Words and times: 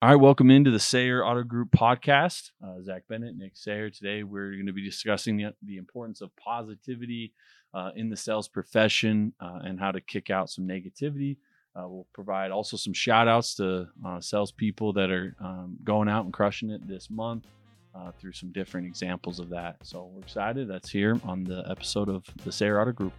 All 0.00 0.10
right, 0.10 0.14
welcome 0.14 0.48
into 0.48 0.70
the 0.70 0.78
Sayer 0.78 1.24
Auto 1.24 1.42
Group 1.42 1.72
podcast. 1.72 2.52
Uh, 2.64 2.80
Zak 2.84 3.08
Bennett, 3.08 3.36
Nick 3.36 3.56
Sayer. 3.56 3.90
Today, 3.90 4.22
we're 4.22 4.52
going 4.52 4.66
to 4.66 4.72
be 4.72 4.84
discussing 4.84 5.36
the, 5.36 5.52
the 5.64 5.76
importance 5.76 6.20
of 6.20 6.30
positivity 6.36 7.32
uh, 7.74 7.90
in 7.96 8.08
the 8.08 8.16
sales 8.16 8.46
profession 8.46 9.32
uh, 9.40 9.58
and 9.64 9.80
how 9.80 9.90
to 9.90 10.00
kick 10.00 10.30
out 10.30 10.50
some 10.50 10.68
negativity. 10.68 11.38
Uh, 11.74 11.88
we'll 11.88 12.06
provide 12.12 12.52
also 12.52 12.76
some 12.76 12.92
shout 12.92 13.26
outs 13.26 13.56
to 13.56 13.88
uh, 14.06 14.20
salespeople 14.20 14.92
that 14.92 15.10
are 15.10 15.34
um, 15.40 15.76
going 15.82 16.08
out 16.08 16.24
and 16.24 16.32
crushing 16.32 16.70
it 16.70 16.86
this 16.86 17.10
month 17.10 17.48
uh, 17.92 18.12
through 18.20 18.32
some 18.32 18.52
different 18.52 18.86
examples 18.86 19.40
of 19.40 19.48
that. 19.48 19.78
So, 19.82 20.12
we're 20.14 20.22
excited. 20.22 20.68
That's 20.68 20.90
here 20.90 21.20
on 21.24 21.42
the 21.42 21.64
episode 21.68 22.08
of 22.08 22.24
the 22.44 22.52
Sayer 22.52 22.80
Auto 22.80 22.92
Group. 22.92 23.14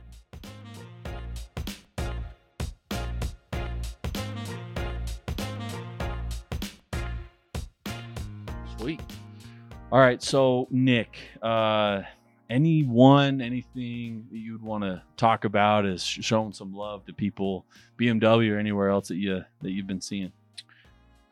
All 9.91 9.99
right, 9.99 10.21
so 10.21 10.67
Nick, 10.69 11.17
uh, 11.41 12.03
anyone, 12.47 13.41
anything 13.41 14.27
that 14.31 14.37
you 14.37 14.51
would 14.53 14.61
want 14.61 14.83
to 14.83 15.01
talk 15.17 15.45
about 15.45 15.99
sh- 15.99 16.19
showing 16.21 16.53
some 16.53 16.75
love 16.75 17.07
to 17.07 17.13
people, 17.13 17.65
BMW 17.99 18.51
or 18.51 18.59
anywhere 18.59 18.89
else 18.89 19.07
that 19.07 19.15
you 19.15 19.43
that 19.63 19.71
you've 19.71 19.87
been 19.87 19.99
seeing? 19.99 20.31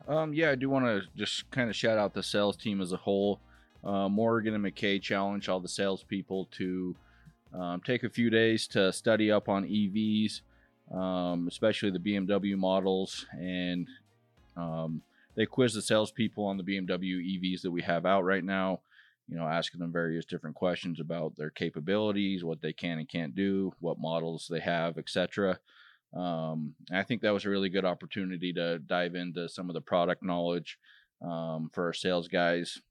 Um, 0.08 0.34
yeah, 0.34 0.50
I 0.50 0.56
do 0.56 0.72
want 0.72 0.86
to 0.86 1.04
just 1.16 1.52
kind 1.52 1.70
of 1.70 1.76
shout 1.76 2.00
out 2.00 2.16
the 2.16 2.24
sales 2.24 2.58
team 2.58 2.82
as 2.82 2.94
a 2.94 2.98
whole. 2.98 3.40
Uh, 3.84 4.10
Morgan 4.10 4.56
and 4.56 4.66
McKay 4.66 5.00
challenge 5.00 5.50
all 5.50 5.60
the 5.60 5.68
salespeople 5.68 6.46
to 6.54 6.96
um, 7.54 7.82
take 7.86 8.04
a 8.04 8.10
few 8.10 8.32
days 8.32 8.66
to 8.70 8.92
study 8.92 9.32
up 9.32 9.50
on 9.50 9.66
EVs, 9.66 10.42
um, 10.92 11.48
especially 11.48 11.92
the 11.92 12.00
BMW 12.00 12.58
models, 12.58 13.28
and 13.40 13.88
um, 14.56 15.04
they 15.38 15.46
quiz 15.46 15.74
the 15.74 15.82
salespeople 15.82 16.44
on 16.46 16.58
the 16.58 16.64
BMW 16.64 17.40
EVs 17.40 17.62
that 17.62 17.72
we 17.72 17.84
have 17.84 18.06
out 18.06 18.26
right 18.26 18.44
now. 18.44 18.82
You 19.30 19.38
know, 19.38 19.48
asking 19.48 19.80
them 19.80 19.92
various 19.92 20.26
different 20.26 20.56
questions 20.56 21.00
about 21.00 21.36
their 21.38 21.50
capabilities, 21.52 22.44
what 22.44 22.62
they 22.62 22.74
can 22.74 22.98
and 22.98 23.08
can't 23.08 23.36
do, 23.36 23.72
what 23.80 24.00
models 24.00 24.48
they 24.50 24.62
have, 24.62 24.98
etc. 24.98 25.60
Um, 26.16 26.74
I 26.92 27.04
think 27.04 27.22
that 27.22 27.34
was 27.34 27.46
a 27.46 27.50
really 27.50 27.70
good 27.70 27.86
opportunity 27.86 28.52
to 28.54 28.80
dive 28.80 29.16
into 29.16 29.48
some 29.48 29.70
of 29.70 29.74
the 29.74 29.82
product 29.82 30.24
knowledge 30.24 30.80
um, 31.22 31.70
for 31.74 31.86
our 31.86 31.94
sales 31.94 32.28
guys. 32.28 32.82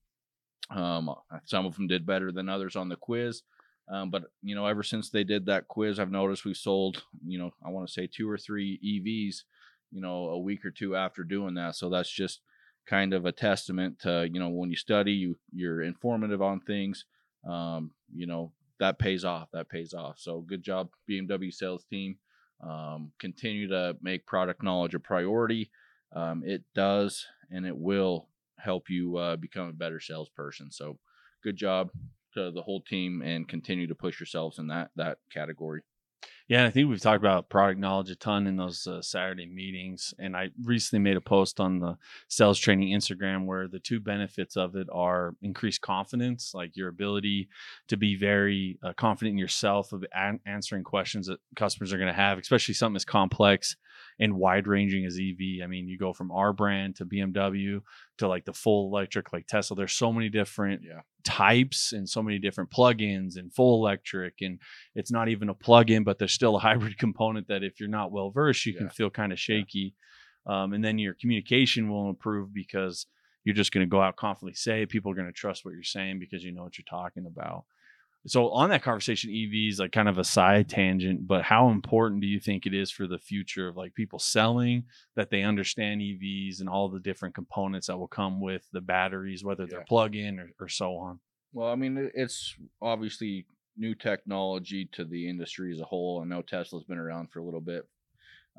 Um, 0.70 1.14
some 1.46 1.64
of 1.64 1.74
them 1.74 1.86
did 1.86 2.06
better 2.06 2.30
than 2.30 2.48
others 2.48 2.76
on 2.76 2.88
the 2.88 2.96
quiz. 2.96 3.42
Um, 3.88 4.10
but 4.10 4.24
you 4.42 4.54
know, 4.54 4.66
ever 4.66 4.82
since 4.82 5.10
they 5.10 5.24
did 5.24 5.46
that 5.46 5.68
quiz, 5.68 5.98
I've 5.98 6.10
noticed 6.10 6.44
we've 6.44 6.56
sold, 6.56 7.02
you 7.24 7.38
know, 7.38 7.52
I 7.64 7.70
want 7.70 7.86
to 7.86 7.92
say 7.92 8.06
two 8.06 8.28
or 8.28 8.36
three 8.36 8.78
EVs, 8.84 9.44
you 9.90 10.00
know, 10.00 10.28
a 10.28 10.38
week 10.38 10.64
or 10.64 10.70
two 10.70 10.96
after 10.96 11.24
doing 11.24 11.54
that. 11.54 11.76
So 11.76 11.88
that's 11.90 12.10
just 12.10 12.40
kind 12.86 13.12
of 13.12 13.26
a 13.26 13.32
testament 13.32 13.98
to, 14.00 14.28
you 14.32 14.38
know, 14.40 14.48
when 14.48 14.70
you 14.70 14.76
study, 14.76 15.12
you 15.12 15.36
you're 15.52 15.82
informative 15.82 16.42
on 16.42 16.60
things. 16.60 17.04
Um, 17.48 17.92
you 18.14 18.26
know, 18.26 18.52
that 18.78 18.98
pays 18.98 19.24
off. 19.24 19.48
That 19.52 19.68
pays 19.68 19.94
off. 19.94 20.18
So 20.18 20.40
good 20.40 20.62
job, 20.62 20.90
BMW 21.08 21.52
sales 21.52 21.84
team. 21.84 22.16
Um, 22.60 23.12
continue 23.18 23.68
to 23.68 23.96
make 24.00 24.26
product 24.26 24.62
knowledge 24.62 24.94
a 24.94 25.00
priority. 25.00 25.70
Um, 26.14 26.42
it 26.44 26.62
does 26.74 27.26
and 27.50 27.66
it 27.66 27.76
will 27.76 28.28
help 28.58 28.88
you 28.88 29.16
uh, 29.16 29.36
become 29.36 29.68
a 29.68 29.72
better 29.72 30.00
salesperson. 30.00 30.70
So, 30.70 30.98
good 31.42 31.56
job 31.56 31.90
to 32.34 32.50
the 32.50 32.62
whole 32.62 32.80
team 32.80 33.22
and 33.22 33.48
continue 33.48 33.86
to 33.86 33.94
push 33.94 34.18
yourselves 34.20 34.58
in 34.58 34.68
that 34.68 34.90
that 34.96 35.18
category. 35.30 35.82
Yeah, 36.48 36.64
I 36.64 36.70
think 36.70 36.88
we've 36.88 37.00
talked 37.00 37.20
about 37.20 37.48
product 37.48 37.80
knowledge 37.80 38.08
a 38.08 38.14
ton 38.14 38.46
in 38.46 38.56
those 38.56 38.86
uh, 38.86 39.02
Saturday 39.02 39.46
meetings. 39.46 40.14
And 40.16 40.36
I 40.36 40.50
recently 40.62 41.02
made 41.02 41.16
a 41.16 41.20
post 41.20 41.58
on 41.58 41.80
the 41.80 41.96
sales 42.28 42.60
training 42.60 42.96
Instagram 42.96 43.46
where 43.46 43.66
the 43.66 43.80
two 43.80 43.98
benefits 43.98 44.56
of 44.56 44.76
it 44.76 44.86
are 44.92 45.34
increased 45.42 45.80
confidence, 45.80 46.52
like 46.54 46.76
your 46.76 46.88
ability 46.88 47.48
to 47.88 47.96
be 47.96 48.14
very 48.14 48.78
uh, 48.84 48.92
confident 48.96 49.32
in 49.32 49.38
yourself 49.38 49.92
of 49.92 50.04
an- 50.14 50.38
answering 50.46 50.84
questions 50.84 51.26
that 51.26 51.40
customers 51.56 51.92
are 51.92 51.98
going 51.98 52.06
to 52.06 52.14
have, 52.14 52.38
especially 52.38 52.74
something 52.74 52.96
as 52.96 53.04
complex 53.04 53.76
and 54.18 54.34
wide 54.34 54.66
ranging 54.66 55.04
as 55.04 55.18
EV. 55.20 55.62
I 55.62 55.66
mean, 55.66 55.88
you 55.88 55.98
go 55.98 56.12
from 56.12 56.30
our 56.30 56.52
brand 56.52 56.96
to 56.96 57.04
BMW 57.06 57.80
to 58.18 58.28
like 58.28 58.44
the 58.44 58.52
full 58.52 58.88
electric, 58.88 59.32
like 59.32 59.46
Tesla. 59.46 59.76
There's 59.76 59.92
so 59.92 60.12
many 60.12 60.28
different 60.28 60.82
Yeah. 60.82 61.00
types 61.24 61.92
and 61.92 62.08
so 62.08 62.22
many 62.22 62.38
different 62.38 62.70
plugins 62.70 63.36
and 63.36 63.52
full 63.52 63.84
electric 63.84 64.34
and 64.42 64.60
it's 64.94 65.10
not 65.10 65.28
even 65.28 65.48
a 65.48 65.54
plug-in 65.54 66.04
but 66.04 66.18
there's 66.20 66.32
still 66.32 66.54
a 66.56 66.58
hybrid 66.68 66.96
component 66.98 67.48
that 67.48 67.64
if 67.64 67.80
you're 67.80 67.88
not 67.88 68.12
well 68.12 68.30
versed 68.30 68.64
you 68.64 68.72
can 68.74 68.88
feel 68.88 69.10
kind 69.10 69.32
of 69.32 69.38
shaky 69.40 69.92
um, 70.46 70.72
and 70.72 70.84
then 70.84 70.98
your 71.00 71.14
communication 71.14 71.90
will 71.90 72.08
improve 72.08 72.54
because 72.54 73.06
you're 73.42 73.56
just 73.56 73.72
going 73.72 73.84
to 73.84 73.90
go 73.90 74.00
out 74.00 74.14
confidently 74.14 74.54
say 74.54 74.86
people 74.86 75.10
are 75.10 75.16
going 75.16 75.26
to 75.26 75.32
trust 75.32 75.64
what 75.64 75.74
you're 75.74 75.82
saying 75.82 76.20
because 76.20 76.44
you 76.44 76.52
know 76.52 76.62
what 76.62 76.78
you're 76.78 76.84
talking 76.88 77.26
about 77.26 77.64
so 78.26 78.50
on 78.50 78.70
that 78.70 78.82
conversation 78.82 79.30
evs 79.30 79.78
like 79.78 79.92
kind 79.92 80.08
of 80.08 80.18
a 80.18 80.24
side 80.24 80.68
tangent 80.68 81.26
but 81.26 81.42
how 81.42 81.68
important 81.70 82.20
do 82.20 82.26
you 82.26 82.40
think 82.40 82.66
it 82.66 82.74
is 82.74 82.90
for 82.90 83.06
the 83.06 83.18
future 83.18 83.68
of 83.68 83.76
like 83.76 83.94
people 83.94 84.18
selling 84.18 84.84
that 85.14 85.30
they 85.30 85.42
understand 85.42 86.00
evs 86.00 86.60
and 86.60 86.68
all 86.68 86.88
the 86.88 87.00
different 87.00 87.34
components 87.34 87.86
that 87.86 87.96
will 87.98 88.08
come 88.08 88.40
with 88.40 88.66
the 88.72 88.80
batteries 88.80 89.44
whether 89.44 89.66
they're 89.66 89.78
Yeah. 89.80 89.84
plug-in 89.88 90.38
or, 90.40 90.50
or 90.60 90.68
so 90.68 90.96
on 90.96 91.20
Well, 91.52 91.70
I 91.70 91.74
mean, 91.76 92.10
it's 92.14 92.54
obviously 92.82 93.46
new 93.76 93.94
technology 93.94 94.88
to 94.92 95.04
the 95.04 95.28
industry 95.28 95.72
as 95.72 95.80
a 95.80 95.84
whole. 95.84 96.20
I 96.22 96.26
know 96.26 96.42
Tesla's 96.42 96.84
been 96.84 96.98
around 96.98 97.30
for 97.30 97.40
a 97.40 97.44
little 97.44 97.60
bit, 97.60 97.84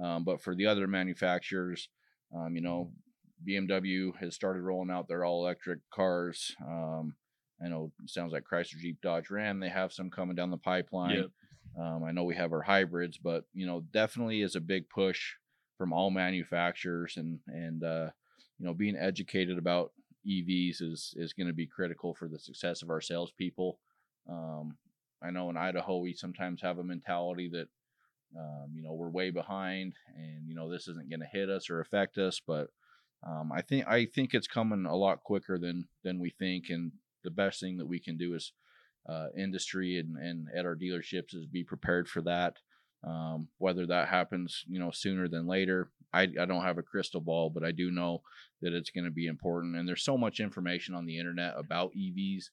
um, 0.03 0.23
but 0.23 0.41
for 0.41 0.55
the 0.55 0.65
other 0.67 0.87
manufacturers, 0.87 1.89
um, 2.35 2.55
you 2.55 2.61
know, 2.61 2.91
BMW 3.47 4.15
has 4.19 4.35
started 4.35 4.61
rolling 4.61 4.89
out 4.91 5.07
their 5.07 5.23
all 5.25 5.43
electric 5.43 5.79
cars. 5.93 6.55
Um, 6.65 7.15
I 7.63 7.69
know 7.69 7.91
it 8.03 8.09
sounds 8.09 8.33
like 8.33 8.43
Chrysler, 8.43 8.79
Jeep, 8.79 9.01
Dodge, 9.01 9.29
Ram. 9.29 9.59
They 9.59 9.69
have 9.69 9.91
some 9.91 10.09
coming 10.09 10.35
down 10.35 10.51
the 10.51 10.57
pipeline. 10.57 11.15
Yep. 11.15 11.31
Um, 11.79 12.03
I 12.03 12.11
know 12.11 12.23
we 12.23 12.35
have 12.35 12.53
our 12.53 12.61
hybrids, 12.61 13.17
but 13.17 13.45
you 13.53 13.65
know, 13.65 13.83
definitely 13.91 14.41
is 14.41 14.55
a 14.55 14.61
big 14.61 14.89
push 14.89 15.33
from 15.77 15.93
all 15.93 16.09
manufacturers, 16.09 17.17
and 17.17 17.39
and 17.47 17.83
uh, 17.83 18.09
you 18.59 18.65
know, 18.65 18.73
being 18.73 18.95
educated 18.95 19.57
about 19.57 19.91
EVs 20.27 20.81
is 20.81 21.13
is 21.17 21.33
going 21.33 21.47
to 21.47 21.53
be 21.53 21.67
critical 21.67 22.13
for 22.13 22.27
the 22.27 22.39
success 22.39 22.81
of 22.81 22.89
our 22.89 23.01
salespeople. 23.01 23.79
Um, 24.29 24.77
I 25.21 25.31
know 25.31 25.49
in 25.49 25.57
Idaho 25.57 25.97
we 25.97 26.13
sometimes 26.13 26.61
have 26.61 26.79
a 26.79 26.83
mentality 26.83 27.49
that 27.49 27.67
um, 28.37 28.71
you 28.73 28.83
know 28.83 28.93
we're 28.93 29.09
way 29.09 29.31
behind, 29.31 29.93
and 30.15 30.47
you 30.47 30.55
know 30.55 30.69
this 30.69 30.87
isn't 30.87 31.09
going 31.09 31.21
to 31.21 31.27
hit 31.31 31.49
us 31.49 31.69
or 31.69 31.79
affect 31.79 32.17
us, 32.17 32.41
but 32.45 32.69
um, 33.25 33.51
I 33.51 33.61
think 33.61 33.87
I 33.87 34.05
think 34.05 34.33
it's 34.33 34.47
coming 34.47 34.85
a 34.85 34.95
lot 34.95 35.23
quicker 35.23 35.57
than 35.57 35.87
than 36.03 36.19
we 36.19 36.29
think, 36.29 36.65
and 36.69 36.91
the 37.23 37.31
best 37.31 37.59
thing 37.59 37.77
that 37.77 37.87
we 37.87 37.99
can 37.99 38.17
do 38.17 38.33
is 38.33 38.53
uh, 39.09 39.27
industry 39.37 39.99
and, 39.99 40.17
and 40.17 40.47
at 40.55 40.65
our 40.65 40.75
dealerships 40.75 41.33
is 41.33 41.45
be 41.45 41.63
prepared 41.63 42.07
for 42.07 42.21
that. 42.21 42.57
Um, 43.03 43.47
whether 43.57 43.85
that 43.87 44.09
happens, 44.09 44.63
you 44.67 44.79
know, 44.79 44.91
sooner 44.91 45.27
than 45.27 45.47
later, 45.47 45.91
I, 46.13 46.23
I 46.23 46.45
don't 46.45 46.63
have 46.63 46.77
a 46.77 46.83
crystal 46.83 47.21
ball, 47.21 47.49
but 47.49 47.63
I 47.63 47.71
do 47.71 47.91
know 47.91 48.21
that 48.61 48.73
it's 48.73 48.89
going 48.89 49.05
to 49.05 49.11
be 49.11 49.27
important. 49.27 49.75
And 49.75 49.87
there's 49.87 50.03
so 50.03 50.17
much 50.17 50.39
information 50.39 50.95
on 50.95 51.05
the 51.05 51.19
internet 51.19 51.53
about 51.57 51.91
EVs 51.93 52.45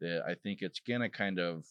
that 0.00 0.22
I 0.26 0.34
think 0.34 0.60
it's 0.60 0.80
going 0.80 1.00
to 1.00 1.08
kind 1.08 1.38
of 1.38 1.64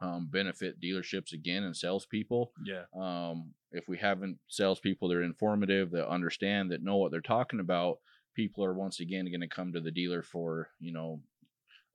um, 0.00 0.28
benefit 0.30 0.80
dealerships 0.80 1.32
again 1.32 1.62
and 1.62 1.76
salespeople. 1.76 2.52
yeah 2.64 2.84
Um, 2.98 3.52
if 3.72 3.88
we 3.88 3.98
haven't 3.98 4.38
salespeople 4.48 5.08
that 5.08 5.16
are 5.16 5.22
informative, 5.22 5.90
that 5.90 6.08
understand, 6.08 6.70
that 6.70 6.82
know 6.82 6.96
what 6.96 7.10
they're 7.10 7.20
talking 7.20 7.60
about, 7.60 7.98
people 8.34 8.64
are 8.64 8.74
once 8.74 9.00
again 9.00 9.26
going 9.26 9.40
to 9.40 9.48
come 9.48 9.72
to 9.72 9.80
the 9.80 9.90
dealer 9.90 10.22
for 10.22 10.68
you 10.80 10.92
know 10.92 11.20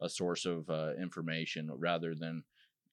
a 0.01 0.09
source 0.09 0.45
of 0.45 0.69
uh, 0.69 0.93
information 1.01 1.69
rather 1.77 2.15
than 2.15 2.43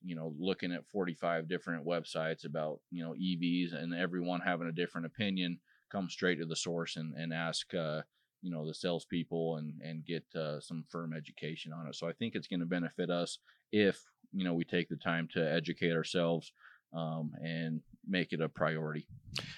you 0.02 0.14
know 0.14 0.32
looking 0.38 0.72
at 0.72 0.86
45 0.86 1.48
different 1.48 1.86
websites 1.86 2.44
about 2.44 2.80
you 2.91 3.02
know 3.02 3.12
EVs 3.12 3.74
and 3.74 3.94
everyone 3.94 4.41
having 4.41 4.69
a 4.69 4.72
different 4.72 5.06
opinion. 5.06 5.58
Come 5.91 6.10
straight 6.10 6.38
to 6.38 6.47
the 6.47 6.56
source 6.56 6.97
and 6.97 7.14
and 7.14 7.32
ask 7.32 7.72
uh, 7.74 8.02
you 8.42 8.50
know 8.50 8.66
the 8.66 8.74
salespeople 8.74 9.56
and 9.56 9.74
and 9.83 10.04
get 10.04 10.24
uh, 10.36 10.60
some 10.60 10.84
firm 10.88 11.12
education 11.12 11.72
on 11.72 11.86
it. 11.86 11.94
So 11.94 12.09
I 12.09 12.12
think 12.12 12.34
it's 12.34 12.48
going 12.48 12.60
to 12.60 12.66
benefit 12.66 13.10
us 13.10 13.38
if 13.72 14.00
you 14.33 14.44
know 14.44 14.54
we 14.54 14.65
take 14.65 14.88
the 14.88 14.97
time 14.97 15.28
to 15.33 15.53
educate 15.53 15.92
ourselves 15.92 16.53
um, 16.94 17.33
and 17.42 17.80
make 18.06 18.33
it 18.33 18.41
a 18.41 18.48
priority. 18.48 19.06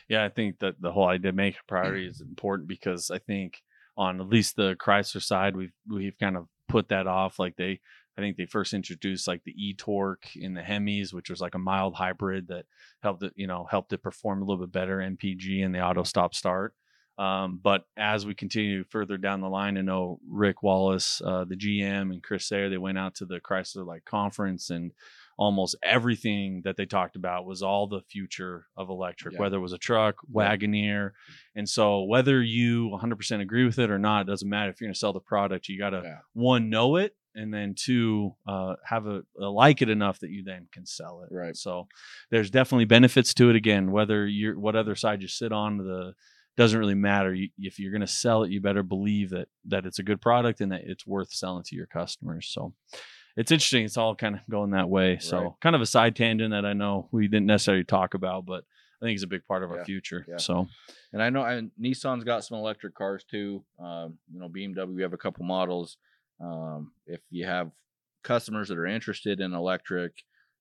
Yeah, 0.09 0.25
I 0.25 0.29
think 0.29 0.59
that 0.61 0.81
the 0.81 0.93
whole 0.93 1.09
idea 1.09 1.33
make 1.33 1.55
a 1.55 1.65
priority 1.69 2.07
is 2.07 2.21
important 2.21 2.69
because 2.69 3.11
I 3.11 3.19
think 3.19 3.63
on 3.97 4.21
at 4.21 4.29
least 4.29 4.57
the 4.57 4.77
Chrysler 4.77 5.23
side, 5.23 5.57
we've 5.57 5.73
we've 5.89 6.19
kind 6.19 6.37
of 6.37 6.47
put 6.71 6.89
that 6.89 7.07
off. 7.07 7.39
Like 7.39 7.57
they, 7.57 7.81
I 8.17 8.21
think 8.21 8.37
they 8.37 8.47
first 8.47 8.75
introduced 8.75 9.29
like 9.29 9.43
the 9.45 9.55
e-torque 9.57 10.37
in 10.37 10.55
the 10.55 10.63
Hemis, 10.63 11.13
which 11.13 11.31
was 11.31 11.41
like 11.41 11.55
a 11.55 11.59
mild 11.59 11.95
hybrid 11.95 12.49
that 12.49 12.67
helped 13.03 13.23
it, 13.23 13.33
you 13.37 13.47
know, 13.47 13.67
helped 13.71 13.93
it 13.93 14.03
perform 14.03 14.43
a 14.43 14.45
little 14.45 14.65
bit 14.65 14.73
better 14.73 14.99
MPG 14.99 15.65
and 15.65 15.75
the 15.75 15.81
auto 15.81 16.03
stop 16.03 16.35
start. 16.35 16.75
Um, 17.19 17.61
but 17.63 17.85
as 17.99 18.25
we 18.25 18.35
continue 18.35 18.83
further 18.85 19.19
down 19.19 19.43
the 19.43 19.49
line, 19.49 19.77
I 19.77 19.83
know 19.83 20.21
Rick 20.27 20.63
Wallace, 20.63 21.21
uh, 21.23 21.45
the 21.45 21.57
GM, 21.57 22.13
and 22.13 22.23
Chris 22.23 22.47
Sayer, 22.47 22.71
they 22.71 22.79
went 22.79 22.99
out 22.99 23.15
to 23.17 23.27
the 23.27 23.41
Chrysler 23.41 23.85
like 23.85 24.07
conference 24.07 24.71
and 24.71 24.93
almost 25.41 25.75
everything 25.83 26.61
that 26.67 26.77
they 26.77 26.85
talked 26.85 27.17
about 27.17 27.47
was 27.47 27.63
all 27.63 27.87
the 27.87 28.03
future 28.03 28.67
of 28.77 28.91
electric, 28.91 29.33
Yeah. 29.33 29.41
whether 29.41 29.57
it 29.57 29.61
was 29.61 29.73
a 29.73 29.79
truck, 29.79 30.17
Wagoneer. 30.31 31.13
And 31.57 31.67
so, 31.67 32.05
whether 32.05 32.43
you 32.43 32.91
100% 32.91 33.41
agree 33.41 33.65
with 33.65 33.79
it 33.79 33.91
or 33.91 33.99
not, 33.99 34.21
it 34.27 34.31
doesn't 34.31 34.49
matter. 34.49 34.71
If 34.71 34.81
you're 34.81 34.89
going 34.89 34.93
to 34.95 34.99
sell 34.99 35.15
the 35.15 35.21
product, 35.21 35.67
you 35.69 35.79
got 35.79 35.91
to 35.91 36.03
Yeah. 36.05 36.19
one, 36.35 36.69
know 36.69 36.97
it, 36.97 37.17
and 37.35 37.55
then 37.55 37.75
two, 37.75 38.35
uh, 38.47 38.75
have 38.85 39.07
a, 39.07 39.23
a 39.41 39.47
like 39.49 39.81
it 39.81 39.89
enough 39.89 40.19
that 40.21 40.29
you 40.31 40.45
then 40.45 40.69
can 40.73 40.85
sell 40.85 41.23
it. 41.23 41.35
Right. 41.35 41.57
So, 41.57 41.89
there's 42.31 42.51
definitely 42.51 42.85
benefits 42.85 43.33
to 43.35 43.49
it. 43.49 43.57
Again, 43.57 43.93
whether 43.93 44.27
you're 44.27 44.59
what 44.61 44.77
other 44.77 44.95
side 44.95 45.23
you 45.23 45.29
sit 45.29 45.53
on, 45.53 45.79
the 45.79 46.13
doesn't 46.59 46.79
really 46.79 46.95
matter. 46.95 47.33
You, 47.33 47.49
if 47.57 47.79
you're 47.79 47.93
going 47.93 48.01
to 48.03 48.07
sell 48.07 48.43
it, 48.43 48.51
you 48.51 48.61
better 48.61 48.83
believe 48.83 49.31
that 49.31 49.49
that 49.65 49.87
it's 49.87 49.99
a 49.99 50.03
good 50.03 50.21
product 50.21 50.61
and 50.61 50.71
that 50.73 50.83
it's 50.85 51.07
worth 51.07 51.33
selling 51.33 51.63
to 51.65 51.77
your 51.77 51.87
customers. 51.87 52.47
So 52.53 52.75
it's 53.41 53.51
interesting. 53.51 53.85
It's 53.85 53.97
all 53.97 54.15
kind 54.15 54.35
of 54.35 54.41
going 54.51 54.71
that 54.73 54.89
way. 54.89 55.19
So 55.19 55.41
Right. 55.43 55.53
kind 55.61 55.75
of 55.75 55.81
a 55.83 55.87
side 55.87 56.15
tangent 56.15 56.51
that 56.51 56.65
I 56.67 56.75
know 56.75 57.09
we 57.11 57.27
didn't 57.27 57.47
necessarily 57.47 57.85
talk 57.85 58.15
about, 58.15 58.45
but 58.45 58.65
I 59.01 59.05
think 59.07 59.15
it's 59.15 59.25
a 59.25 59.29
big 59.29 59.47
part 59.47 59.63
of 59.63 59.71
our 59.71 59.79
Yeah, 59.79 59.85
future. 59.85 60.25
yeah. 60.29 60.37
So 60.37 60.69
And 61.13 61.23
I 61.23 61.31
know 61.31 61.43
and 61.43 61.71
Nissan's 61.81 62.23
got 62.23 62.45
some 62.45 62.59
electric 62.59 62.95
cars 62.95 63.25
too. 63.25 63.65
Um, 63.79 64.19
you 64.33 64.39
know, 64.39 64.49
BMW, 64.49 64.95
we 64.95 65.03
have 65.03 65.13
a 65.15 65.19
couple 65.19 65.45
models. 65.45 65.97
Um, 66.41 66.93
if 67.07 67.21
you 67.31 67.47
have 67.47 67.73
customers 68.23 68.69
that 68.69 68.79
are 68.79 68.87
interested 68.87 69.41
in 69.41 69.53
electric, 69.55 70.13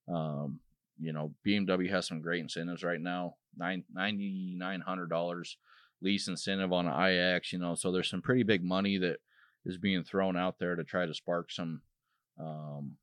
um, 0.07 0.59
you 0.97 1.13
know, 1.13 1.33
BMW 1.45 1.89
has 1.89 2.07
some 2.07 2.21
great 2.21 2.39
incentives 2.41 2.83
right 2.83 2.99
now. 2.99 3.35
Nine 3.57 3.83
ninety 3.93 4.55
nine 4.57 4.81
hundred 4.81 5.09
dollars 5.09 5.57
lease 6.01 6.27
incentive 6.29 6.71
on 6.73 6.87
an 6.87 7.09
iX. 7.11 7.51
You 7.53 7.59
know, 7.59 7.75
so 7.75 7.91
there's 7.91 8.09
some 8.09 8.21
pretty 8.21 8.43
big 8.43 8.63
money 8.63 8.97
that 8.97 9.17
is 9.65 9.77
being 9.77 10.03
thrown 10.03 10.35
out 10.37 10.57
there 10.59 10.75
to 10.75 10.83
try 10.83 11.05
to 11.05 11.13
spark 11.13 11.51
some 11.51 11.81
um, 12.39 12.97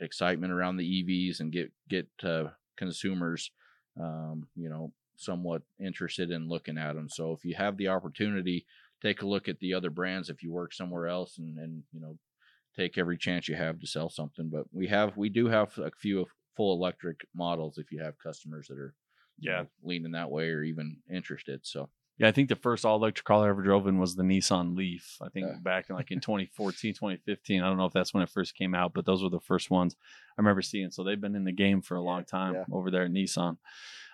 excitement 0.00 0.52
around 0.52 0.76
the 0.76 0.84
EVs 0.84 1.40
and 1.40 1.52
get 1.52 1.72
get 1.88 2.08
uh, 2.22 2.50
consumers, 2.76 3.50
um, 4.00 4.48
you 4.54 4.68
know, 4.68 4.92
somewhat 5.16 5.62
interested 5.80 6.30
in 6.30 6.48
looking 6.48 6.78
at 6.78 6.94
them. 6.94 7.08
So 7.08 7.32
if 7.32 7.44
you 7.44 7.54
have 7.54 7.76
the 7.76 7.88
opportunity, 7.88 8.66
take 9.02 9.22
a 9.22 9.26
look 9.26 9.48
at 9.48 9.60
the 9.60 9.74
other 9.74 9.90
brands. 9.90 10.30
If 10.30 10.42
you 10.42 10.52
work 10.52 10.72
somewhere 10.72 11.06
else, 11.06 11.38
and 11.38 11.58
and 11.58 11.84
you 11.92 12.00
know, 12.00 12.18
take 12.76 12.98
every 12.98 13.18
chance 13.18 13.48
you 13.48 13.56
have 13.56 13.80
to 13.80 13.86
sell 13.86 14.10
something. 14.10 14.48
But 14.50 14.66
we 14.72 14.88
have 14.88 15.16
we 15.16 15.28
do 15.28 15.46
have 15.46 15.76
a 15.78 15.90
few 15.92 16.26
full 16.56 16.74
electric 16.74 17.26
models. 17.34 17.78
If 17.78 17.92
you 17.92 18.02
have 18.02 18.18
customers 18.18 18.68
that 18.68 18.78
are 18.78 18.94
you 19.38 19.50
Yeah. 19.50 19.62
know, 19.62 19.68
leaning 19.82 20.12
that 20.12 20.30
way 20.30 20.50
or 20.50 20.62
even 20.62 21.02
interested. 21.10 21.66
So 21.66 21.90
yeah, 22.18 22.28
I 22.28 22.32
think 22.32 22.48
the 22.48 22.56
first 22.56 22.84
all 22.84 22.96
electric 22.96 23.24
car 23.24 23.44
I 23.44 23.48
ever 23.48 23.62
drove 23.62 23.88
in 23.88 23.98
was 23.98 24.14
the 24.14 24.22
Nissan 24.22 24.76
Leaf. 24.76 25.16
I 25.20 25.28
think 25.30 25.46
Yeah. 25.48 25.58
back 25.62 25.90
in 25.90 25.96
like 25.96 26.10
in 26.10 26.20
2014, 26.20 26.94
2015. 26.94 27.62
I 27.62 27.66
don't 27.66 27.76
know 27.76 27.86
if 27.86 27.92
that's 27.92 28.14
when 28.14 28.22
it 28.22 28.30
first 28.30 28.54
came 28.54 28.74
out, 28.74 28.94
but 28.94 29.04
those 29.04 29.22
were 29.22 29.30
the 29.30 29.40
first 29.40 29.70
ones 29.70 29.96
I 30.38 30.40
remember 30.40 30.62
seeing. 30.62 30.90
So 30.90 31.02
they've 31.02 31.20
been 31.20 31.34
in 31.34 31.44
the 31.44 31.52
game 31.52 31.82
for 31.82 31.96
a 31.96 32.02
long 32.02 32.24
time 32.24 32.54
yeah. 32.54 32.64
over 32.72 32.90
there 32.90 33.04
at 33.04 33.10
Nissan. 33.10 33.56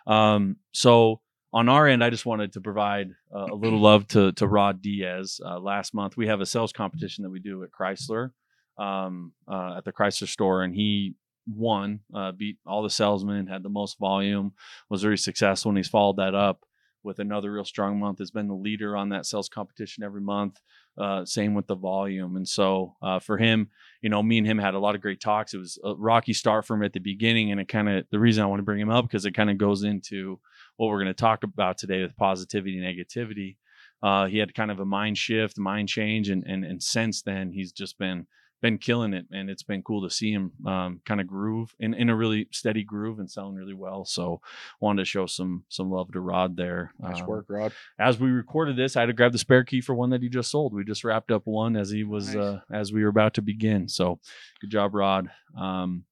Um, 0.06 0.56
so 0.72 1.20
on 1.52 1.68
our 1.68 1.86
end, 1.86 2.02
I 2.02 2.10
just 2.10 2.26
wanted 2.26 2.52
to 2.54 2.60
provide 2.60 3.10
uh, 3.34 3.48
a 3.50 3.54
little 3.54 3.80
love 3.80 4.06
to 4.08 4.32
to 4.32 4.46
Rod 4.46 4.80
Diaz. 4.80 5.40
Uh, 5.44 5.58
last 5.58 5.92
month, 5.92 6.16
we 6.16 6.26
have 6.28 6.40
a 6.40 6.46
sales 6.46 6.72
competition 6.72 7.24
that 7.24 7.30
we 7.30 7.40
do 7.40 7.62
at 7.64 7.70
Chrysler, 7.70 8.30
um, 8.78 9.32
uh, 9.50 9.76
at 9.78 9.84
the 9.84 9.92
Chrysler 9.92 10.28
store, 10.28 10.62
and 10.62 10.74
he 10.74 11.16
won, 11.46 12.00
uh, 12.14 12.32
beat 12.32 12.58
all 12.64 12.82
the 12.82 12.90
salesmen, 12.90 13.46
had 13.46 13.62
the 13.62 13.68
most 13.68 13.98
volume, 13.98 14.52
was 14.88 15.02
very 15.02 15.18
successful, 15.18 15.70
and 15.70 15.78
he's 15.78 15.88
followed 15.88 16.16
that 16.16 16.34
up 16.34 16.64
with 17.02 17.18
another 17.18 17.52
real 17.52 17.64
strong 17.64 17.98
month. 17.98 18.18
Has 18.18 18.30
been 18.30 18.48
the 18.48 18.54
leader 18.54 18.96
on 18.96 19.10
that 19.10 19.26
sales 19.26 19.48
competition 19.48 20.04
every 20.04 20.20
month. 20.20 20.60
Uh, 20.98 21.24
same 21.24 21.54
with 21.54 21.66
the 21.66 21.74
volume, 21.74 22.36
and 22.36 22.48
so 22.48 22.96
uh, 23.02 23.18
for 23.18 23.38
him, 23.38 23.70
you 24.02 24.10
know, 24.10 24.22
me 24.22 24.38
and 24.38 24.46
him 24.46 24.58
had 24.58 24.74
a 24.74 24.78
lot 24.78 24.94
of 24.94 25.00
great 25.00 25.20
talks. 25.20 25.54
It 25.54 25.58
was 25.58 25.78
a 25.84 25.94
rocky 25.94 26.32
start 26.32 26.66
for 26.66 26.74
him 26.74 26.82
at 26.82 26.92
the 26.92 27.00
beginning, 27.00 27.50
and 27.52 27.60
it 27.60 27.68
kind 27.68 27.88
of 27.88 28.06
the 28.10 28.18
reason 28.18 28.42
I 28.42 28.46
want 28.46 28.58
to 28.60 28.64
bring 28.64 28.80
him 28.80 28.90
up 28.90 29.06
because 29.06 29.24
it 29.24 29.32
kind 29.32 29.50
of 29.50 29.58
goes 29.58 29.84
into 29.84 30.38
what 30.76 30.88
we're 30.88 31.02
going 31.02 31.06
to 31.06 31.14
talk 31.14 31.42
about 31.42 31.78
today 31.78 32.02
with 32.02 32.16
positivity 32.16 32.78
and 32.78 32.86
negativity. 32.86 33.56
Uh, 34.02 34.26
he 34.26 34.38
had 34.38 34.54
kind 34.54 34.70
of 34.70 34.80
a 34.80 34.84
mind 34.84 35.18
shift, 35.18 35.58
mind 35.58 35.88
change, 35.88 36.28
and 36.28 36.44
and 36.46 36.64
and 36.64 36.82
since 36.82 37.22
then 37.22 37.52
he's 37.52 37.72
just 37.72 37.98
been 37.98 38.26
been 38.62 38.78
killing 38.78 39.14
it, 39.14 39.26
and 39.30 39.48
it's 39.48 39.62
been 39.62 39.82
cool 39.82 40.02
to 40.02 40.14
see 40.14 40.32
him 40.32 40.52
um, 40.66 41.00
kind 41.06 41.20
of 41.20 41.26
groove 41.26 41.74
in, 41.80 41.94
in 41.94 42.08
a 42.10 42.16
really 42.16 42.46
steady 42.52 42.84
groove 42.84 43.18
and 43.18 43.30
selling 43.30 43.54
really 43.54 43.74
well. 43.74 44.04
So 44.04 44.40
wanted 44.80 45.02
to 45.02 45.06
show 45.06 45.26
some 45.26 45.64
some 45.68 45.90
love 45.90 46.12
to 46.12 46.20
Rod 46.20 46.56
there. 46.56 46.92
nice 47.00 47.20
Um, 47.20 47.26
work, 47.26 47.46
Rod. 47.48 47.72
as 47.98 48.18
we 48.20 48.30
recorded 48.30 48.76
this, 48.76 48.96
I 48.96 49.00
had 49.00 49.06
to 49.06 49.12
grab 49.12 49.32
the 49.32 49.38
spare 49.38 49.64
key 49.64 49.80
for 49.80 49.94
one 49.94 50.10
that 50.10 50.22
he 50.22 50.28
just 50.28 50.50
sold. 50.50 50.74
We 50.74 50.84
just 50.84 51.04
wrapped 51.04 51.30
up 51.30 51.42
one 51.46 51.76
as 51.76 51.90
he 51.90 52.04
was 52.04 52.34
Nice. 52.34 52.36
uh, 52.36 52.60
as 52.72 52.92
we 52.92 53.02
were 53.02 53.08
about 53.10 53.34
to 53.34 53.42
begin. 53.42 53.88
So 53.88 54.20
good 54.60 54.70
job, 54.70 54.94
Rod. 54.94 55.30
Um, 55.56 56.04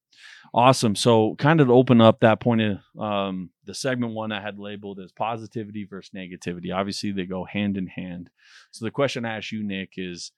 awesome. 0.54 0.94
So 0.96 1.34
kind 1.38 1.60
of 1.60 1.66
to 1.68 1.72
open 1.74 2.00
up 2.00 2.20
that 2.20 2.40
point 2.40 2.60
of 2.62 2.78
um, 3.00 3.50
the 3.66 3.74
segment 3.74 4.14
one 4.14 4.32
I 4.32 4.40
had 4.40 4.58
labeled 4.58 4.98
as 5.00 5.12
positivity 5.12 5.84
versus 5.84 6.10
negativity. 6.14 6.74
Obviously, 6.74 7.12
they 7.12 7.26
go 7.26 7.44
hand 7.44 7.76
in 7.76 7.86
hand. 7.86 8.30
So 8.70 8.84
the 8.84 8.90
question 8.90 9.24
I 9.24 9.36
ask 9.36 9.52
you, 9.52 9.62
Nick, 9.62 9.92
is 9.96 10.32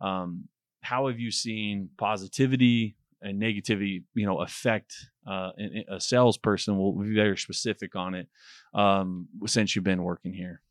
um, 0.00 0.48
how 0.80 1.08
have 1.08 1.18
you 1.18 1.30
seen 1.30 1.90
positivity 1.96 2.96
and 3.22 3.40
negativity, 3.40 4.04
you 4.14 4.26
know, 4.26 4.40
affect 4.40 4.94
uh, 5.26 5.50
a 5.88 6.00
salesperson? 6.00 6.78
We'll 6.78 6.92
be 6.92 7.14
very 7.14 7.36
specific 7.36 7.96
on 7.96 8.14
it 8.14 8.28
um, 8.74 9.28
since 9.46 9.74
you've 9.74 9.84
been 9.84 10.02
working 10.02 10.32
here. 10.32 10.62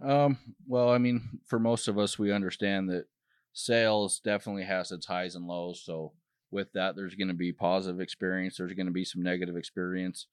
Um, 0.00 0.38
well, 0.66 0.90
I 0.90 0.98
mean, 0.98 1.40
for 1.46 1.58
most 1.58 1.88
of 1.88 1.98
us, 1.98 2.18
we 2.18 2.32
understand 2.32 2.90
that 2.90 3.06
sales 3.52 4.20
definitely 4.20 4.64
has 4.64 4.90
its 4.90 5.06
highs 5.06 5.36
and 5.36 5.46
lows. 5.46 5.82
So 5.84 6.12
with 6.50 6.72
that, 6.72 6.96
there's 6.96 7.14
going 7.14 7.28
to 7.28 7.34
be 7.34 7.52
positive 7.52 8.00
experience. 8.00 8.56
There's 8.56 8.72
going 8.72 8.86
to 8.86 8.92
be 8.92 9.04
some 9.04 9.22
negative 9.22 9.56
experience. 9.56 10.26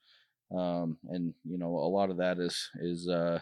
Um, 0.56 0.97
and 1.09 1.33
you 1.45 1.57
know, 1.57 1.68
a 1.68 1.88
lot 1.88 2.09
of 2.09 2.18
that 2.18 2.39
is, 2.39 2.69
is, 2.79 3.07
uh, 3.07 3.39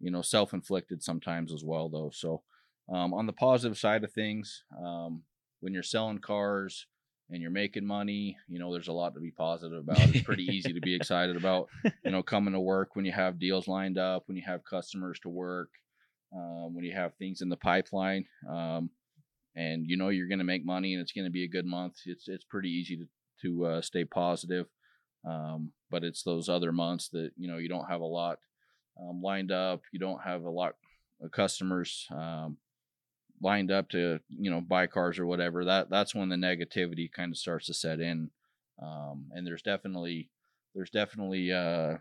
you 0.00 0.10
know, 0.10 0.22
self-inflicted 0.22 1.02
sometimes 1.02 1.52
as 1.52 1.62
well 1.64 1.88
though. 1.88 2.10
So, 2.12 2.42
um, 2.90 3.12
on 3.12 3.26
the 3.26 3.32
positive 3.32 3.78
side 3.78 4.04
of 4.04 4.12
things, 4.12 4.64
um, 4.82 5.22
when 5.60 5.72
you're 5.72 5.82
selling 5.82 6.18
cars 6.18 6.86
and 7.30 7.42
you're 7.42 7.50
making 7.50 7.86
money, 7.86 8.36
you 8.48 8.58
know, 8.58 8.72
there's 8.72 8.88
a 8.88 8.92
lot 8.92 9.14
to 9.14 9.20
be 9.20 9.30
positive 9.30 9.78
about. 9.78 10.00
It's 10.00 10.22
pretty 10.22 10.44
easy 10.44 10.72
to 10.72 10.80
be 10.80 10.94
excited 10.96 11.36
about 11.36 11.68
you 12.04 12.10
know, 12.10 12.22
coming 12.22 12.54
to 12.54 12.60
work 12.60 12.96
when 12.96 13.04
you 13.04 13.12
have 13.12 13.38
deals 13.38 13.68
lined 13.68 13.98
up, 13.98 14.24
when 14.26 14.36
you 14.36 14.42
have 14.46 14.64
customers 14.64 15.18
to 15.20 15.28
work, 15.28 15.68
um, 16.34 16.74
when 16.74 16.84
you 16.84 16.94
have 16.94 17.14
things 17.14 17.42
in 17.42 17.48
the 17.48 17.56
pipeline, 17.56 18.24
um, 18.48 18.90
and 19.56 19.86
you 19.86 19.96
know 19.96 20.08
you're 20.08 20.28
going 20.28 20.38
to 20.38 20.44
make 20.44 20.64
money 20.64 20.94
and 20.94 21.02
it's 21.02 21.12
going 21.12 21.24
to 21.26 21.30
be 21.30 21.44
a 21.44 21.48
good 21.48 21.66
month. 21.66 21.96
It's 22.06 22.28
it's 22.28 22.44
pretty 22.44 22.70
easy 22.70 22.96
to 22.96 23.06
to 23.42 23.66
uh, 23.66 23.82
stay 23.82 24.04
positive, 24.04 24.66
um, 25.28 25.72
but 25.90 26.04
it's 26.04 26.22
those 26.22 26.48
other 26.48 26.72
months 26.72 27.08
that 27.10 27.30
you 27.36 27.48
know 27.48 27.58
you 27.58 27.68
don't 27.68 27.88
have 27.88 28.00
a 28.00 28.06
lot 28.06 28.38
um, 29.00 29.20
lined 29.22 29.52
up, 29.52 29.82
you 29.92 29.98
don't 29.98 30.22
have 30.22 30.42
a 30.42 30.50
lot 30.50 30.74
of 31.22 31.30
customers 31.30 32.06
um, 32.10 32.56
lined 33.40 33.70
up 33.70 33.88
to 33.90 34.20
you 34.28 34.50
know 34.50 34.60
buy 34.60 34.86
cars 34.86 35.18
or 35.18 35.26
whatever. 35.26 35.64
That 35.64 35.90
that's 35.90 36.14
when 36.14 36.28
the 36.28 36.36
negativity 36.36 37.10
kind 37.10 37.32
of 37.32 37.38
starts 37.38 37.66
to 37.66 37.74
set 37.74 38.00
in, 38.00 38.30
um, 38.82 39.26
and 39.32 39.46
there's 39.46 39.62
definitely 39.62 40.28
there's 40.74 40.90
definitely 40.90 41.52
uh 41.52 41.96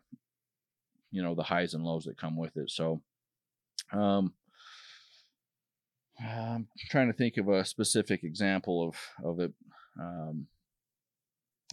you 1.11 1.23
know 1.23 1.35
the 1.35 1.43
highs 1.43 1.73
and 1.73 1.83
lows 1.83 2.05
that 2.05 2.17
come 2.17 2.37
with 2.37 2.55
it 2.57 2.69
so 2.69 3.01
um 3.93 4.33
i'm 6.19 6.67
trying 6.89 7.07
to 7.07 7.17
think 7.17 7.37
of 7.37 7.47
a 7.47 7.65
specific 7.65 8.23
example 8.23 8.87
of 8.87 8.95
of 9.25 9.39
it 9.39 9.53
um 9.99 10.47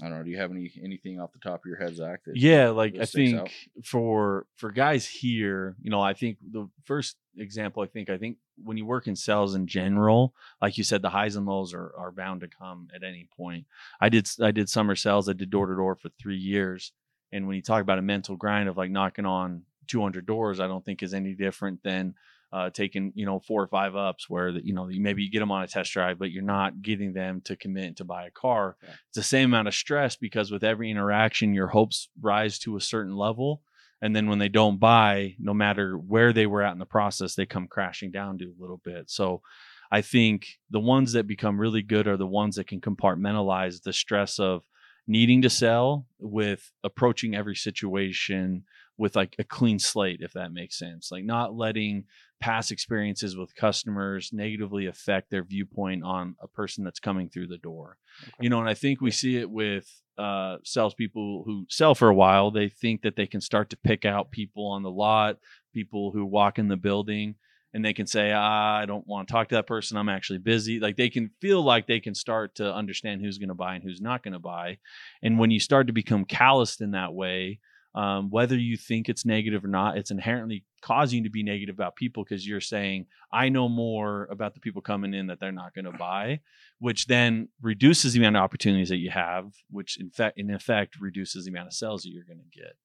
i 0.00 0.08
don't 0.08 0.18
know 0.18 0.24
do 0.24 0.30
you 0.30 0.38
have 0.38 0.50
any 0.50 0.70
anything 0.82 1.20
off 1.20 1.32
the 1.32 1.38
top 1.38 1.60
of 1.60 1.66
your 1.66 1.76
head 1.76 1.94
zak 1.94 2.20
yeah 2.34 2.68
like 2.70 2.96
i 2.98 3.04
think 3.04 3.38
out? 3.38 3.50
for 3.84 4.46
for 4.56 4.70
guys 4.70 5.06
here 5.06 5.76
you 5.80 5.90
know 5.90 6.00
i 6.00 6.12
think 6.12 6.38
the 6.50 6.68
first 6.84 7.16
example 7.36 7.82
i 7.82 7.86
think 7.86 8.10
i 8.10 8.16
think 8.16 8.36
when 8.62 8.76
you 8.76 8.86
work 8.86 9.06
in 9.06 9.16
sales 9.16 9.54
in 9.54 9.66
general 9.66 10.34
like 10.60 10.78
you 10.78 10.84
said 10.84 11.02
the 11.02 11.10
highs 11.10 11.36
and 11.36 11.46
lows 11.46 11.72
are 11.74 11.92
are 11.96 12.12
bound 12.12 12.40
to 12.40 12.48
come 12.48 12.88
at 12.94 13.02
any 13.02 13.28
point 13.36 13.64
i 14.00 14.08
did 14.08 14.28
i 14.42 14.50
did 14.50 14.68
summer 14.68 14.96
sales 14.96 15.28
i 15.28 15.32
did 15.32 15.50
door 15.50 15.66
to 15.66 15.74
door 15.74 15.94
for 15.94 16.10
three 16.20 16.36
years 16.36 16.92
and 17.32 17.46
when 17.46 17.56
you 17.56 17.62
talk 17.62 17.82
about 17.82 17.98
a 17.98 18.02
mental 18.02 18.36
grind 18.36 18.68
of 18.68 18.76
like 18.76 18.90
knocking 18.90 19.26
on 19.26 19.62
200 19.88 20.26
doors 20.26 20.60
i 20.60 20.66
don't 20.66 20.84
think 20.84 21.02
is 21.02 21.14
any 21.14 21.34
different 21.34 21.82
than 21.82 22.14
uh, 22.54 22.70
taking 22.70 23.12
you 23.16 23.26
know 23.26 23.40
four 23.40 23.60
or 23.60 23.66
five 23.66 23.96
ups 23.96 24.30
where 24.30 24.52
that 24.52 24.64
you 24.64 24.72
know 24.72 24.86
maybe 24.88 25.24
you 25.24 25.30
get 25.30 25.40
them 25.40 25.50
on 25.50 25.64
a 25.64 25.66
test 25.66 25.92
drive 25.92 26.20
but 26.20 26.30
you're 26.30 26.44
not 26.44 26.80
getting 26.82 27.12
them 27.12 27.40
to 27.44 27.56
commit 27.56 27.96
to 27.96 28.04
buy 28.04 28.26
a 28.26 28.30
car. 28.30 28.76
Yeah. 28.80 28.90
it's 29.08 29.16
the 29.16 29.24
same 29.24 29.46
amount 29.46 29.66
of 29.66 29.74
stress 29.74 30.14
because 30.14 30.52
with 30.52 30.62
every 30.62 30.88
interaction 30.88 31.52
your 31.52 31.66
hopes 31.66 32.08
rise 32.20 32.60
to 32.60 32.76
a 32.76 32.80
certain 32.80 33.16
level. 33.16 33.60
And 34.00 34.14
then 34.14 34.28
when 34.28 34.38
they 34.38 34.48
don't 34.48 34.78
buy 34.78 35.34
no 35.40 35.52
matter 35.52 35.96
where 35.96 36.32
they 36.32 36.46
were 36.46 36.62
at 36.62 36.72
in 36.72 36.78
the 36.78 36.86
process 36.86 37.34
they 37.34 37.44
come 37.44 37.66
crashing 37.66 38.12
down 38.12 38.38
to 38.38 38.44
a 38.44 38.60
little 38.60 38.80
bit. 38.84 39.10
So 39.10 39.42
i 39.90 40.00
think 40.00 40.46
the 40.70 40.80
ones 40.80 41.12
that 41.12 41.26
become 41.26 41.60
really 41.60 41.82
good 41.82 42.06
are 42.06 42.16
the 42.16 42.26
ones 42.26 42.54
that 42.54 42.68
can 42.68 42.80
compartmentalize 42.80 43.82
the 43.82 43.92
stress 43.92 44.38
of 44.38 44.62
needing 45.06 45.42
to 45.42 45.50
sell 45.50 46.06
with 46.18 46.70
approaching 46.82 47.34
every 47.34 47.56
situation 47.56 48.64
with 48.96 49.16
like 49.16 49.34
a 49.38 49.44
clean 49.44 49.78
slate 49.78 50.20
if 50.20 50.32
that 50.32 50.52
makes 50.52 50.78
sense 50.78 51.10
like 51.10 51.24
not 51.24 51.54
letting 51.54 52.04
past 52.40 52.70
experiences 52.70 53.36
with 53.36 53.54
customers 53.54 54.30
negatively 54.32 54.86
affect 54.86 55.30
their 55.30 55.44
viewpoint 55.44 56.02
on 56.04 56.36
a 56.42 56.48
person 56.48 56.84
that's 56.84 57.00
coming 57.00 57.28
through 57.28 57.46
the 57.46 57.58
door 57.58 57.96
you 58.40 58.48
know 58.48 58.60
and 58.60 58.68
i 58.68 58.74
think 58.74 59.00
we 59.00 59.10
see 59.10 59.36
it 59.36 59.50
with 59.50 60.02
uh, 60.18 60.58
salespeople 60.64 61.42
who 61.44 61.66
sell 61.68 61.94
for 61.94 62.08
a 62.08 62.14
while, 62.14 62.50
they 62.50 62.68
think 62.68 63.02
that 63.02 63.16
they 63.16 63.26
can 63.26 63.40
start 63.40 63.70
to 63.70 63.76
pick 63.76 64.04
out 64.04 64.30
people 64.30 64.66
on 64.66 64.82
the 64.82 64.90
lot, 64.90 65.38
people 65.72 66.12
who 66.12 66.24
walk 66.24 66.58
in 66.58 66.68
the 66.68 66.76
building, 66.76 67.34
and 67.72 67.84
they 67.84 67.92
can 67.92 68.06
say, 68.06 68.30
ah, 68.32 68.76
I 68.76 68.86
don't 68.86 69.06
want 69.06 69.26
to 69.26 69.32
talk 69.32 69.48
to 69.48 69.56
that 69.56 69.66
person. 69.66 69.96
I'm 69.96 70.08
actually 70.08 70.38
busy. 70.38 70.78
Like 70.78 70.96
they 70.96 71.10
can 71.10 71.30
feel 71.40 71.62
like 71.62 71.86
they 71.86 71.98
can 71.98 72.14
start 72.14 72.54
to 72.56 72.72
understand 72.72 73.20
who's 73.20 73.38
going 73.38 73.48
to 73.48 73.54
buy 73.54 73.74
and 73.74 73.82
who's 73.82 74.00
not 74.00 74.22
going 74.22 74.32
to 74.32 74.38
buy. 74.38 74.78
And 75.22 75.38
when 75.38 75.50
you 75.50 75.58
start 75.58 75.88
to 75.88 75.92
become 75.92 76.24
calloused 76.24 76.80
in 76.80 76.92
that 76.92 77.12
way, 77.12 77.58
um, 77.94 78.28
whether 78.30 78.56
you 78.56 78.76
think 78.76 79.08
it's 79.08 79.24
negative 79.24 79.64
or 79.64 79.68
not, 79.68 79.96
it's 79.96 80.10
inherently 80.10 80.64
causing 80.82 81.18
you 81.18 81.24
to 81.24 81.30
be 81.30 81.44
negative 81.44 81.76
about 81.76 81.94
people 81.94 82.24
because 82.24 82.46
you're 82.46 82.60
saying, 82.60 83.06
I 83.32 83.48
know 83.48 83.68
more 83.68 84.26
about 84.30 84.54
the 84.54 84.60
people 84.60 84.82
coming 84.82 85.14
in 85.14 85.28
that 85.28 85.38
they're 85.38 85.52
not 85.52 85.74
going 85.74 85.84
to 85.84 85.92
buy, 85.98 86.40
which 86.80 87.06
then 87.06 87.48
reduces 87.62 88.12
the 88.12 88.18
amount 88.18 88.36
of 88.36 88.42
opportunities 88.42 88.88
that 88.88 88.96
you 88.96 89.10
have, 89.10 89.52
which 89.70 89.98
in 89.98 90.10
fact, 90.10 90.38
in 90.38 90.50
effect, 90.50 90.96
reduces 91.00 91.44
the 91.44 91.50
amount 91.50 91.68
of 91.68 91.72
sales 91.72 92.02
that 92.02 92.10
you're 92.10 92.24
going 92.24 92.38
to 92.38 92.58
get. 92.58 92.76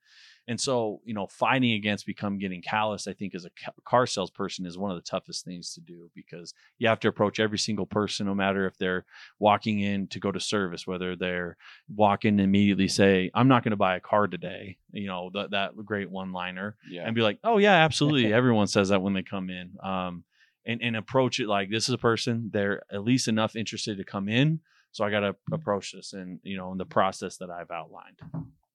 And 0.49 0.59
so, 0.59 0.99
you 1.05 1.13
know, 1.13 1.27
fighting 1.27 1.73
against 1.73 2.07
become 2.07 2.39
getting 2.39 2.63
callous, 2.63 3.07
I 3.07 3.13
think, 3.13 3.35
as 3.35 3.45
a 3.45 3.51
car 3.85 4.07
salesperson 4.07 4.65
is 4.65 4.79
one 4.79 4.89
of 4.89 4.97
the 4.97 5.03
toughest 5.03 5.45
things 5.45 5.75
to 5.75 5.79
do 5.79 6.09
because 6.15 6.55
you 6.79 6.87
have 6.87 6.99
to 7.01 7.07
approach 7.07 7.39
every 7.39 7.59
single 7.59 7.85
person, 7.85 8.25
no 8.25 8.33
matter 8.33 8.65
if 8.65 8.75
they're 8.75 9.05
walking 9.37 9.79
in 9.79 10.07
to 10.07 10.19
go 10.19 10.31
to 10.31 10.39
service, 10.39 10.87
whether 10.87 11.15
they're 11.15 11.55
walking 11.87 12.31
and 12.31 12.41
immediately 12.41 12.87
say, 12.87 13.29
"I'm 13.35 13.47
not 13.47 13.63
going 13.63 13.71
to 13.71 13.77
buy 13.77 13.95
a 13.95 13.99
car 13.99 14.25
today," 14.25 14.77
you 14.91 15.05
know, 15.05 15.29
that 15.35 15.51
that 15.51 15.75
great 15.85 16.09
one 16.09 16.31
liner, 16.31 16.77
Yeah. 16.89 17.05
and 17.05 17.13
be 17.13 17.21
like, 17.21 17.37
"Oh 17.43 17.59
yeah, 17.59 17.75
absolutely." 17.75 18.33
Everyone 18.39 18.65
says 18.67 18.89
that 18.89 19.03
when 19.03 19.13
they 19.13 19.23
come 19.23 19.51
in. 19.51 19.77
Um, 19.83 20.23
and, 20.65 20.81
and 20.81 20.95
approach 20.97 21.39
it 21.39 21.47
like 21.47 21.69
this 21.69 21.87
is 21.87 21.93
a 21.93 21.97
person 21.97 22.49
they're 22.51 22.83
at 22.91 23.03
least 23.03 23.27
enough 23.29 23.55
interested 23.55 23.97
to 23.97 24.03
come 24.03 24.27
in 24.27 24.59
so 24.91 25.05
i 25.05 25.09
got 25.09 25.21
to 25.21 25.33
approach 25.53 25.93
this 25.93 26.11
and 26.11 26.39
you 26.43 26.57
know 26.57 26.73
in 26.73 26.77
the 26.77 26.85
process 26.85 27.37
that 27.37 27.49
i've 27.49 27.71
outlined 27.71 28.19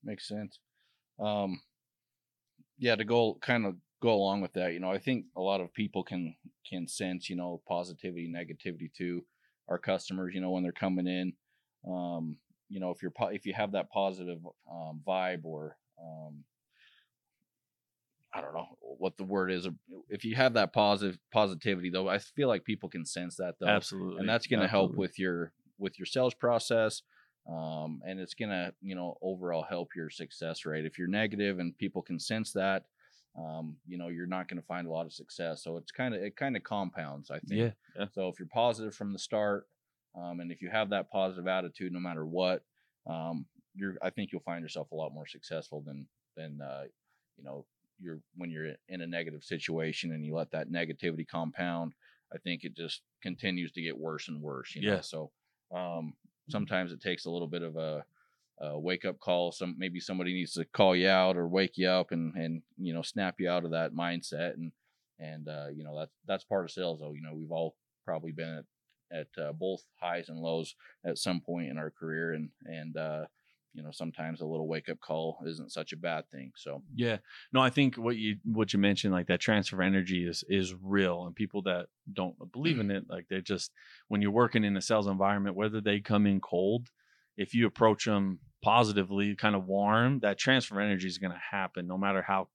Makes 0.03 0.29
sense. 0.29 0.59
Um, 1.19 1.61
yeah, 2.79 2.97
to 2.97 3.05
go 3.05 3.39
kind 3.41 3.67
of 3.67 3.77
go 4.03 4.13
along 4.13 4.41
with 4.41 4.53
that, 4.55 4.73
you 4.73 4.81
know, 4.81 4.91
I 4.91 4.99
think 4.99 5.27
a 5.37 5.41
lot 5.41 5.61
of 5.61 5.73
people 5.73 6.03
can 6.03 6.35
can 6.69 6.89
sense, 6.89 7.31
you 7.31 7.37
know, 7.37 7.63
positivity, 7.69 8.31
negativity 8.31 8.93
to 8.99 9.25
our 9.69 9.79
customers. 9.79 10.35
You 10.35 10.41
know, 10.41 10.51
when 10.51 10.63
they're 10.63 10.73
coming 10.73 11.07
in, 11.07 11.33
um, 11.89 12.37
you 12.69 12.81
know, 12.81 12.91
if 12.91 13.03
you're 13.03 13.11
po- 13.11 13.29
if 13.29 13.47
you 13.47 13.55
have 13.55 13.73
that 13.73 13.91
positive 13.91 14.39
um, 14.71 15.01
vibe 15.07 15.45
or 15.45 15.77
um, 16.03 16.45
I 18.35 18.41
don't 18.41 18.55
know 18.55 18.67
what 18.81 19.17
the 19.17 19.25
word 19.25 19.53
is. 19.53 19.69
If 20.09 20.25
you 20.25 20.35
have 20.35 20.55
that 20.55 20.73
positive 20.73 21.19
positivity, 21.33 21.91
though, 21.91 22.09
I 22.09 22.19
feel 22.19 22.49
like 22.49 22.65
people 22.65 22.89
can 22.89 23.07
sense 23.07 23.37
that 23.37 23.55
though 23.61 23.69
absolutely 23.69 24.19
and 24.21 24.29
that's 24.29 24.49
going 24.49 24.61
to 24.61 24.69
help 24.69 24.95
with 24.97 25.19
your 25.19 25.53
with 25.79 25.99
your 25.99 26.07
sales 26.07 26.35
process 26.35 27.03
um, 27.51 28.01
and 28.07 28.19
it's 28.19 28.35
going 28.35 28.51
to 28.51 28.73
you 28.81 28.95
know 28.95 29.17
overall 29.23 29.65
help 29.69 29.91
your 29.95 30.11
success 30.11 30.65
rate. 30.65 30.85
If 30.85 30.99
you're 30.99 31.09
negative 31.09 31.59
and 31.59 31.77
people 31.77 32.03
can 32.03 32.19
sense 32.19 32.53
that 32.53 32.85
um, 33.39 33.77
you 33.87 33.99
know 33.99 34.09
you're 34.09 34.27
not 34.27 34.49
going 34.49 34.61
to 34.61 34.67
find 34.67 34.87
a 34.87 34.91
lot 34.91 35.07
of 35.07 35.13
success. 35.13 35.63
So 35.63 35.77
it's 35.77 35.93
kind 35.93 36.15
of 36.15 36.23
it 36.23 36.37
kind 36.37 36.57
of 36.57 36.63
compounds 36.63 37.31
i 37.31 37.39
think. 37.41 37.61
Yeah, 37.61 37.71
yeah. 37.99 38.07
So 38.13 38.29
if 38.29 38.39
you're 38.39 38.49
positive 38.49 38.95
from 38.95 39.13
the 39.13 39.19
start 39.19 39.67
um, 40.17 40.41
and 40.41 40.53
if 40.53 40.63
you 40.63 40.71
have 40.71 40.91
that 40.91 41.11
positive 41.11 41.47
attitude 41.47 41.93
no 41.93 42.01
matter 42.01 42.25
what 42.25 42.63
um, 43.09 43.47
you're 43.75 43.97
i 44.03 44.11
think 44.11 44.31
you'll 44.33 44.43
find 44.43 44.63
yourself 44.63 44.91
a 44.93 44.95
lot 44.95 45.13
more 45.13 45.27
successful 45.27 45.83
than 45.85 46.07
than 46.37 46.61
uh, 46.63 46.85
you 47.37 47.45
know 47.45 47.65
you're 48.01 48.21
when 48.37 48.51
you're 48.51 48.73
in 48.89 49.01
a 49.01 49.07
negative 49.07 49.45
situation 49.45 50.13
and 50.13 50.25
you 50.25 50.35
let 50.35 50.51
that 50.51 50.71
negativity 50.71 51.27
compound 51.27 51.93
i 52.35 52.39
think 52.39 52.65
it 52.65 52.77
just 52.77 53.03
continues 53.23 53.73
to 53.73 53.83
get 53.83 53.97
worse 53.97 54.29
and 54.29 54.41
worse 54.41 54.75
you 54.75 54.83
know? 54.83 54.95
Yeah. 54.95 55.01
so 55.01 55.31
um, 55.75 56.13
sometimes 56.49 56.93
it 56.93 57.01
takes 57.01 57.25
a 57.25 57.31
little 57.31 57.49
bit 57.49 57.63
of 57.63 57.77
a, 57.77 58.05
a 58.61 58.79
wake 58.79 59.05
up 59.05 59.19
call. 59.21 59.53
Some 59.53 59.75
maybe 59.79 60.01
somebody 60.01 60.33
needs 60.33 60.53
to 60.53 60.65
call 60.65 60.95
you 60.97 61.09
out 61.09 61.37
or 61.37 61.49
wake 61.49 61.77
you 61.77 61.89
up 61.89 62.13
and 62.13 62.35
and 62.35 62.63
you 62.79 62.95
know 62.95 63.03
snap 63.03 63.37
you 63.39 63.49
out 63.49 63.65
of 63.65 63.71
that 63.73 63.95
mindset. 63.95 64.55
And 64.55 64.73
and 65.19 65.49
uh, 65.49 65.67
you 65.75 65.85
know 65.85 65.97
that's 65.99 66.15
that's 66.27 66.45
part 66.45 66.65
of 66.65 66.71
sales 66.71 67.01
though. 67.01 67.13
You 67.13 67.23
know 67.23 67.35
we've 67.35 67.53
all 67.53 67.77
probably 68.05 68.33
been 68.33 68.59
at 68.59 68.65
at 69.13 69.43
uh, 69.43 69.53
both 69.53 69.85
highs 70.01 70.29
and 70.29 70.39
lows 70.39 70.75
at 71.05 71.19
some 71.19 71.41
point 71.41 71.71
in 71.71 71.79
our 71.79 71.91
career. 71.91 72.33
And 72.33 72.51
and 72.65 72.97
uh, 72.97 73.25
you 73.75 73.83
know 73.83 73.91
sometimes 73.93 74.41
a 74.41 74.47
little 74.47 74.69
wake 74.69 74.89
up 74.89 75.01
call 75.01 75.39
isn't 75.47 75.73
such 75.73 75.93
a 75.93 75.97
bad 75.97 76.25
thing 76.31 76.53
so 76.57 76.83
Yeah. 76.95 77.19
No, 77.53 77.61
I 77.61 77.71
think 77.71 77.97
what 77.97 78.17
you 78.17 78.37
what 78.45 78.73
you 78.73 78.79
mentioned, 78.79 79.13
like 79.13 79.27
that 79.27 79.41
transfer 79.41 79.77
of 79.77 79.87
energy 79.87 80.27
is 80.27 80.45
is 80.49 80.75
real. 80.81 81.27
And 81.27 81.35
people 81.35 81.63
that 81.63 81.87
don't 82.13 82.37
believe 82.53 82.79
in 82.79 82.89
mm-hmm. 82.89 82.97
it, 82.97 83.05
like 83.09 83.27
they're 83.29 83.41
just 83.41 83.73
when 84.09 84.23
you're 84.23 84.31
working 84.31 84.65
in 84.65 84.77
a 84.77 84.83
sales 84.83 85.07
environment, 85.07 85.57
whether 85.57 85.81
they 85.81 86.01
come 86.01 86.27
in 86.27 86.41
cold, 86.41 86.89
if 87.37 87.55
you 87.55 87.67
approach 87.67 88.05
them 88.05 88.39
positively, 88.63 89.35
kind 89.37 89.57
of 89.57 89.67
warm, 89.67 90.21
that 90.21 90.39
transfer 90.39 90.81
of 90.81 90.85
energy 90.85 91.09
is 91.09 91.19
gonna 91.19 91.41
happen 91.51 91.87
no 91.87 91.99
matter 91.99 92.23
how 92.23 92.49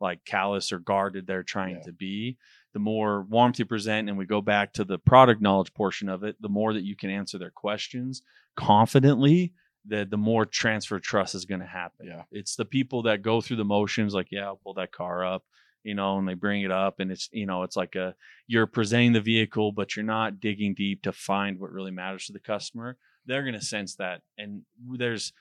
like 0.00 0.24
callous 0.24 0.72
or 0.72 0.78
guarded 0.78 1.26
they're 1.26 1.42
trying 1.42 1.76
Yeah. 1.76 1.82
to 1.82 1.92
be. 1.92 2.38
The 2.72 2.78
more 2.78 3.22
warmth 3.22 3.58
you 3.58 3.64
present, 3.64 4.08
and 4.08 4.18
we 4.18 4.26
go 4.26 4.42
back 4.42 4.74
to 4.74 4.84
the 4.84 4.98
product 4.98 5.40
knowledge 5.40 5.72
portion 5.72 6.08
of 6.08 6.22
it, 6.24 6.36
the 6.40 6.48
more 6.48 6.74
that 6.74 6.84
you 6.84 6.96
can 6.96 7.10
answer 7.10 7.38
their 7.38 7.50
questions 7.50 8.22
confidently, 8.56 9.52
the 9.86 10.06
the 10.08 10.16
more 10.16 10.44
transfer 10.44 10.98
trust 10.98 11.34
is 11.34 11.44
going 11.44 11.60
to 11.60 11.66
happen. 11.66 12.06
Yeah. 12.06 12.22
It's 12.30 12.56
the 12.56 12.64
people 12.64 13.02
that 13.02 13.22
go 13.22 13.40
through 13.40 13.56
the 13.56 13.64
motions, 13.64 14.14
like, 14.14 14.28
yeah, 14.30 14.46
I'll 14.46 14.56
pull 14.56 14.74
that 14.74 14.92
car 14.92 15.24
up, 15.24 15.44
you 15.84 15.94
know, 15.94 16.18
and 16.18 16.28
they 16.28 16.34
bring 16.34 16.62
it 16.62 16.70
up, 16.70 17.00
and 17.00 17.10
it's 17.10 17.28
you 17.32 17.46
know, 17.46 17.62
it's 17.62 17.76
like 17.76 17.94
a 17.94 18.14
you're 18.46 18.66
presenting 18.66 19.12
the 19.12 19.20
vehicle, 19.20 19.72
but 19.72 19.96
you're 19.96 20.04
not 20.04 20.40
digging 20.40 20.74
deep 20.74 21.02
to 21.02 21.12
find 21.12 21.58
what 21.58 21.72
really 21.72 21.90
matters 21.90 22.26
to 22.26 22.32
the 22.32 22.40
customer. 22.40 22.96
They're 23.26 23.42
going 23.42 23.54
to 23.54 23.64
sense 23.64 23.96
that, 23.96 24.22
and 24.38 24.62
there's 24.98 25.32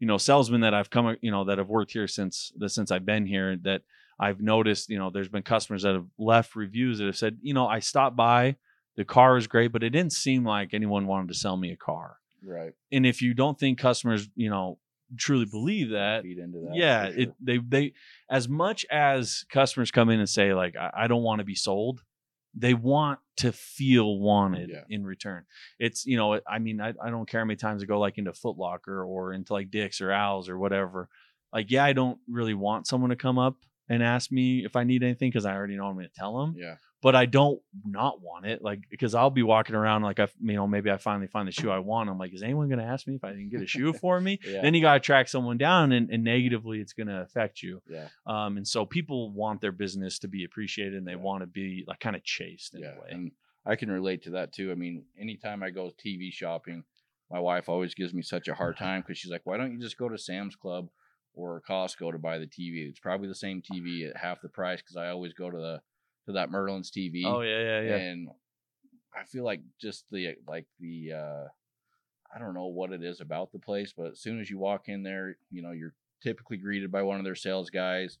you 0.00 0.06
know 0.06 0.18
salesmen 0.18 0.62
that 0.62 0.74
I've 0.74 0.90
come 0.90 1.16
you 1.22 1.30
know 1.30 1.44
that 1.44 1.58
have 1.58 1.68
worked 1.68 1.92
here 1.92 2.08
since 2.08 2.52
the 2.56 2.68
since 2.68 2.90
I've 2.90 3.06
been 3.06 3.26
here 3.26 3.56
that 3.62 3.82
I've 4.18 4.40
noticed 4.40 4.88
you 4.90 4.98
know 4.98 5.10
there's 5.10 5.28
been 5.28 5.42
customers 5.42 5.82
that 5.82 5.94
have 5.94 6.06
left 6.18 6.56
reviews 6.56 6.98
that 6.98 7.06
have 7.06 7.16
said 7.16 7.38
you 7.42 7.54
know 7.54 7.66
I 7.66 7.78
stopped 7.78 8.16
by, 8.16 8.56
the 8.96 9.04
car 9.04 9.36
is 9.36 9.46
great, 9.46 9.72
but 9.72 9.82
it 9.82 9.90
didn't 9.90 10.12
seem 10.12 10.44
like 10.44 10.74
anyone 10.74 11.06
wanted 11.06 11.28
to 11.28 11.34
sell 11.34 11.56
me 11.56 11.72
a 11.72 11.76
car 11.76 12.16
right. 12.44 12.72
And 12.92 13.06
if 13.06 13.22
you 13.22 13.34
don't 13.34 13.58
think 13.58 13.78
customers 13.78 14.28
you 14.34 14.50
know 14.50 14.78
truly 15.16 15.44
believe 15.44 15.90
that 15.90 16.22
feed 16.22 16.38
into 16.38 16.58
that 16.60 16.74
yeah 16.74 17.08
for 17.10 17.20
it 17.20 17.32
they 17.40 17.58
they 17.58 17.92
as 18.30 18.48
much 18.48 18.84
as 18.90 19.44
customers 19.50 19.90
come 19.90 20.08
in 20.10 20.18
and 20.18 20.28
say 20.28 20.54
like 20.54 20.74
i, 20.76 20.90
I 20.96 21.06
don't 21.06 21.22
want 21.22 21.38
to 21.40 21.44
be 21.44 21.54
sold 21.54 22.02
they 22.56 22.72
want 22.74 23.18
to 23.36 23.52
feel 23.52 24.18
wanted 24.18 24.70
Yeah. 24.70 24.84
in 24.88 25.04
return. 25.04 25.44
It's 25.78 26.06
you 26.06 26.16
know 26.16 26.40
i 26.48 26.58
mean 26.58 26.80
I, 26.80 26.94
I 27.04 27.10
don't 27.10 27.28
care 27.28 27.40
how 27.40 27.44
many 27.44 27.56
times 27.56 27.82
i 27.82 27.86
go 27.86 28.00
like 28.00 28.16
into 28.18 28.32
Foot 28.32 28.56
Locker 28.56 29.04
or 29.04 29.32
into 29.34 29.52
like 29.52 29.70
dick's 29.70 30.00
or 30.00 30.10
owls 30.10 30.48
or 30.48 30.58
whatever 30.58 31.08
like 31.52 31.70
yeah 31.70 31.84
i 31.84 31.92
don't 31.92 32.18
really 32.28 32.54
want 32.54 32.86
someone 32.86 33.10
to 33.10 33.16
come 33.16 33.38
up 33.38 33.58
and 33.88 34.02
ask 34.02 34.30
me 34.32 34.64
if 34.64 34.76
i 34.76 34.84
need 34.84 35.02
anything 35.02 35.28
because 35.30 35.44
i 35.46 35.54
already 35.54 35.76
know 35.76 35.86
i'm 35.86 35.94
going 35.94 36.06
to 36.06 36.14
tell 36.14 36.38
them 36.40 36.54
yeah 36.56 36.76
but 37.02 37.14
I 37.14 37.26
don't 37.26 37.60
not 37.84 38.22
want 38.22 38.46
it, 38.46 38.62
like 38.62 38.80
because 38.90 39.14
I'll 39.14 39.28
be 39.28 39.42
walking 39.42 39.76
around 39.76 40.04
like 40.04 40.18
I, 40.20 40.28
you 40.40 40.54
know, 40.54 40.66
maybe 40.66 40.90
I 40.90 40.96
finally 40.96 41.26
find 41.26 41.46
the 41.46 41.52
shoe 41.52 41.70
I 41.70 41.78
want. 41.78 42.08
I'm 42.08 42.16
like, 42.16 42.32
is 42.32 42.42
anyone 42.42 42.68
going 42.70 42.78
to 42.78 42.86
ask 42.86 43.06
me 43.06 43.14
if 43.14 43.22
I 43.22 43.32
can 43.32 43.50
get 43.50 43.60
a 43.60 43.66
shoe 43.66 43.92
for 44.00 44.18
me? 44.18 44.40
yeah 44.42 44.62
Then 44.62 44.72
you 44.72 44.80
got 44.80 44.94
to 44.94 45.00
track 45.00 45.28
someone 45.28 45.58
down, 45.58 45.92
and, 45.92 46.08
and 46.08 46.24
negatively, 46.24 46.80
it's 46.80 46.94
going 46.94 47.08
to 47.08 47.20
affect 47.20 47.62
you. 47.62 47.82
yeah 47.90 48.08
Um, 48.26 48.56
and 48.56 48.66
so 48.66 48.86
people 48.86 49.30
want 49.32 49.60
their 49.60 49.70
business 49.70 50.18
to 50.20 50.28
be 50.28 50.44
appreciated, 50.44 50.94
and 50.94 51.06
they 51.06 51.10
Yeah. 51.12 51.18
want 51.18 51.42
to 51.42 51.46
be 51.46 51.84
like 51.86 52.00
kind 52.00 52.16
of 52.16 52.24
chased 52.24 52.72
in 52.72 52.80
yeah 52.80 52.94
a 52.96 53.00
way. 53.02 53.08
and 53.10 53.32
i 53.66 53.76
can 53.76 53.90
relate 53.90 54.22
to 54.22 54.30
that 54.30 54.54
too 54.54 54.72
i 54.72 54.74
mean 54.74 55.04
anytime 55.20 55.62
i 55.62 55.68
go 55.68 55.90
tv 56.02 56.32
shopping 56.32 56.84
my 57.30 57.38
wife 57.38 57.68
always 57.68 57.94
gives 57.94 58.14
me 58.14 58.22
such 58.22 58.48
a 58.48 58.54
hard 58.54 58.78
time 58.86 59.02
because 59.02 59.18
she's 59.18 59.30
like 59.30 59.44
why 59.44 59.58
don't 59.58 59.72
you 59.72 59.78
just 59.78 59.98
go 59.98 60.08
to 60.08 60.16
sam's 60.16 60.56
club 60.56 60.88
or 61.34 61.62
costco 61.68 62.12
to 62.12 62.18
buy 62.18 62.38
the 62.38 62.46
tv 62.46 62.88
it's 62.88 63.00
probably 63.00 63.28
the 63.28 63.34
same 63.34 63.62
tv 63.62 64.08
at 64.10 64.16
half 64.16 64.40
the 64.40 64.48
price 64.48 64.80
because 64.80 64.96
i 64.96 65.08
always 65.08 65.32
go 65.34 65.50
to 65.50 65.58
the 65.58 65.80
to 66.26 66.32
that 66.32 66.50
merlin's 66.50 66.90
tv 66.90 67.24
oh 67.26 67.40
yeah, 67.42 67.60
yeah, 67.60 67.80
yeah. 67.80 67.96
and 67.96 68.28
I 69.16 69.24
feel 69.24 69.44
like 69.44 69.60
just 69.80 70.04
the 70.10 70.34
like 70.46 70.66
the 70.80 71.12
uh 71.12 71.48
I 72.34 72.38
don't 72.38 72.54
know 72.54 72.66
what 72.66 72.92
it 72.92 73.02
is 73.02 73.20
about 73.20 73.52
the 73.52 73.58
place, 73.60 73.92
but 73.96 74.12
as 74.12 74.20
soon 74.20 74.40
as 74.40 74.50
you 74.50 74.58
walk 74.58 74.88
in 74.88 75.02
there, 75.04 75.36
you 75.50 75.62
know, 75.62 75.70
you're 75.70 75.94
typically 76.20 76.56
greeted 76.56 76.90
by 76.90 77.02
one 77.02 77.18
of 77.18 77.24
their 77.24 77.36
sales 77.36 77.70
guys. 77.70 78.18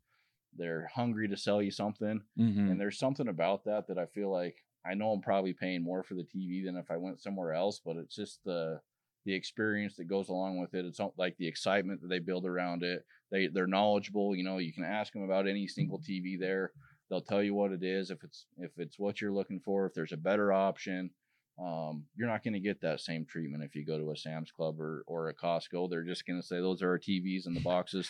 They're 0.56 0.88
hungry 0.94 1.26
to 1.28 1.36
sell 1.36 1.60
you 1.60 1.72
something, 1.72 2.22
Mhm. 2.38 2.70
and 2.70 2.80
there's 2.80 2.98
something 2.98 3.26
about 3.26 3.64
that 3.64 3.88
that 3.88 3.98
I 3.98 4.06
feel 4.06 4.30
like 4.30 4.64
I 4.84 4.94
know 4.94 5.10
I'm 5.12 5.20
probably 5.20 5.52
paying 5.52 5.82
more 5.82 6.04
for 6.04 6.14
the 6.14 6.22
TV 6.22 6.64
than 6.64 6.76
if 6.76 6.90
I 6.92 6.96
went 6.96 7.20
somewhere 7.20 7.52
else, 7.54 7.80
but 7.80 7.96
it's 7.96 8.14
just 8.14 8.44
the 8.44 8.80
the 9.24 9.34
experience 9.34 9.96
that 9.96 10.08
goes 10.08 10.28
along 10.28 10.58
with 10.58 10.74
it. 10.74 10.84
It's 10.84 11.00
like 11.16 11.36
the 11.36 11.48
excitement 11.48 12.00
that 12.02 12.08
they 12.08 12.18
build 12.18 12.46
around 12.46 12.82
it. 12.82 13.04
They 13.30 13.48
they're 13.48 13.66
knowledgeable. 13.66 14.34
You 14.34 14.44
know, 14.44 14.58
you 14.58 14.72
can 14.72 14.84
ask 14.84 15.12
them 15.12 15.22
about 15.22 15.48
any 15.48 15.66
single 15.66 15.98
TV 15.98 16.38
there. 16.38 16.72
They'll 17.10 17.20
tell 17.20 17.42
you 17.42 17.54
what 17.54 17.72
it 17.72 17.82
is 17.82 18.10
if 18.10 18.22
it's 18.22 18.46
if 18.58 18.70
it's 18.78 18.98
what 18.98 19.20
you're 19.20 19.32
looking 19.32 19.60
for. 19.60 19.86
If 19.86 19.94
there's 19.94 20.12
a 20.12 20.16
better 20.16 20.52
option, 20.52 21.10
um, 21.58 22.04
you're 22.16 22.28
not 22.28 22.42
going 22.42 22.54
to 22.54 22.60
get 22.60 22.80
that 22.80 23.00
same 23.00 23.24
treatment 23.24 23.62
if 23.62 23.76
you 23.76 23.86
go 23.86 23.98
to 23.98 24.10
a 24.10 24.16
Sam's 24.16 24.50
Club 24.50 24.80
or 24.80 25.04
or 25.06 25.28
a 25.28 25.34
Costco. 25.34 25.88
They're 25.88 26.02
just 26.02 26.26
going 26.26 26.40
to 26.40 26.46
say 26.46 26.56
those 26.56 26.82
are 26.82 26.90
our 26.90 26.98
TVs 26.98 27.46
in 27.46 27.54
the 27.54 27.60
boxes. 27.60 28.08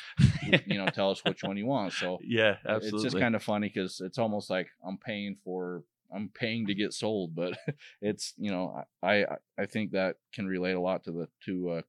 you 0.66 0.78
know, 0.78 0.87
tell 0.87 1.11
us 1.11 1.23
which 1.25 1.42
one 1.42 1.56
you 1.56 1.66
want. 1.66 1.92
So 1.92 2.18
yeah, 2.25 2.56
absolutely. 2.66 2.97
it's 2.97 3.02
just 3.02 3.18
kind 3.21 3.35
of 3.35 3.42
funny 3.42 3.71
because 3.73 4.00
it's 4.00 4.18
almost 4.18 4.49
like 4.49 4.68
I'm 4.87 4.99
paying 4.99 5.37
for 5.44 5.83
I'm 6.14 6.28
paying 6.28 6.66
to 6.66 6.75
get 6.75 6.92
sold, 6.92 7.35
but 7.35 7.59
it's 8.00 8.35
you 8.37 8.50
know 8.50 8.85
I 9.02 9.25
I 9.59 9.66
think 9.66 9.92
that 9.92 10.16
can 10.33 10.47
relate 10.47 10.75
a 10.75 10.80
lot 10.80 11.04
to 11.04 11.12
the 11.12 11.28
to 11.47 11.71
uh, 11.71 11.83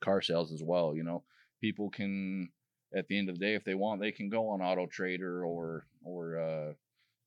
car 0.00 0.22
sales 0.22 0.52
as 0.52 0.62
well. 0.62 0.94
You 0.94 1.02
know, 1.02 1.24
people 1.60 1.90
can 1.90 2.50
at 2.94 3.06
the 3.08 3.18
end 3.18 3.28
of 3.28 3.38
the 3.38 3.44
day, 3.44 3.54
if 3.54 3.64
they 3.64 3.74
want, 3.74 4.00
they 4.00 4.12
can 4.12 4.28
go 4.28 4.48
on 4.48 4.62
Auto 4.62 4.86
Trader 4.86 5.44
or 5.44 5.86
or 6.02 6.38
uh, 6.38 6.72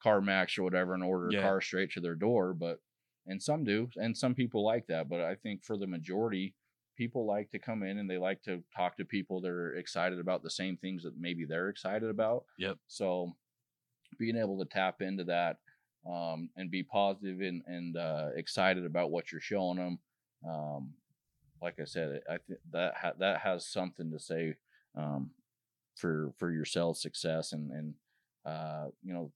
CarMax 0.04 0.58
or 0.58 0.64
whatever 0.64 0.94
and 0.94 1.04
order 1.04 1.30
Yeah. 1.32 1.40
a 1.40 1.42
car 1.42 1.62
straight 1.62 1.92
to 1.92 2.02
their 2.02 2.16
door. 2.16 2.54
But 2.54 2.80
and 3.28 3.42
some 3.42 3.64
do, 3.64 3.90
and 3.98 4.18
some 4.18 4.34
people 4.34 4.66
like 4.66 4.88
that. 4.88 5.08
But 5.08 5.22
I 5.22 5.36
think 5.36 5.64
for 5.64 5.78
the 5.78 5.86
majority, 5.88 6.56
people 6.98 7.26
like 7.26 7.52
to 7.52 7.60
come 7.60 7.84
in 7.84 8.00
and 8.00 8.10
they 8.10 8.18
like 8.18 8.42
to 8.44 8.64
talk 8.76 8.98
to 8.98 9.06
people 9.06 9.42
that 9.42 9.52
are 9.52 9.76
excited 9.76 10.20
about 10.20 10.42
the 10.42 10.50
same 10.50 10.78
things 10.78 11.04
that 11.04 11.18
maybe 11.18 11.46
they're 11.46 11.70
excited 11.70 12.10
about. 12.10 12.46
Yep. 12.58 12.78
So 12.88 13.34
being 14.18 14.38
able 14.38 14.58
to 14.60 14.66
tap 14.66 15.02
into 15.02 15.24
that 15.26 15.58
um, 16.10 16.50
and 16.55 16.72
be 16.72 16.84
positive 16.84 17.39
and, 17.41 17.62
and 17.67 17.98
uh, 17.98 18.27
excited 18.36 18.86
about 18.86 19.12
what 19.12 19.31
you're 19.31 19.41
showing 19.41 19.77
them. 19.77 20.00
Um, 20.48 20.93
like 21.62 21.79
I 21.79 21.86
said, 21.86 22.22
I 22.29 22.38
think 22.48 22.60
that 22.72 22.96
ha- 22.96 23.13
that 23.20 23.41
has 23.41 23.65
something 23.67 24.12
to 24.12 24.20
say 24.20 24.55
um, 24.96 25.31
for 25.96 26.34
for 26.38 26.51
your 26.51 26.65
sales 26.65 27.01
success 27.01 27.51
and 27.53 27.72
and 27.72 27.93
uh, 28.46 28.86
you 29.03 29.13
know 29.13 29.31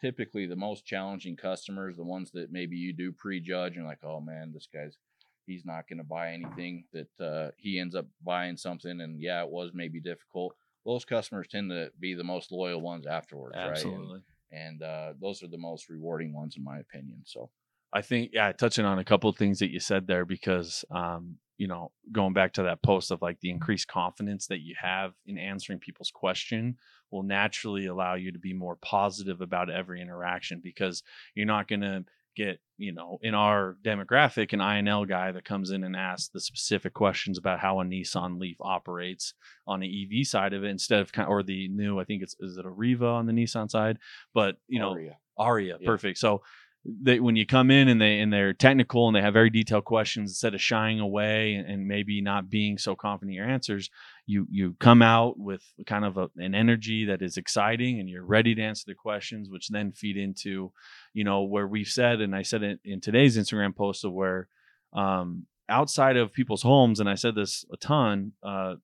typically 0.00 0.44
the 0.46 0.56
most 0.56 0.84
challenging 0.84 1.34
customers, 1.36 1.96
the 1.96 2.02
ones 2.04 2.30
that 2.32 2.52
maybe 2.52 2.76
you 2.76 2.92
do 2.92 3.10
prejudge 3.10 3.76
and 3.76 3.86
like, 3.86 4.04
oh 4.04 4.20
man, 4.20 4.52
this 4.52 4.68
guy's 4.72 4.98
he's 5.46 5.64
not 5.64 5.88
going 5.88 5.98
to 5.98 6.04
buy 6.04 6.32
anything 6.32 6.84
that 6.92 7.24
uh, 7.24 7.50
he 7.56 7.78
ends 7.78 7.94
up 7.94 8.06
buying 8.22 8.56
something 8.56 9.00
and 9.00 9.20
yeah, 9.20 9.42
it 9.42 9.48
was 9.48 9.70
maybe 9.72 10.00
difficult. 10.00 10.54
Those 10.84 11.06
customers 11.06 11.46
tend 11.50 11.70
to 11.70 11.90
be 11.98 12.12
the 12.12 12.24
most 12.24 12.52
loyal 12.52 12.82
ones 12.82 13.06
afterwards, 13.06 13.54
right? 13.56 13.64
And- 13.66 13.76
Absolutely. 13.76 14.20
And 14.54 14.82
uh, 14.82 15.14
those 15.20 15.42
are 15.42 15.48
the 15.48 15.58
most 15.58 15.88
rewarding 15.88 16.32
ones 16.32 16.56
in 16.56 16.64
my 16.64 16.78
opinion. 16.78 17.22
So 17.24 17.50
I 17.92 18.02
think 18.02 18.30
yeah, 18.32 18.52
touching 18.52 18.84
on 18.84 18.98
a 18.98 19.04
couple 19.04 19.30
of 19.30 19.36
things 19.36 19.58
that 19.60 19.70
you 19.70 19.80
said 19.80 20.06
there 20.06 20.24
because 20.24 20.84
um, 20.90 21.38
you 21.56 21.68
know, 21.68 21.92
going 22.10 22.32
back 22.32 22.52
to 22.54 22.64
that 22.64 22.82
post 22.82 23.10
of 23.10 23.22
like 23.22 23.40
the 23.40 23.50
increased 23.50 23.86
confidence 23.86 24.46
that 24.48 24.60
you 24.60 24.74
have 24.80 25.12
in 25.26 25.38
answering 25.38 25.78
people's 25.78 26.10
question 26.12 26.76
will 27.10 27.22
naturally 27.22 27.86
allow 27.86 28.14
you 28.14 28.32
to 28.32 28.38
be 28.38 28.52
more 28.52 28.76
positive 28.82 29.40
about 29.40 29.70
every 29.70 30.00
interaction 30.00 30.60
because 30.62 31.02
you're 31.34 31.46
not 31.46 31.68
going 31.68 31.82
to 31.82 32.04
get, 32.36 32.58
you 32.78 32.92
know, 32.92 33.18
in 33.22 33.34
our 33.34 33.76
demographic 33.84 34.52
an 34.52 34.60
INL 34.60 35.06
guy 35.08 35.32
that 35.32 35.44
comes 35.44 35.70
in 35.70 35.84
and 35.84 35.94
asks 35.96 36.28
the 36.28 36.40
specific 36.40 36.92
questions 36.94 37.38
about 37.38 37.60
how 37.60 37.80
a 37.80 37.84
Nissan 37.84 38.38
Leaf 38.40 38.56
operates 38.60 39.34
on 39.66 39.80
the 39.80 40.06
EV 40.20 40.26
side 40.26 40.52
of 40.52 40.64
it 40.64 40.68
instead 40.68 41.00
of 41.00 41.12
kind 41.12 41.28
or 41.28 41.42
the 41.42 41.68
new 41.68 42.00
I 42.00 42.04
think 42.04 42.22
it's 42.22 42.34
is 42.40 42.56
it 42.58 42.66
a 42.66 42.70
Riva 42.70 43.06
on 43.06 43.26
the 43.26 43.32
Nissan 43.32 43.70
side, 43.70 43.98
but 44.34 44.56
you 44.68 44.78
know, 44.80 44.94
Ariya. 44.94 45.12
Ariya, 45.38 45.76
Yeah. 45.80 45.86
perfect. 45.86 46.18
So 46.18 46.42
they 46.84 47.18
when 47.18 47.36
you 47.36 47.46
come 47.46 47.70
in 47.70 47.88
and 47.88 48.00
they 48.00 48.20
and 48.20 48.32
they're 48.32 48.52
technical 48.52 49.06
and 49.06 49.16
they 49.16 49.22
have 49.22 49.32
very 49.32 49.50
detailed 49.50 49.84
questions 49.84 50.30
instead 50.30 50.54
of 50.54 50.60
shying 50.60 51.00
away 51.00 51.54
and, 51.54 51.68
and 51.68 51.88
maybe 51.88 52.20
not 52.20 52.50
being 52.50 52.76
so 52.76 52.94
confident 52.94 53.30
in 53.30 53.36
your 53.36 53.48
answers, 53.48 53.88
you 54.26 54.46
you 54.50 54.76
come 54.80 55.00
out 55.00 55.38
with 55.38 55.62
kind 55.86 56.04
of 56.04 56.18
a, 56.18 56.28
an 56.36 56.54
energy 56.54 57.06
that 57.06 57.22
is 57.22 57.36
exciting 57.36 58.00
and 58.00 58.08
you're 58.08 58.24
ready 58.24 58.54
to 58.54 58.62
answer 58.62 58.84
the 58.86 58.94
questions, 58.94 59.48
which 59.48 59.68
then 59.68 59.92
feed 59.92 60.16
into, 60.16 60.72
you 61.14 61.24
know, 61.24 61.42
where 61.42 61.66
we've 61.66 61.88
said 61.88 62.20
and 62.20 62.36
I 62.36 62.42
said 62.42 62.62
it 62.62 62.80
in 62.84 63.00
today's 63.00 63.38
Instagram 63.38 63.74
post 63.74 64.04
of 64.04 64.12
where 64.12 64.48
um 64.92 65.46
outside 65.68 66.18
of 66.18 66.32
people's 66.32 66.62
homes, 66.62 67.00
and 67.00 67.08
I 67.08 67.14
said 67.14 67.34
this 67.34 67.64
a 67.72 67.78
ton, 67.78 68.32
uh 68.42 68.74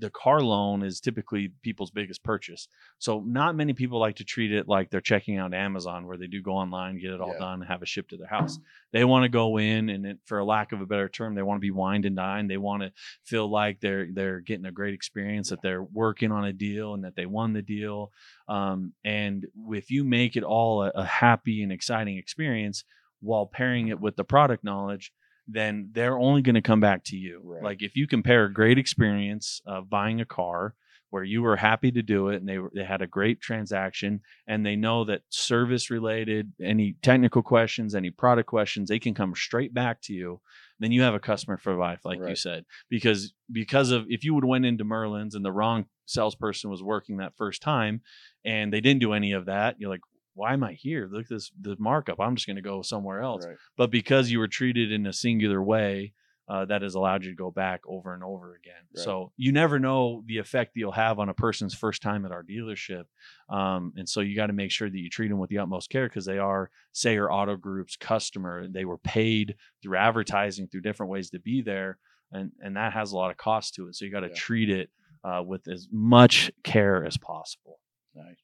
the 0.00 0.10
car 0.10 0.40
loan 0.40 0.82
is 0.82 1.00
typically 1.00 1.52
people's 1.62 1.90
biggest 1.90 2.22
purchase. 2.24 2.66
So 2.98 3.22
not 3.26 3.54
many 3.54 3.74
people 3.74 4.00
like 4.00 4.16
to 4.16 4.24
treat 4.24 4.50
it 4.52 4.66
like 4.66 4.90
they're 4.90 5.00
checking 5.00 5.36
out 5.36 5.54
Amazon 5.54 6.06
where 6.06 6.16
they 6.16 6.26
do 6.26 6.42
go 6.42 6.52
online, 6.52 6.98
get 6.98 7.12
it 7.12 7.20
all 7.20 7.34
Yeah. 7.34 7.38
done, 7.38 7.60
have 7.60 7.82
it 7.82 7.88
shipped 7.88 8.10
to 8.10 8.16
their 8.16 8.26
house. 8.26 8.58
They 8.92 9.04
want 9.04 9.24
to 9.24 9.28
go 9.28 9.58
in 9.58 9.88
and 9.90 10.06
it, 10.06 10.18
for 10.24 10.38
a 10.38 10.44
lack 10.44 10.72
of 10.72 10.80
a 10.80 10.86
better 10.86 11.08
term, 11.08 11.34
they 11.34 11.42
want 11.42 11.58
to 11.58 11.60
be 11.60 11.70
wined 11.70 12.06
and 12.06 12.16
dined. 12.16 12.50
They 12.50 12.56
want 12.56 12.82
to 12.82 12.92
feel 13.24 13.48
like 13.48 13.80
they're 13.80 14.08
they're 14.12 14.40
getting 14.40 14.66
a 14.66 14.72
great 14.72 14.94
experience, 14.94 15.50
that 15.50 15.62
they're 15.62 15.82
working 15.82 16.32
on 16.32 16.44
a 16.44 16.52
deal 16.52 16.94
and 16.94 17.04
that 17.04 17.14
they 17.14 17.26
won 17.26 17.52
the 17.52 17.62
deal. 17.62 18.10
Um, 18.48 18.94
and 19.04 19.46
if 19.70 19.90
you 19.90 20.02
make 20.04 20.36
it 20.36 20.42
all 20.42 20.82
a, 20.82 20.90
a 20.94 21.04
happy 21.04 21.62
and 21.62 21.70
exciting 21.70 22.16
experience 22.16 22.84
while 23.20 23.46
pairing 23.46 23.88
it 23.88 24.00
with 24.00 24.16
the 24.16 24.24
product 24.24 24.64
knowledge, 24.64 25.12
then 25.52 25.90
they're 25.92 26.18
only 26.18 26.42
going 26.42 26.54
to 26.54 26.62
come 26.62 26.80
back 26.80 27.04
to 27.04 27.16
you. 27.16 27.40
Right. 27.44 27.62
Like 27.62 27.82
if 27.82 27.96
you 27.96 28.06
compare 28.06 28.44
a 28.44 28.52
great 28.52 28.78
experience 28.78 29.60
of 29.66 29.90
buying 29.90 30.20
a 30.20 30.24
car 30.24 30.74
where 31.10 31.24
you 31.24 31.42
were 31.42 31.56
happy 31.56 31.90
to 31.90 32.02
do 32.02 32.28
it 32.28 32.36
and 32.36 32.48
they 32.48 32.58
were, 32.58 32.70
they 32.74 32.84
had 32.84 33.02
a 33.02 33.06
great 33.06 33.40
transaction 33.40 34.20
and 34.46 34.64
they 34.64 34.76
know 34.76 35.04
that 35.04 35.22
service 35.28 35.90
related 35.90 36.52
any 36.62 36.94
technical 37.02 37.42
questions 37.42 37.94
any 37.94 38.10
product 38.10 38.48
questions 38.48 38.88
they 38.88 38.98
can 38.98 39.12
come 39.12 39.34
straight 39.34 39.74
back 39.74 40.00
to 40.00 40.12
you 40.12 40.40
then 40.78 40.92
you 40.92 41.02
have 41.02 41.14
a 41.14 41.20
customer 41.20 41.56
for 41.56 41.74
life 41.74 42.00
like 42.04 42.18
you 42.20 42.36
said 42.36 42.64
because 42.88 43.34
because 43.52 43.90
of 43.90 44.06
if 44.08 44.24
you 44.24 44.34
would 44.34 44.44
went 44.44 44.64
into 44.64 44.84
merlin's 44.84 45.34
and 45.34 45.44
the 45.44 45.52
wrong 45.52 45.84
salesperson 46.06 46.70
was 46.70 46.82
working 46.82 47.18
that 47.18 47.36
first 47.36 47.60
time 47.60 48.00
and 48.44 48.72
they 48.72 48.80
didn't 48.80 49.00
do 49.00 49.12
any 49.12 49.32
of 49.32 49.46
that 49.46 49.76
you're 49.78 49.90
like 49.90 50.00
why 50.40 50.52
am 50.52 50.64
i 50.64 50.72
here 50.72 51.08
look 51.12 51.24
at 51.24 51.28
this 51.28 51.50
the 51.60 51.76
markup 51.78 52.18
i'm 52.20 52.34
just 52.36 52.46
going 52.46 52.56
to 52.56 52.62
go 52.62 52.82
somewhere 52.82 53.20
else 53.20 53.44
Right. 53.46 53.56
but 53.76 53.90
because 53.90 54.30
you 54.30 54.38
were 54.38 54.48
treated 54.48 54.90
in 54.90 55.06
a 55.06 55.12
singular 55.12 55.62
way 55.62 56.12
uh, 56.48 56.64
that 56.64 56.82
has 56.82 56.96
allowed 56.96 57.22
you 57.24 57.30
to 57.30 57.36
go 57.36 57.50
back 57.52 57.80
over 57.86 58.12
and 58.12 58.24
over 58.24 58.54
again 58.56 58.82
Right. 58.96 59.04
so 59.04 59.32
you 59.36 59.52
never 59.52 59.78
know 59.78 60.22
the 60.26 60.38
effect 60.38 60.72
that 60.74 60.80
you'll 60.80 60.90
have 61.06 61.18
on 61.20 61.28
a 61.28 61.34
person's 61.34 61.74
first 61.74 62.00
time 62.02 62.24
at 62.26 62.32
our 62.32 62.42
dealership 62.42 63.04
um, 63.48 63.92
and 63.96 64.08
so 64.08 64.20
you 64.20 64.34
got 64.34 64.48
to 64.48 64.52
make 64.62 64.72
sure 64.72 64.90
that 64.90 64.98
you 64.98 65.08
treat 65.10 65.28
them 65.28 65.38
with 65.38 65.50
the 65.50 65.58
utmost 65.58 65.90
care 65.90 66.08
because 66.08 66.24
they 66.24 66.38
are 66.38 66.70
sayer 66.92 67.30
auto 67.30 67.56
group's 67.56 67.96
customer 67.96 68.66
they 68.68 68.84
were 68.84 68.98
paid 68.98 69.54
through 69.82 69.96
advertising 69.96 70.66
through 70.66 70.80
different 70.80 71.10
ways 71.12 71.30
to 71.30 71.38
be 71.38 71.62
there 71.62 71.98
and 72.32 72.50
and 72.64 72.76
that 72.76 72.92
has 72.92 73.12
a 73.12 73.16
lot 73.16 73.30
of 73.30 73.36
cost 73.36 73.74
to 73.74 73.86
it 73.88 73.94
so 73.94 74.04
you 74.04 74.10
got 74.10 74.20
to 74.20 74.28
Yeah. 74.28 74.34
treat 74.48 74.70
it 74.70 74.88
uh, 75.22 75.42
with 75.46 75.68
as 75.68 75.86
much 75.92 76.50
care 76.64 77.04
as 77.04 77.16
possible 77.18 77.78
Nice. 78.14 78.42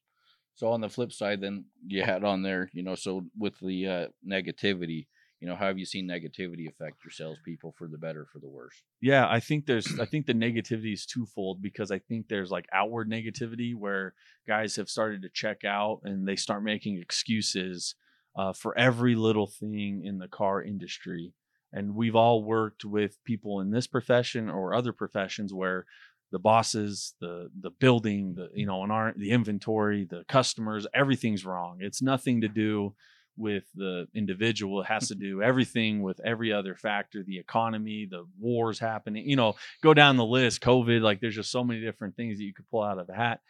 So 0.57 0.71
on 0.71 0.81
the 0.81 0.89
flip 0.89 1.13
side, 1.13 1.39
then 1.39 1.65
you 1.85 2.01
had 2.01 2.23
on 2.23 2.41
there, 2.41 2.69
you 2.73 2.81
know, 2.81 2.95
so 2.95 3.21
with 3.37 3.53
the 3.61 3.87
uh, 3.87 4.07
negativity, 4.27 5.05
you 5.39 5.47
know, 5.47 5.55
how 5.55 5.67
have 5.67 5.77
you 5.77 5.85
seen 5.85 6.07
negativity 6.07 6.67
affect 6.67 7.03
your 7.05 7.11
salespeople 7.11 7.75
for 7.77 7.87
the 7.87 7.99
better, 7.99 8.25
for 8.33 8.39
the 8.39 8.49
worse? 8.49 8.81
Yeah, 8.99 9.29
I 9.29 9.39
think 9.39 9.67
there's 9.67 9.99
I 9.99 10.05
think 10.05 10.25
the 10.25 10.33
negativity 10.33 10.93
is 10.93 11.05
twofold 11.05 11.61
because 11.61 11.91
I 11.91 11.99
think 11.99 12.27
there's 12.27 12.49
like 12.49 12.65
outward 12.73 13.07
negativity 13.07 13.75
where 13.75 14.15
guys 14.47 14.75
have 14.77 14.89
started 14.89 15.21
to 15.21 15.29
check 15.29 15.63
out 15.63 16.01
and 16.03 16.27
they 16.27 16.35
start 16.35 16.63
making 16.63 16.97
excuses 16.97 17.93
uh, 18.35 18.51
for 18.51 18.75
every 18.79 19.13
little 19.13 19.47
thing 19.47 20.01
in 20.03 20.17
the 20.17 20.27
car 20.27 20.63
industry. 20.63 21.33
And 21.71 21.93
we've 21.93 22.15
all 22.15 22.43
worked 22.43 22.83
with 22.83 23.23
people 23.25 23.59
in 23.59 23.69
this 23.69 23.85
profession 23.85 24.49
or 24.49 24.73
other 24.73 24.91
professions 24.91 25.53
where 25.53 25.85
the 26.31 26.39
bosses, 26.39 27.13
the 27.19 27.49
the 27.59 27.71
building, 27.71 28.35
the 28.35 28.49
you 28.53 28.65
know, 28.65 28.81
our 28.81 29.13
the 29.15 29.31
inventory, 29.31 30.05
the 30.09 30.23
customers, 30.27 30.85
everything's 30.93 31.45
wrong. 31.45 31.77
It's 31.79 32.01
nothing 32.01 32.41
to 32.41 32.47
do 32.47 32.93
with 33.37 33.63
the 33.75 34.07
individual. 34.15 34.81
It 34.81 34.87
has 34.87 35.07
to 35.09 35.15
do 35.15 35.41
everything 35.41 36.01
with 36.01 36.19
every 36.25 36.51
other 36.51 36.75
factor, 36.75 37.23
the 37.23 37.37
economy, 37.37 38.07
the 38.09 38.25
wars 38.39 38.79
happening, 38.79 39.29
you 39.29 39.35
know, 39.35 39.55
go 39.83 39.93
down 39.93 40.17
the 40.17 40.25
list, 40.25 40.61
COVID, 40.61 41.01
like 41.01 41.21
there's 41.21 41.35
just 41.35 41.51
so 41.51 41.63
many 41.63 41.79
different 41.79 42.15
things 42.15 42.37
that 42.37 42.43
you 42.43 42.53
could 42.53 42.69
pull 42.69 42.83
out 42.83 42.97
of 42.97 43.09
a 43.09 43.13
hat. 43.13 43.41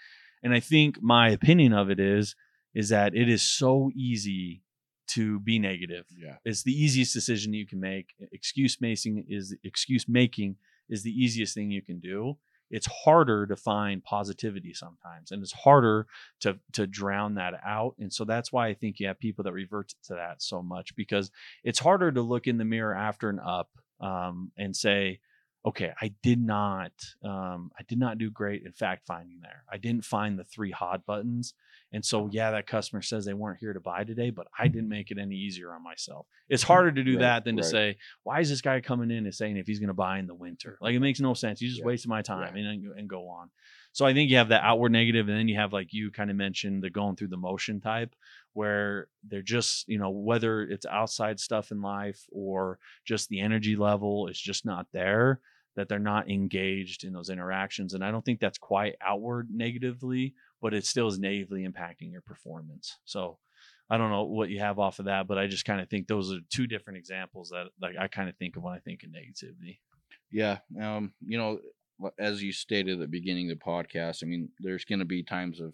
And 0.44 0.54
I 0.54 0.60
think 0.60 1.02
my 1.02 1.30
opinion 1.30 1.74
of 1.74 1.90
it 1.90 2.00
is, 2.00 2.36
is 2.76 2.90
that 2.90 3.16
it 3.16 3.30
is 3.30 3.42
so 3.42 3.90
easy 3.96 4.62
to 5.08 5.40
be 5.40 5.58
negative. 5.58 6.06
Yeah. 6.16 6.36
It's 6.44 6.63
the 6.63 6.74
easiest 6.74 7.13
decision 7.13 7.54
you 7.54 7.66
can 7.66 7.80
make. 7.80 8.10
Excuse 8.32 8.80
making 8.82 9.26
is 9.30 9.56
excuse 9.63 10.06
making 10.08 10.58
is 10.90 11.04
the 11.04 11.12
easiest 11.12 11.56
thing 11.56 11.72
you 11.72 11.82
can 11.82 12.00
do. 12.00 12.38
It's 12.69 12.88
harder 12.88 13.47
to 13.47 13.56
find 13.56 14.03
positivity 14.03 14.73
sometimes, 14.73 15.32
and 15.32 15.41
it's 15.41 15.53
harder 15.53 16.08
to 16.41 16.60
to 16.73 16.88
drown 16.88 17.36
that 17.36 17.53
out. 17.65 17.95
And 17.99 18.12
so 18.12 18.25
that's 18.25 18.51
why 18.51 18.67
I 18.67 18.73
think 18.73 18.99
you 18.99 19.08
have 19.08 19.19
people 19.19 19.43
that 19.43 19.53
revert 19.53 19.93
to 20.06 20.13
that 20.15 20.41
so 20.41 20.62
much 20.62 20.95
because 20.95 21.32
it's 21.63 21.80
harder 21.80 22.12
to 22.12 22.21
look 22.21 22.47
in 22.47 22.58
the 22.58 22.65
mirror 22.65 22.95
after 22.95 23.30
an 23.30 23.39
up 23.39 23.69
um, 23.99 24.51
and 24.58 24.75
say, 24.75 25.19
okay, 25.67 25.91
I 26.01 26.13
did 26.23 26.39
not, 26.41 26.93
um, 27.23 27.71
I 27.77 27.84
did 27.88 27.99
not 27.99 28.17
do 28.17 28.32
great 28.32 28.63
in 28.65 28.71
fact 28.71 29.06
finding 29.06 29.39
there. 29.41 29.63
I 29.71 29.77
didn't 29.77 30.06
find 30.06 30.39
the 30.39 30.45
three 30.45 30.71
hot 30.71 31.06
buttons, 31.06 31.53
and 31.91 32.03
so 32.03 32.27
yeah, 32.32 32.51
that 32.51 32.67
customer 32.67 33.01
says 33.01 33.25
they 33.25 33.34
weren't 33.34 33.60
here 33.60 33.73
to 33.73 33.80
buy 33.82 34.03
today, 34.03 34.30
but 34.30 34.47
I 34.58 34.67
didn't 34.67 34.89
make 34.89 35.12
it 35.12 35.17
any 35.17 35.36
easier 35.36 35.73
on 35.73 35.84
myself. 35.84 36.27
It's 36.49 36.63
harder 36.63 36.91
to 36.91 37.03
do 37.03 37.17
Right, 37.17 37.19
that 37.19 37.45
than 37.45 37.58
to 37.58 37.63
say, 37.63 37.97
why 38.23 38.39
is 38.39 38.49
this 38.49 38.62
guy 38.62 38.82
coming 38.82 39.12
in 39.12 39.25
and 39.25 39.36
saying 39.36 39.58
if 39.58 39.67
he's 39.67 39.80
going 39.80 39.88
to 39.89 39.93
buy 39.93 40.19
in 40.19 40.27
the 40.27 40.36
winter? 40.36 40.77
Like 40.82 40.95
it 40.95 40.99
makes 40.99 41.19
no 41.19 41.34
sense. 41.34 41.62
You 41.62 41.69
just 41.69 41.80
Yeah, 41.80 41.86
wasted 41.86 42.10
my 42.10 42.21
time 42.21 42.56
yeah. 42.56 42.58
and 42.58 42.86
and 42.97 43.10
go 43.10 43.27
on. 43.30 43.49
So 43.93 44.06
I 44.06 44.13
think 44.13 44.30
you 44.30 44.38
have 44.38 44.49
the 44.49 44.63
outward 44.63 44.91
negative, 44.91 45.27
and 45.27 45.38
then 45.38 45.47
you 45.47 45.56
have 45.58 45.73
like 45.73 45.93
you 45.93 46.12
kind 46.12 46.30
of 46.30 46.36
mentioned 46.36 46.84
the 46.84 46.89
going 46.89 47.15
through 47.15 47.30
the 47.30 47.38
motion 47.38 47.82
type, 47.82 48.13
where 48.53 49.08
they're 49.27 49.41
just 49.41 49.88
you 49.88 49.97
know 49.97 50.10
whether 50.10 50.62
it's 50.62 50.86
outside 50.86 51.39
stuff 51.39 51.71
in 51.71 51.82
life 51.82 52.25
or 52.32 52.80
just 53.06 53.30
the 53.30 53.39
energy 53.39 53.75
level 53.75 54.27
is 54.27 54.39
just 54.39 54.65
not 54.65 54.88
there 54.91 55.41
that 55.78 55.88
they're 55.88 56.00
not 56.00 56.30
engaged 56.30 57.06
in 57.06 57.13
those 57.13 57.30
interactions 57.30 57.94
and 57.94 58.04
i 58.04 58.12
don't 58.12 58.26
think 58.26 58.40
that's 58.40 58.58
quite 58.58 58.96
outward 59.02 59.48
negatively 59.52 60.34
but 60.62 60.74
it 60.74 60.86
still 60.86 61.08
is 61.08 61.18
negatively 61.18 61.66
impacting 61.66 62.12
your 62.12 62.22
performance 62.22 62.98
so 63.06 63.38
i 63.90 63.98
don't 63.98 64.12
know 64.12 64.24
what 64.24 64.50
you 64.50 64.60
have 64.60 64.80
off 64.80 65.00
of 65.00 65.06
that 65.06 65.28
but 65.28 65.38
i 65.38 65.48
just 65.48 65.63
kind 65.63 65.80
of 65.80 65.90
think 65.90 66.08
those 66.08 66.34
are 66.34 66.40
two 66.50 66.68
different 66.68 66.98
examples 66.98 67.50
that 67.50 67.68
like 67.82 67.96
i 67.98 68.08
kind 68.08 68.28
of 68.28 68.36
think 68.36 68.58
of 68.58 68.63
when 68.63 68.74
i 68.74 68.80
think 68.80 69.04
of 69.04 69.10
negativity 69.10 69.80
Yeah. 70.32 70.60
Um, 70.82 71.13
you 71.26 71.38
know, 71.38 71.60
as 72.20 72.44
you 72.44 72.52
stated 72.52 72.94
at 72.94 73.00
the 73.00 73.08
beginning 73.08 73.50
of 73.50 73.58
the 73.58 73.63
podcast, 73.63 74.24
I 74.24 74.28
mean, 74.28 74.50
there's 74.60 74.86
going 74.86 75.00
to 75.00 75.06
be 75.06 75.24
times 75.24 75.60
of 75.60 75.74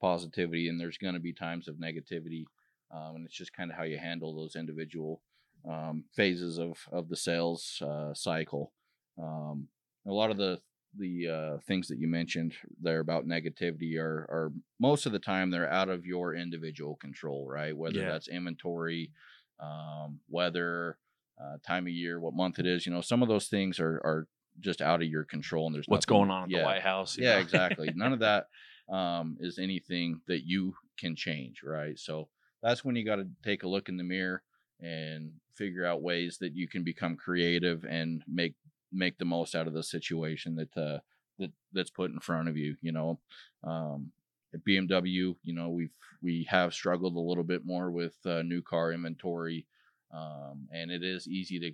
positivity 0.00 0.68
and 0.68 0.80
there's 0.80 0.98
going 0.98 1.14
to 1.14 1.20
be 1.20 1.32
times 1.32 1.68
of 1.68 1.76
negativity. 1.76 2.44
Um, 2.92 3.16
and 3.16 3.26
it's 3.26 3.36
just 3.36 3.52
kind 3.52 3.70
of 3.70 3.76
how 3.76 3.84
you 3.84 3.98
handle 3.98 4.34
those 4.34 4.56
individual 4.56 5.22
um, 5.68 6.04
phases 6.14 6.58
of, 6.58 6.78
of 6.90 7.08
the 7.08 7.16
sales 7.16 7.82
uh, 7.86 8.14
cycle. 8.14 8.72
Um, 9.18 9.68
a 10.06 10.12
lot 10.12 10.30
of 10.30 10.36
the 10.36 10.60
the 10.98 11.28
uh, 11.28 11.58
things 11.68 11.86
that 11.88 11.98
you 11.98 12.08
mentioned 12.08 12.52
there 12.82 12.98
about 13.00 13.24
negativity 13.26 13.96
are 13.98 14.26
are 14.28 14.52
most 14.80 15.06
of 15.06 15.12
the 15.12 15.18
time 15.20 15.50
they're 15.50 15.70
out 15.70 15.88
of 15.88 16.04
your 16.04 16.34
individual 16.34 16.96
control, 16.96 17.46
right? 17.48 17.76
Whether 17.76 18.00
Yeah. 18.00 18.08
that's 18.08 18.26
inventory, 18.28 19.12
um, 19.60 20.18
weather, 20.28 20.98
uh, 21.40 21.58
time 21.64 21.86
of 21.86 21.92
year, 21.92 22.18
what 22.18 22.34
month 22.34 22.58
it 22.58 22.66
is. 22.66 22.86
You 22.86 22.92
know, 22.92 23.00
some 23.02 23.22
of 23.22 23.28
those 23.28 23.46
things 23.48 23.78
are 23.78 24.00
are 24.04 24.26
just 24.58 24.80
out 24.80 25.00
of 25.02 25.08
your 25.08 25.24
control, 25.24 25.66
and 25.66 25.74
there's 25.74 25.86
What's 25.88 26.06
nothing- 26.08 26.18
going 26.18 26.30
on 26.30 26.42
at 26.44 26.50
yeah, 26.50 26.58
the 26.58 26.64
White 26.64 26.82
House? 26.82 27.16
yeah, 27.16 27.34
know? 27.34 27.38
exactly. 27.40 27.92
None 27.94 28.12
of 28.12 28.18
that 28.28 28.48
um, 28.88 29.36
is 29.40 29.58
anything 29.58 30.20
that 30.26 30.44
you 30.44 30.74
can 30.98 31.14
change, 31.14 31.62
right? 31.62 31.96
So 31.98 32.28
that's 32.62 32.84
when 32.84 32.96
you 32.96 33.04
got 33.04 33.16
to 33.16 33.28
take 33.44 33.62
a 33.62 33.68
look 33.68 33.88
in 33.88 33.96
the 33.96 34.02
mirror 34.04 34.42
and 34.80 35.32
figure 35.54 35.86
out 35.86 36.02
ways 36.02 36.38
that 36.38 36.54
you 36.54 36.66
can 36.66 36.82
become 36.82 37.14
creative 37.16 37.84
and 37.84 38.24
make 38.26 38.54
make 38.92 39.18
the 39.18 39.24
most 39.24 39.54
out 39.54 39.66
of 39.66 39.72
the 39.72 39.82
situation 39.82 40.56
that 40.56 40.76
uh, 40.76 40.98
that 41.38 41.50
that's 41.72 41.90
put 41.90 42.10
in 42.10 42.20
front 42.20 42.48
of 42.48 42.56
you. 42.56 42.76
You 42.80 42.92
know, 42.92 43.18
um, 43.64 44.12
at 44.54 44.64
BMW, 44.64 45.36
you 45.42 45.54
know 45.54 45.68
we've 45.70 45.94
we 46.22 46.46
have 46.50 46.74
struggled 46.74 47.16
a 47.16 47.20
little 47.20 47.44
bit 47.44 47.64
more 47.64 47.90
with 47.90 48.14
uh, 48.26 48.42
new 48.42 48.62
car 48.62 48.92
inventory, 48.92 49.66
um, 50.12 50.68
and 50.72 50.90
it 50.90 51.02
is 51.02 51.28
easy 51.28 51.58
to 51.60 51.72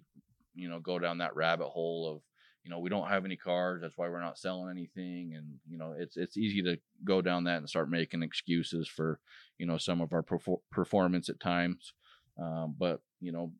you 0.55 0.69
know 0.69 0.81
go 0.81 0.99
down 0.99 1.19
that 1.19 1.37
rabbit 1.37 1.69
hole 1.69 2.11
of 2.13 2.23
you 2.65 2.71
know 2.71 2.81
we 2.81 2.91
don't 2.91 3.09
have 3.09 3.25
any 3.25 3.37
cars 3.37 3.81
that's 3.81 3.97
why 3.97 4.09
we're 4.09 4.21
not 4.21 4.39
selling 4.39 4.71
anything 4.71 5.35
and 5.37 5.47
you 5.69 5.79
know 5.79 5.95
it's 5.97 6.17
it's 6.17 6.37
easy 6.37 6.63
to 6.63 6.77
go 7.05 7.23
down 7.23 7.45
that 7.45 7.59
and 7.59 7.69
start 7.69 7.89
making 7.89 8.23
excuses 8.23 8.89
for 8.89 9.21
you 9.59 9.67
know 9.67 9.79
some 9.79 10.01
of 10.01 10.13
our 10.13 10.23
perfor- 10.23 10.61
performance 10.73 11.29
at 11.29 11.39
times 11.39 11.93
um, 12.43 12.75
but 12.77 13.01
you 13.21 13.31
know 13.31 13.53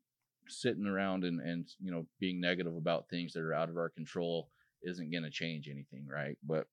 sitting 0.47 0.85
around 0.85 1.23
and 1.23 1.39
and 1.41 1.67
you 1.79 1.91
know 1.91 2.05
being 2.19 2.39
negative 2.39 2.75
about 2.75 3.09
things 3.09 3.33
that 3.33 3.41
are 3.41 3.53
out 3.53 3.69
of 3.69 3.77
our 3.77 3.89
control 3.89 4.49
isn't 4.83 5.11
going 5.11 5.23
to 5.23 5.29
change 5.29 5.67
anything 5.67 6.05
right 6.07 6.37
but 6.43 6.67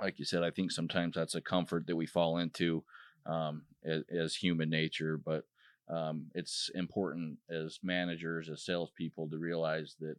like 0.00 0.18
you 0.18 0.24
said 0.24 0.42
i 0.42 0.50
think 0.50 0.70
sometimes 0.70 1.14
that's 1.14 1.34
a 1.34 1.40
comfort 1.40 1.86
that 1.86 1.96
we 1.96 2.06
fall 2.06 2.38
into 2.38 2.82
um, 3.26 3.62
as, 3.84 4.02
as 4.10 4.34
human 4.36 4.70
nature 4.70 5.18
but 5.18 5.44
um, 5.88 6.26
it's 6.34 6.70
important 6.74 7.38
as 7.48 7.78
managers 7.82 8.48
as 8.50 8.64
salespeople 8.64 9.28
to 9.28 9.38
realize 9.38 9.94
that 10.00 10.16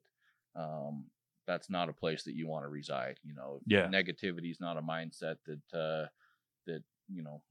um, 0.55 1.05
that's 1.45 1.69
not 1.69 1.89
a 1.89 1.93
place 1.93 2.23
that 2.23 2.35
you 2.35 2.47
want 2.47 2.63
to 2.65 2.69
reside. 2.69 3.19
You 3.23 3.33
know, 3.33 3.61
Yeah. 3.65 3.87
negativity 3.87 4.51
is 4.51 4.59
not 4.59 4.77
a 4.77 4.81
mindset 4.81 5.37
that 5.45 5.77
uh, 5.77 6.07
that 6.65 6.83
you 7.09 7.23
know 7.23 7.41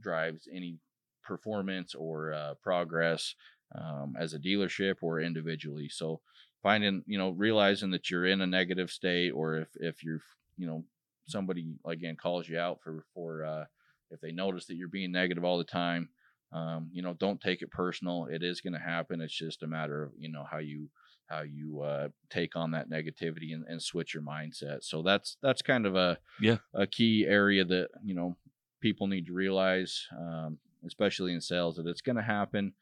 drives 0.00 0.48
any 0.52 0.78
performance 1.22 1.94
or 1.94 2.32
uh, 2.34 2.54
progress 2.62 3.34
um, 3.74 4.14
as 4.18 4.34
a 4.34 4.38
dealership 4.38 4.96
or 5.02 5.20
individually. 5.20 5.88
So 5.88 6.20
finding 6.62 7.02
you 7.06 7.18
know 7.18 7.30
realizing 7.30 7.90
that 7.90 8.10
you're 8.10 8.26
in 8.26 8.40
a 8.40 8.46
negative 8.46 8.90
state 8.90 9.30
or 9.30 9.56
if 9.58 9.68
if 9.76 10.02
you're 10.02 10.20
you 10.56 10.66
know 10.66 10.84
somebody 11.26 11.74
again 11.86 12.16
calls 12.16 12.48
you 12.48 12.58
out 12.58 12.80
for 12.82 13.04
for 13.14 13.44
uh, 13.44 13.64
if 14.10 14.20
they 14.20 14.32
notice 14.32 14.66
that 14.66 14.76
you're 14.76 14.88
being 14.88 15.12
negative 15.12 15.44
all 15.44 15.58
the 15.58 15.64
time 15.64 16.08
um, 16.52 16.88
you 16.92 17.02
know 17.02 17.14
don't 17.14 17.40
take 17.40 17.62
it 17.62 17.70
personal 17.70 18.26
it 18.30 18.42
is 18.42 18.60
going 18.60 18.72
to 18.72 18.78
happen 18.78 19.20
it's 19.20 19.36
just 19.36 19.62
a 19.62 19.66
matter 19.66 20.02
of 20.04 20.12
you 20.16 20.30
know 20.30 20.44
how 20.50 20.58
you 20.58 20.88
how 21.26 21.40
you 21.42 21.80
uh, 21.80 22.08
take 22.30 22.54
on 22.56 22.70
that 22.70 22.90
negativity 22.90 23.52
and, 23.54 23.64
and 23.68 23.82
switch 23.82 24.14
your 24.14 24.22
mindset 24.22 24.82
so 24.82 25.02
that's 25.02 25.36
that's 25.42 25.62
kind 25.62 25.86
of 25.86 25.96
a 25.96 26.18
Yeah. 26.40 26.58
a 26.74 26.86
key 26.86 27.26
area 27.26 27.64
that 27.64 27.88
you 28.02 28.14
know 28.14 28.36
people 28.80 29.06
need 29.06 29.26
to 29.26 29.32
realize 29.32 30.06
um, 30.18 30.58
especially 30.86 31.32
in 31.32 31.40
sales 31.40 31.76
that 31.76 31.86
it's 31.86 32.02
going 32.02 32.16
to 32.16 32.22
happen 32.22 32.72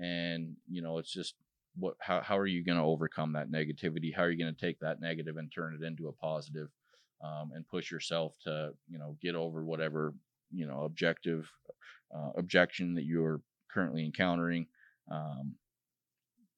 and 0.00 0.56
you 0.68 0.82
know 0.82 0.98
it's 0.98 1.12
just 1.12 1.34
what 1.76 1.94
how, 2.00 2.20
how 2.20 2.36
are 2.36 2.46
you 2.46 2.64
going 2.64 2.78
to 2.78 2.84
overcome 2.84 3.32
that 3.32 3.50
negativity 3.50 4.14
how 4.14 4.22
are 4.22 4.30
you 4.30 4.42
going 4.42 4.54
to 4.54 4.60
take 4.60 4.80
that 4.80 5.00
negative 5.00 5.36
and 5.36 5.52
turn 5.52 5.78
it 5.80 5.84
into 5.86 6.08
a 6.08 6.12
positive 6.12 6.68
um, 7.22 7.50
and 7.54 7.68
push 7.68 7.90
yourself 7.90 8.34
to 8.42 8.70
you 8.88 8.98
know 8.98 9.16
get 9.22 9.34
over 9.34 9.64
whatever 9.64 10.12
you 10.50 10.66
know 10.66 10.82
objective 10.82 11.48
uh, 12.16 12.30
objection 12.36 12.94
that 12.94 13.04
you're 13.04 13.40
currently 13.72 14.04
encountering 14.04 14.66
um, 15.10 15.54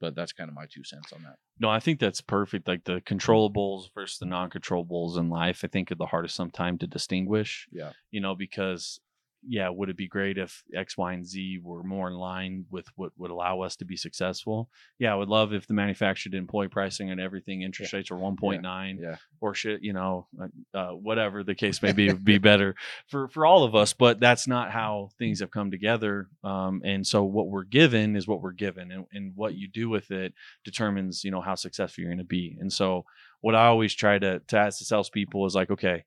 but 0.00 0.14
that's 0.14 0.32
kind 0.32 0.48
of 0.48 0.54
my 0.54 0.66
two 0.66 0.84
cents 0.84 1.12
on 1.12 1.22
that 1.22 1.36
No, 1.60 1.68
I 1.70 1.78
think 1.78 2.00
that's 2.00 2.20
perfect. 2.20 2.66
Like 2.66 2.84
the 2.84 3.00
controllables 3.02 3.84
versus 3.94 4.18
the 4.18 4.26
non-controllables 4.26 5.16
in 5.16 5.28
life, 5.30 5.60
I 5.62 5.68
think 5.68 5.92
are 5.92 5.94
the 5.94 6.06
hardest 6.06 6.34
sometimes 6.34 6.80
to 6.80 6.86
distinguish. 6.88 7.68
yeah 7.70 7.92
You 8.10 8.20
know, 8.20 8.34
because 8.34 8.98
yeah, 9.46 9.68
would 9.68 9.88
it 9.88 9.96
be 9.96 10.08
great 10.08 10.38
if 10.38 10.62
X, 10.74 10.96
Y, 10.96 11.12
and 11.12 11.26
Z 11.26 11.60
were 11.62 11.82
more 11.82 12.08
in 12.08 12.14
line 12.14 12.64
with 12.70 12.86
what 12.96 13.12
would 13.16 13.30
allow 13.30 13.60
us 13.60 13.76
to 13.76 13.84
be 13.84 13.96
successful? 13.96 14.68
Yeah, 14.98 15.12
I 15.12 15.16
would 15.16 15.28
love 15.28 15.52
if 15.52 15.66
the 15.66 15.74
manufacturer 15.74 16.30
did 16.30 16.38
employee 16.38 16.68
pricing 16.68 17.10
and 17.10 17.20
everything 17.20 17.62
interest 17.62 17.92
rates 17.92 18.10
were 18.10 18.18
1.9 18.18 19.00
yeah 19.00 19.16
or 19.42 19.54
shit, 19.54 19.82
you 19.82 19.92
know, 19.92 20.28
uh, 20.40 20.78
uh, 20.78 20.90
whatever 20.92 21.42
the 21.42 21.54
case 21.54 21.82
may 21.82 21.92
be, 21.92 22.06
would 22.06 22.24
be 22.24 22.38
better 22.38 22.74
for 23.08 23.28
for 23.28 23.44
all 23.44 23.64
of 23.64 23.74
us. 23.74 23.92
But 23.92 24.20
that's 24.20 24.46
not 24.46 24.70
how 24.70 25.10
things 25.18 25.40
have 25.40 25.50
come 25.50 25.70
together. 25.70 26.28
Um, 26.44 26.80
and 26.84 27.06
so 27.06 27.24
what 27.24 27.48
we're 27.48 27.64
given 27.64 28.16
is 28.16 28.26
what 28.26 28.40
we're 28.40 28.52
given, 28.52 28.92
and, 28.92 29.04
and 29.12 29.32
what 29.34 29.54
you 29.54 29.68
do 29.68 29.90
with 29.90 30.10
it 30.10 30.32
determines, 30.64 31.24
you 31.24 31.30
know, 31.30 31.40
how 31.40 31.56
successful 31.56 32.02
you're 32.02 32.10
going 32.10 32.18
to 32.18 32.24
be. 32.24 32.56
And 32.60 32.72
so 32.72 33.04
what 33.40 33.56
I 33.56 33.66
always 33.66 33.92
try 33.92 34.18
to 34.18 34.38
to 34.38 34.56
ask 34.56 34.78
the 34.78 34.84
salespeople 34.84 35.44
is 35.44 35.54
like, 35.54 35.70
okay, 35.70 36.04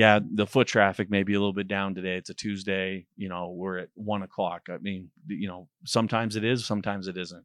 yeah, 0.00 0.18
the 0.34 0.46
foot 0.46 0.66
traffic 0.66 1.10
may 1.10 1.24
be 1.24 1.34
a 1.34 1.38
little 1.38 1.52
bit 1.52 1.68
down 1.68 1.94
today. 1.94 2.16
It's 2.16 2.30
a 2.30 2.34
Tuesday, 2.34 3.04
you 3.18 3.28
know, 3.28 3.50
we're 3.50 3.76
at 3.76 3.90
one 3.96 4.22
o'clock. 4.22 4.62
I 4.70 4.78
mean, 4.78 5.10
you 5.28 5.46
know, 5.46 5.68
sometimes 5.84 6.36
it 6.36 6.42
is, 6.42 6.64
sometimes 6.64 7.06
it 7.06 7.18
isn't. 7.18 7.44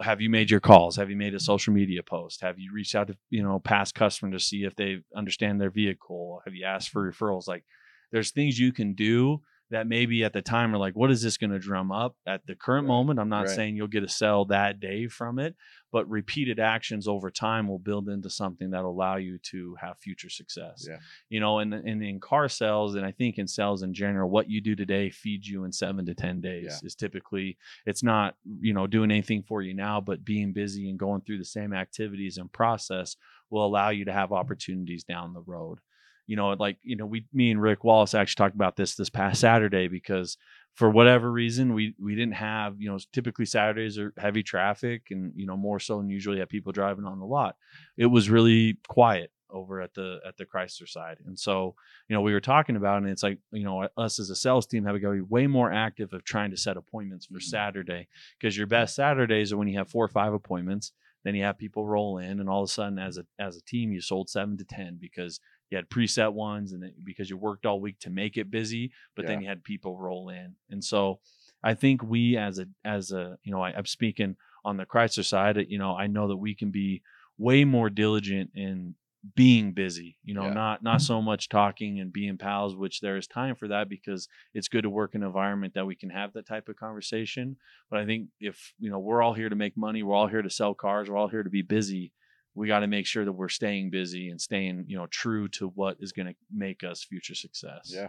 Have 0.00 0.20
you 0.20 0.28
made 0.28 0.50
your 0.50 0.58
calls? 0.58 0.96
Have 0.96 1.08
you 1.08 1.14
made 1.14 1.36
a 1.36 1.38
social 1.38 1.72
media 1.72 2.02
post? 2.02 2.40
Have 2.40 2.58
you 2.58 2.72
reached 2.74 2.96
out 2.96 3.06
to 3.06 3.16
you 3.30 3.44
know 3.44 3.60
past 3.60 3.94
customers 3.94 4.42
to 4.42 4.44
see 4.44 4.64
if 4.64 4.74
they 4.74 5.02
understand 5.14 5.60
their 5.60 5.70
vehicle? 5.70 6.42
Have 6.44 6.56
you 6.56 6.64
asked 6.64 6.88
for 6.88 7.08
referrals? 7.08 7.46
Like 7.46 7.62
there's 8.10 8.32
things 8.32 8.58
you 8.58 8.72
can 8.72 8.94
do 8.94 9.42
that 9.70 9.86
maybe 9.86 10.22
at 10.24 10.32
the 10.32 10.42
time 10.42 10.74
are 10.74 10.78
like 10.78 10.94
what 10.94 11.10
is 11.10 11.22
this 11.22 11.36
going 11.36 11.50
to 11.50 11.58
drum 11.58 11.90
up 11.90 12.14
at 12.26 12.46
the 12.46 12.54
current 12.54 12.84
Right, 12.84 12.88
moment 12.94 13.18
i'm 13.18 13.28
not 13.28 13.46
right. 13.46 13.56
saying 13.56 13.76
you'll 13.76 13.86
get 13.88 14.04
a 14.04 14.08
sell 14.08 14.44
that 14.46 14.78
day 14.80 15.08
from 15.08 15.38
it 15.38 15.56
but 15.92 16.08
repeated 16.10 16.58
actions 16.60 17.06
over 17.08 17.30
time 17.30 17.68
will 17.68 17.78
build 17.78 18.08
into 18.08 18.28
something 18.28 18.70
that'll 18.70 18.90
allow 18.90 19.16
you 19.16 19.38
to 19.38 19.76
have 19.80 19.98
future 19.98 20.28
success 20.28 20.86
Yeah. 20.88 20.98
you 21.28 21.40
know 21.40 21.58
and, 21.60 21.72
and 21.72 22.02
in 22.02 22.20
car 22.20 22.48
sales 22.48 22.94
and 22.94 23.04
i 23.06 23.10
think 23.12 23.38
in 23.38 23.46
sales 23.48 23.82
in 23.82 23.94
general 23.94 24.28
what 24.30 24.50
you 24.50 24.60
do 24.60 24.76
today 24.76 25.10
feeds 25.10 25.48
you 25.48 25.64
in 25.64 25.72
seven 25.72 26.04
to 26.06 26.14
ten 26.14 26.40
days 26.40 26.64
Yeah. 26.82 26.86
is 26.86 26.94
typically 26.94 27.56
it's 27.86 28.02
not 28.02 28.34
you 28.60 28.74
know 28.74 28.86
doing 28.86 29.10
anything 29.10 29.42
for 29.42 29.62
you 29.62 29.74
now 29.74 30.00
but 30.00 30.24
being 30.24 30.52
busy 30.52 30.90
and 30.90 30.98
going 30.98 31.22
through 31.22 31.38
the 31.38 31.44
same 31.44 31.72
activities 31.72 32.36
and 32.38 32.52
process 32.52 33.16
will 33.50 33.64
allow 33.64 33.90
you 33.90 34.04
to 34.04 34.12
have 34.12 34.32
opportunities 34.32 35.04
down 35.04 35.32
the 35.32 35.40
road 35.42 35.78
you 36.26 36.36
know 36.36 36.50
like 36.50 36.78
you 36.82 36.96
know 36.96 37.06
we 37.06 37.26
me 37.32 37.50
and 37.50 37.60
rick 37.60 37.84
wallace 37.84 38.14
actually 38.14 38.42
talked 38.44 38.54
about 38.54 38.76
this 38.76 38.94
this 38.94 39.10
past 39.10 39.40
saturday 39.40 39.88
because 39.88 40.36
for 40.74 40.90
whatever 40.90 41.30
reason 41.30 41.74
we 41.74 41.94
we 42.00 42.14
didn't 42.14 42.34
have 42.34 42.80
you 42.80 42.88
know 42.90 42.98
typically 43.12 43.44
saturdays 43.44 43.98
are 43.98 44.12
heavy 44.18 44.42
traffic 44.42 45.02
and 45.10 45.32
you 45.36 45.46
know 45.46 45.56
more 45.56 45.78
so 45.78 45.98
than 45.98 46.08
usually 46.08 46.38
have 46.38 46.48
people 46.48 46.72
driving 46.72 47.04
on 47.04 47.18
the 47.18 47.26
lot 47.26 47.56
it 47.96 48.06
was 48.06 48.30
really 48.30 48.76
quiet 48.88 49.30
over 49.50 49.80
at 49.80 49.94
the 49.94 50.18
at 50.26 50.36
the 50.36 50.44
chrysler 50.44 50.88
side 50.88 51.18
and 51.26 51.38
so 51.38 51.74
you 52.08 52.14
know 52.14 52.22
we 52.22 52.32
were 52.32 52.40
talking 52.40 52.74
about 52.74 52.98
and 52.98 53.08
it's 53.08 53.22
like 53.22 53.38
you 53.52 53.62
know 53.62 53.86
us 53.96 54.18
as 54.18 54.30
a 54.30 54.34
sales 54.36 54.66
team 54.66 54.84
have 54.84 55.00
got 55.00 55.10
to 55.10 55.14
be 55.14 55.20
way 55.20 55.46
more 55.46 55.72
active 55.72 56.12
of 56.12 56.24
trying 56.24 56.50
to 56.50 56.56
set 56.56 56.76
appointments 56.76 57.26
for 57.26 57.34
Mhm. 57.38 57.42
saturday 57.42 58.08
because 58.38 58.56
your 58.56 58.66
best 58.66 58.96
saturdays 58.96 59.52
are 59.52 59.56
when 59.56 59.68
you 59.68 59.78
have 59.78 59.88
four 59.90 60.04
or 60.04 60.08
five 60.08 60.32
appointments 60.32 60.92
then 61.22 61.34
you 61.36 61.44
have 61.44 61.56
people 61.56 61.86
roll 61.86 62.18
in 62.18 62.40
and 62.40 62.48
all 62.50 62.62
of 62.64 62.68
a 62.68 62.72
sudden 62.72 62.98
as 62.98 63.16
a 63.16 63.24
as 63.38 63.56
a 63.56 63.62
team 63.62 63.92
you 63.92 64.00
sold 64.00 64.28
seven 64.28 64.56
to 64.58 64.64
ten 64.64 64.98
because 65.00 65.38
you 65.70 65.76
had 65.76 65.88
preset 65.88 66.32
ones 66.32 66.72
and 66.72 66.82
then 66.82 66.92
because 67.02 67.28
you 67.30 67.36
worked 67.36 67.66
all 67.66 67.80
week 67.80 67.98
to 68.00 68.10
make 68.10 68.36
it 68.36 68.50
busy 68.50 68.92
but 69.16 69.26
then 69.26 69.40
you 69.42 69.48
had 69.48 69.64
people 69.64 69.96
roll 69.98 70.28
in. 70.28 70.54
And 70.70 70.82
so 70.84 71.20
i 71.62 71.72
think 71.74 72.02
we 72.02 72.36
as 72.36 72.58
a 72.58 72.66
as 72.84 73.10
a 73.10 73.38
you 73.42 73.50
know 73.52 73.62
I, 73.62 73.70
i'm 73.70 73.86
speaking 73.86 74.36
on 74.64 74.76
the 74.76 74.84
chrysler 74.84 75.24
side 75.24 75.56
you 75.68 75.78
know 75.78 75.96
i 75.96 76.06
know 76.06 76.28
that 76.28 76.36
we 76.36 76.54
can 76.54 76.70
be 76.70 77.02
way 77.38 77.64
more 77.64 77.88
diligent 77.90 78.50
in 78.54 78.94
being 79.34 79.72
busy 79.72 80.18
you 80.22 80.34
know 80.34 80.44
Yeah. 80.48 80.52
not 80.52 80.82
not 80.82 81.00
so 81.00 81.22
much 81.22 81.48
talking 81.48 81.98
and 82.00 82.12
being 82.12 82.36
pals 82.36 82.76
which 82.76 83.00
there 83.00 83.16
is 83.16 83.26
time 83.26 83.54
for 83.56 83.68
that 83.68 83.88
because 83.88 84.28
it's 84.52 84.68
good 84.68 84.82
to 84.82 84.90
work 84.90 85.14
in 85.14 85.22
an 85.22 85.26
environment 85.28 85.72
that 85.74 85.86
we 85.86 85.96
can 85.96 86.10
have 86.10 86.34
that 86.34 86.46
type 86.46 86.68
of 86.68 86.76
conversation. 86.76 87.56
But 87.90 88.00
i 88.00 88.04
think 88.04 88.28
if 88.40 88.74
you 88.78 88.90
know 88.90 88.98
we're 88.98 89.22
all 89.22 89.32
here 89.32 89.48
to 89.48 89.56
make 89.56 89.76
money 89.78 90.02
we're 90.02 90.14
all 90.14 90.26
here 90.26 90.42
to 90.42 90.50
sell 90.50 90.74
cars 90.74 91.08
we're 91.08 91.16
all 91.16 91.28
here 91.28 91.42
to 91.42 91.48
be 91.48 91.62
busy 91.62 92.12
we 92.54 92.66
got 92.66 92.80
to 92.80 92.86
make 92.86 93.06
sure 93.06 93.24
that 93.24 93.32
we're 93.32 93.48
staying 93.48 93.90
busy 93.90 94.28
and 94.30 94.40
staying 94.40 94.84
you 94.88 94.96
know 94.96 95.06
true 95.06 95.48
to 95.48 95.68
what 95.68 95.96
is 96.00 96.12
going 96.12 96.28
to 96.28 96.34
make 96.52 96.84
us 96.84 97.04
future 97.04 97.34
success 97.34 97.92
Yeah. 97.92 98.08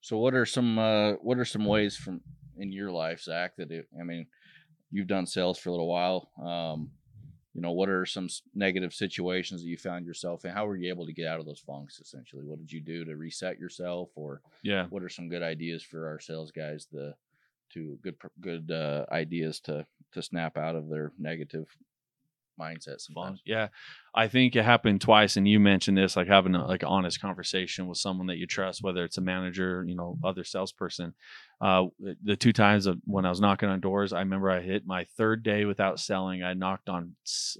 So 0.00 0.18
what 0.18 0.34
are 0.34 0.46
some 0.46 0.78
uh 0.78 1.12
what 1.14 1.38
are 1.38 1.44
some 1.44 1.64
ways 1.64 1.96
from 1.96 2.20
in 2.58 2.72
your 2.72 2.90
life, 2.90 3.20
Zak, 3.22 3.56
that 3.56 3.70
it, 3.70 3.86
I 3.98 4.02
mean, 4.04 4.26
you've 4.90 5.06
done 5.06 5.26
sales 5.26 5.58
for 5.58 5.68
a 5.68 5.72
little 5.72 5.88
while. 5.88 6.30
Um 6.44 6.90
you 7.54 7.60
know, 7.60 7.72
what 7.72 7.90
are 7.90 8.06
some 8.06 8.28
negative 8.54 8.94
situations 8.94 9.60
that 9.60 9.68
you 9.68 9.76
found 9.76 10.06
yourself 10.06 10.46
in? 10.46 10.52
How 10.52 10.64
were 10.66 10.76
you 10.76 10.88
able 10.88 11.04
to 11.04 11.12
get 11.12 11.28
out 11.28 11.38
of 11.38 11.44
those 11.44 11.60
funks? 11.60 12.00
Essentially, 12.00 12.44
what 12.44 12.58
did 12.58 12.72
you 12.72 12.80
do 12.80 13.04
to 13.04 13.14
reset 13.14 13.58
yourself, 13.58 14.08
or 14.14 14.40
yeah, 14.62 14.86
what 14.88 15.02
are 15.02 15.10
some 15.10 15.28
good 15.28 15.42
ideas 15.42 15.82
for 15.82 16.08
our 16.08 16.18
sales 16.18 16.50
guys 16.50 16.86
The 16.90 17.14
to 17.74 17.98
good 18.02 18.16
good 18.40 18.70
uh, 18.70 19.04
ideas 19.12 19.60
to 19.60 19.86
to 20.12 20.22
snap 20.22 20.56
out 20.56 20.76
of 20.76 20.88
their 20.88 21.12
negative 21.18 21.66
mindset 22.62 23.00
sometimes. 23.00 23.40
Yeah, 23.44 23.68
I 24.14 24.28
think 24.28 24.54
it 24.54 24.64
happened 24.64 25.00
twice, 25.00 25.36
and 25.36 25.48
you 25.48 25.58
mentioned 25.58 25.96
this, 25.98 26.16
like 26.16 26.28
having 26.28 26.54
a 26.54 26.66
like 26.66 26.84
honest 26.86 27.20
conversation 27.20 27.86
with 27.86 27.98
someone 27.98 28.26
that 28.28 28.36
you 28.36 28.46
trust, 28.46 28.82
whether 28.82 29.04
it's 29.04 29.18
a 29.18 29.22
manager, 29.22 29.84
you 29.86 29.94
know, 29.94 30.18
other 30.22 30.44
salesperson. 30.44 31.14
Uh, 31.60 31.86
the 32.24 32.36
two 32.36 32.52
times 32.52 32.88
when 33.04 33.24
I 33.24 33.30
was 33.30 33.40
knocking 33.40 33.68
on 33.68 33.80
doors, 33.80 34.12
I 34.12 34.20
remember 34.20 34.50
I 34.50 34.60
hit 34.60 34.86
my 34.86 35.04
third 35.16 35.42
day 35.42 35.64
without 35.64 36.00
selling. 36.00 36.42
I 36.42 36.54
knocked 36.54 36.88
on, 36.88 37.12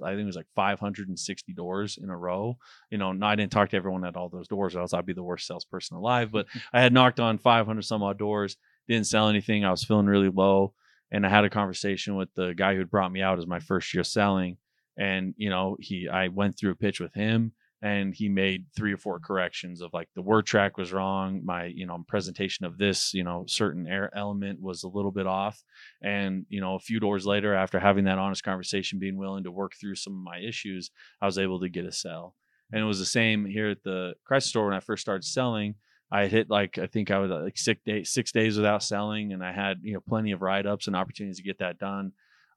I 0.03 0.11
think 0.11 0.23
it 0.23 0.27
was 0.27 0.37
like 0.37 0.49
560 0.57 1.53
doors 1.53 1.99
in 2.03 2.11
a 2.11 2.17
row. 2.17 2.59
You 2.91 2.99
know, 2.99 3.11
and 3.11 3.25
I 3.25 3.37
didn't 3.37 3.53
talk 3.53 3.71
to 3.71 3.77
everyone 3.77 4.05
at 4.05 4.17
all 4.17 4.29
those 4.29 4.49
doors, 4.49 4.75
or 4.75 4.81
else 4.81 4.93
I'd 4.93 5.07
be 5.07 5.13
the 5.13 5.23
worst 5.23 5.47
salesperson 5.47 5.97
alive. 5.97 6.33
But 6.33 6.47
I 6.73 6.81
had 6.81 6.93
knocked 6.93 7.21
on 7.21 7.39
500 7.39 7.83
some 7.83 8.03
odd 8.03 8.19
doors, 8.19 8.57
didn't 8.89 9.07
sell 9.07 9.29
anything. 9.29 9.65
I 9.65 9.71
was 9.71 9.85
feeling 9.85 10.07
really 10.07 10.31
low 10.31 10.75
and 11.13 11.27
I 11.27 11.29
had 11.29 11.45
a 11.45 11.51
conversation 11.51 12.17
with 12.17 12.31
the 12.35 12.55
guy 12.55 12.75
who 12.75 12.87
brought 12.87 13.13
me 13.13 13.21
out 13.21 13.39
as 13.39 13.47
my 13.47 13.61
first 13.61 13.93
year 13.93 14.03
selling, 14.03 14.57
and 14.99 15.35
you 15.37 15.51
know 15.51 15.77
he 15.81 16.09
i 16.09 16.29
went 16.29 16.57
through 16.57 16.71
a 16.71 16.77
pitch 16.77 17.01
with 17.01 17.15
him 17.15 17.53
and 17.83 18.15
he 18.15 18.29
made 18.29 18.65
three 18.77 18.93
or 18.93 18.97
four 18.97 19.19
corrections 19.19 19.81
of 19.81 19.93
like 19.93 20.09
the 20.15 20.23
word 20.23 20.47
track 20.47 20.77
was 20.77 20.93
wrong 20.93 21.43
my 21.45 21.65
you 21.67 21.87
know 21.87 22.05
presentation 22.07 22.65
of 22.65 22.79
this 22.79 23.13
you 23.13 23.25
know 23.25 23.45
certain 23.49 23.87
element 24.15 24.61
was 24.61 24.85
a 24.85 24.89
little 24.89 25.11
bit 25.11 25.27
off 25.27 25.63
and 26.03 26.47
you 26.49 26.61
know 26.61 26.75
a 26.75 26.81
few 26.81 27.01
doors 27.01 27.27
later 27.27 27.55
after 27.55 27.81
having 27.81 28.05
that 28.05 28.19
honest 28.19 28.45
conversation 28.45 28.99
being 28.99 29.17
willing 29.17 29.45
to 29.45 29.51
work 29.51 29.73
through 29.79 29.95
some 29.95 30.13
of 30.13 30.21
my 30.21 30.39
issues 30.39 30.91
i 31.21 31.27
was 31.27 31.39
able 31.39 31.61
to 31.61 31.69
get 31.69 31.85
a 31.85 31.93
sell 31.93 32.35
and 32.73 32.81
it 32.81 32.87
was 32.87 32.99
the 32.99 33.05
same 33.05 33.45
here 33.45 33.69
at 33.69 33.83
the 33.83 34.15
Christ 34.25 34.49
store 34.49 34.67
when 34.67 34.75
i 34.75 34.81
first 34.81 35.03
started 35.03 35.25
selling 35.25 35.75
I 36.15 36.27
hit 36.27 36.51
like 36.51 36.77
I 36.77 36.87
think 36.87 37.11
I 37.11 37.19
was 37.19 37.31
uh, 37.31 37.41
like 37.43 37.57
six 37.57 37.81
days 37.87 38.13
six 38.13 38.33
days 38.33 38.59
without 38.59 38.83
selling, 38.83 39.33
and 39.33 39.43
I 39.43 39.51
had 39.51 39.79
you 39.83 39.95
know 39.95 40.01
plenty 40.07 40.33
of 40.33 40.43
write 40.43 40.67
ups 40.67 40.87
and 40.87 40.95
opportunities 40.95 41.39
to 41.39 41.43
get 41.43 41.61
that 41.61 41.79
done 41.79 42.13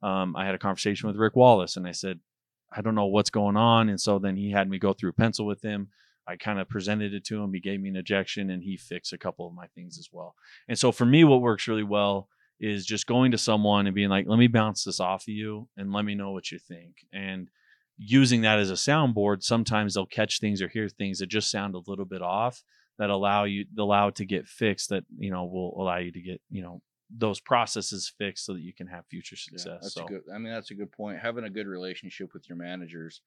um, 0.06 0.36
I 0.36 0.46
had 0.46 0.54
a 0.54 0.60
conversation 0.60 1.08
with 1.08 1.18
Rick 1.18 1.36
Wallace 1.36 1.78
and 1.78 1.88
I 1.88 1.92
said, 1.92 2.20
I 2.72 2.82
don't 2.82 2.94
know 2.94 3.08
what's 3.08 3.32
going 3.32 3.58
on. 3.58 3.90
And 3.90 4.00
so 4.00 4.20
then 4.20 4.36
he 4.38 4.52
had 4.52 4.70
me 4.70 4.78
go 4.78 4.94
through 4.94 5.14
pencil 5.14 5.48
with 5.48 5.64
him. 5.64 5.90
I 6.28 6.36
kind 6.36 6.60
of 6.60 6.70
presented 6.70 7.14
it 7.14 7.24
to 7.26 7.42
him. 7.42 7.54
He 7.54 7.60
gave 7.60 7.82
me 7.82 7.90
an 7.90 7.96
ejection 7.96 8.52
and 8.52 8.62
he 8.62 8.78
fixed 8.78 9.14
a 9.14 9.18
couple 9.18 9.48
of 9.48 9.56
my 9.56 9.66
things 9.68 9.98
as 9.98 10.10
well. 10.12 10.36
And 10.68 10.78
so 10.78 10.92
for 10.92 11.06
me, 11.06 11.24
what 11.24 11.42
works 11.42 11.68
really 11.68 11.84
well 11.84 12.30
is 12.60 12.86
just 12.86 13.08
going 13.08 13.32
to 13.32 13.38
someone 13.40 13.88
and 13.88 13.96
being 13.96 14.10
like, 14.10 14.28
let 14.28 14.38
me 14.38 14.48
bounce 14.48 14.84
this 14.84 15.00
off 15.00 15.24
of 15.24 15.30
you 15.30 15.68
and 15.76 15.92
let 15.92 16.06
me 16.06 16.14
know 16.14 16.32
what 16.32 16.52
you 16.52 16.60
think. 16.60 17.08
And 17.12 17.50
using 17.98 18.42
that 18.42 18.60
as 18.60 18.70
a 18.70 18.74
soundboard, 18.74 19.42
sometimes 19.42 19.96
they'll 19.96 20.06
catch 20.06 20.40
things 20.40 20.62
or 20.62 20.68
hear 20.68 20.88
things 20.88 21.18
that 21.18 21.28
just 21.28 21.50
sound 21.50 21.74
a 21.74 21.82
little 21.88 22.06
bit 22.06 22.22
off 22.22 22.64
that 23.00 23.10
allow 23.10 23.44
you 23.44 23.66
allow 23.78 24.10
it 24.10 24.16
to 24.16 24.26
get 24.26 24.48
fixed 24.48 24.90
that, 24.90 25.04
you 25.18 25.32
know, 25.32 25.46
will 25.46 25.74
allow 25.82 25.98
you 25.98 26.12
to 26.12 26.22
get, 26.22 26.42
you 26.50 26.62
know, 26.62 26.82
those 27.10 27.40
processes 27.40 28.12
fixed 28.18 28.46
so 28.46 28.54
that 28.54 28.62
you 28.62 28.74
can 28.74 28.88
have 28.88 29.06
future 29.08 29.36
success. 29.36 29.66
Yeah, 29.68 29.78
that's 29.82 29.94
so. 29.94 30.06
a 30.06 30.08
good. 30.08 30.24
I 30.34 30.38
mean, 30.38 30.54
that's 30.54 30.72
a 30.72 30.76
good 30.76 30.92
point. 30.92 31.20
Having 31.20 31.46
a 31.46 31.50
good 31.50 31.68
relationship 31.68 32.34
with 32.34 32.48
your 32.50 32.58
managers, 32.58 33.22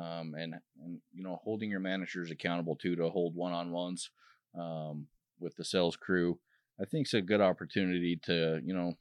um, 0.00 0.34
and 0.38 0.54
and 0.82 1.00
you 1.12 1.22
know, 1.22 1.38
holding 1.42 1.70
your 1.70 1.80
managers 1.80 2.30
accountable 2.30 2.76
too 2.76 2.96
to 2.96 3.08
hold 3.10 3.34
one 3.34 3.52
on 3.52 3.70
ones 3.70 4.10
um, 4.58 5.06
with 5.38 5.56
the 5.56 5.64
sales 5.64 5.96
crew, 5.96 6.38
I 6.80 6.84
think 6.84 7.06
is 7.06 7.14
a 7.14 7.20
good 7.20 7.40
opportunity 7.40 8.18
to 8.24 8.60
you 8.64 8.74
know 8.74 8.94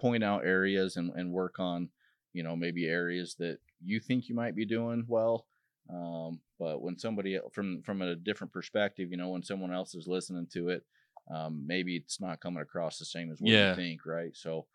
point 0.00 0.24
out 0.24 0.46
areas 0.46 0.96
and 0.96 1.12
and 1.14 1.32
work 1.32 1.58
on 1.58 1.90
you 2.32 2.42
know 2.42 2.56
maybe 2.56 2.86
areas 2.86 3.36
that 3.38 3.58
you 3.84 4.00
think 4.00 4.28
you 4.28 4.34
might 4.34 4.56
be 4.56 4.64
doing 4.64 5.04
well. 5.06 5.46
Um, 5.90 6.40
but 6.58 6.82
when 6.82 6.98
somebody 6.98 7.38
from 7.52 7.82
from 7.82 8.02
a 8.02 8.14
different 8.14 8.52
perspective, 8.52 9.10
you 9.10 9.16
know, 9.16 9.30
when 9.30 9.42
someone 9.42 9.72
else 9.72 9.94
is 9.94 10.06
listening 10.06 10.46
to 10.52 10.68
it, 10.68 10.84
um, 11.30 11.64
maybe 11.66 11.96
it's 11.96 12.20
not 12.20 12.40
coming 12.40 12.62
across 12.62 12.98
the 12.98 13.04
same 13.04 13.30
as 13.30 13.40
what 13.40 13.50
yeah. 13.50 13.70
you 13.70 13.76
think, 13.76 14.06
right? 14.06 14.34
So, 14.34 14.66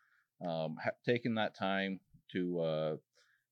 um, 0.45 0.77
ha- 0.83 0.91
taking 1.05 1.35
that 1.35 1.55
time 1.55 1.99
to, 2.31 2.59
uh, 2.59 2.95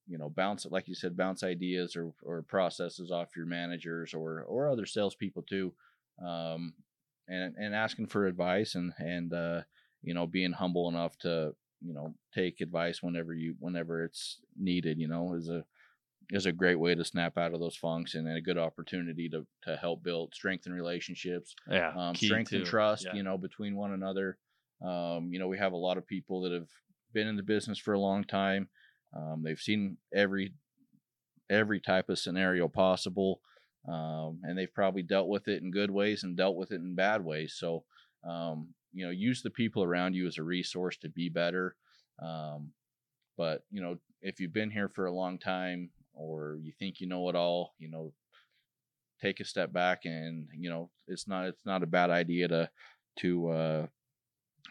you 0.07 0.17
know, 0.17 0.29
bounce 0.29 0.65
like 0.69 0.87
you 0.87 0.95
said, 0.95 1.17
bounce 1.17 1.43
ideas 1.43 1.95
or, 1.95 2.13
or 2.23 2.41
processes 2.43 3.11
off 3.11 3.35
your 3.35 3.45
managers 3.45 4.13
or 4.13 4.41
or 4.41 4.69
other 4.69 4.85
salespeople 4.85 5.43
too, 5.43 5.73
um, 6.23 6.73
and 7.27 7.55
and 7.57 7.73
asking 7.73 8.07
for 8.07 8.25
advice 8.25 8.75
and 8.75 8.93
and 8.97 9.33
uh, 9.33 9.61
you 10.03 10.13
know 10.13 10.27
being 10.27 10.51
humble 10.51 10.89
enough 10.89 11.17
to 11.19 11.55
you 11.81 11.93
know 11.93 12.13
take 12.33 12.61
advice 12.61 13.01
whenever 13.01 13.33
you 13.33 13.55
whenever 13.59 14.03
it's 14.03 14.39
needed. 14.57 14.99
You 14.99 15.07
know, 15.07 15.33
is 15.33 15.49
a 15.49 15.63
is 16.29 16.45
a 16.45 16.51
great 16.51 16.79
way 16.79 16.95
to 16.95 17.03
snap 17.03 17.37
out 17.37 17.53
of 17.53 17.59
those 17.59 17.75
funks 17.75 18.15
and 18.15 18.27
a 18.27 18.41
good 18.41 18.57
opportunity 18.57 19.27
to 19.29 19.45
to 19.63 19.75
help 19.75 20.03
build 20.03 20.33
strengthen 20.33 20.71
relationships 20.71 21.55
yeah 21.69 21.91
um, 21.97 22.15
strengthen 22.15 22.63
trust 22.63 23.05
yeah. 23.05 23.13
you 23.13 23.23
know 23.23 23.37
between 23.37 23.75
one 23.75 23.91
another. 23.91 24.37
Um, 24.81 25.29
you 25.31 25.39
know 25.39 25.47
we 25.47 25.57
have 25.57 25.73
a 25.73 25.77
lot 25.77 25.97
of 25.97 26.07
people 26.07 26.41
that 26.41 26.51
have 26.51 26.69
been 27.13 27.27
in 27.27 27.35
the 27.35 27.43
business 27.43 27.77
for 27.77 27.93
a 27.93 27.99
long 27.99 28.23
time. 28.23 28.69
Um, 29.15 29.43
they've 29.43 29.59
seen 29.59 29.97
every 30.13 30.53
every 31.49 31.79
type 31.81 32.09
of 32.09 32.17
scenario 32.17 32.67
possible 32.67 33.41
um, 33.87 34.39
and 34.43 34.57
they've 34.57 34.73
probably 34.73 35.01
dealt 35.01 35.27
with 35.27 35.47
it 35.47 35.61
in 35.61 35.71
good 35.71 35.89
ways 35.89 36.23
and 36.23 36.37
dealt 36.37 36.55
with 36.55 36.71
it 36.71 36.81
in 36.81 36.95
bad 36.95 37.23
ways. 37.23 37.55
So 37.57 37.83
um, 38.27 38.69
you 38.93 39.05
know 39.05 39.11
use 39.11 39.41
the 39.41 39.49
people 39.49 39.83
around 39.83 40.13
you 40.13 40.27
as 40.27 40.37
a 40.37 40.43
resource 40.43 40.97
to 40.97 41.09
be 41.09 41.29
better. 41.29 41.75
Um, 42.21 42.71
but 43.37 43.63
you 43.71 43.81
know 43.81 43.97
if 44.21 44.39
you've 44.39 44.53
been 44.53 44.69
here 44.69 44.89
for 44.89 45.07
a 45.07 45.11
long 45.11 45.39
time 45.39 45.89
or 46.13 46.57
you 46.61 46.71
think 46.77 46.99
you 46.99 47.07
know 47.07 47.29
it 47.29 47.35
all, 47.35 47.73
you 47.79 47.89
know, 47.89 48.13
take 49.21 49.39
a 49.39 49.45
step 49.45 49.71
back 49.71 50.01
and 50.05 50.47
you 50.57 50.69
know 50.69 50.89
it's 51.07 51.27
not 51.27 51.45
it's 51.45 51.65
not 51.65 51.83
a 51.83 51.87
bad 51.87 52.09
idea 52.09 52.47
to 52.47 52.69
to 53.19 53.49
uh, 53.49 53.87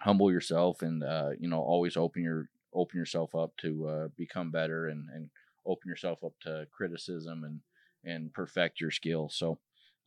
humble 0.01 0.31
yourself 0.31 0.83
and 0.83 1.03
uh, 1.05 1.31
you 1.39 1.49
know 1.49 1.61
always 1.61 1.97
open 1.97 2.23
your 2.23 2.49
open 2.75 2.99
yourself 2.99 3.35
up 3.35 3.53
to 3.59 3.89
uh, 3.89 4.09
become 4.17 4.51
better 4.51 4.89
and 4.89 5.07
and 5.15 5.31
open 5.67 5.89
yourself 5.89 6.25
up 6.25 6.33
to 6.43 6.67
criticism 6.73 7.45
and 7.45 7.61
and 8.05 8.33
perfect 8.33 8.81
your 8.81 8.91
skills. 8.91 9.37
So 9.37 9.59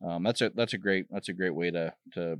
um, 0.04 0.22
that's 0.22 0.40
a 0.40 0.50
that's 0.54 0.74
a 0.74 0.78
great 0.78 1.06
that's 1.10 1.28
a 1.28 1.34
great 1.34 1.54
way 1.54 1.70
to 1.70 1.92
to 2.14 2.38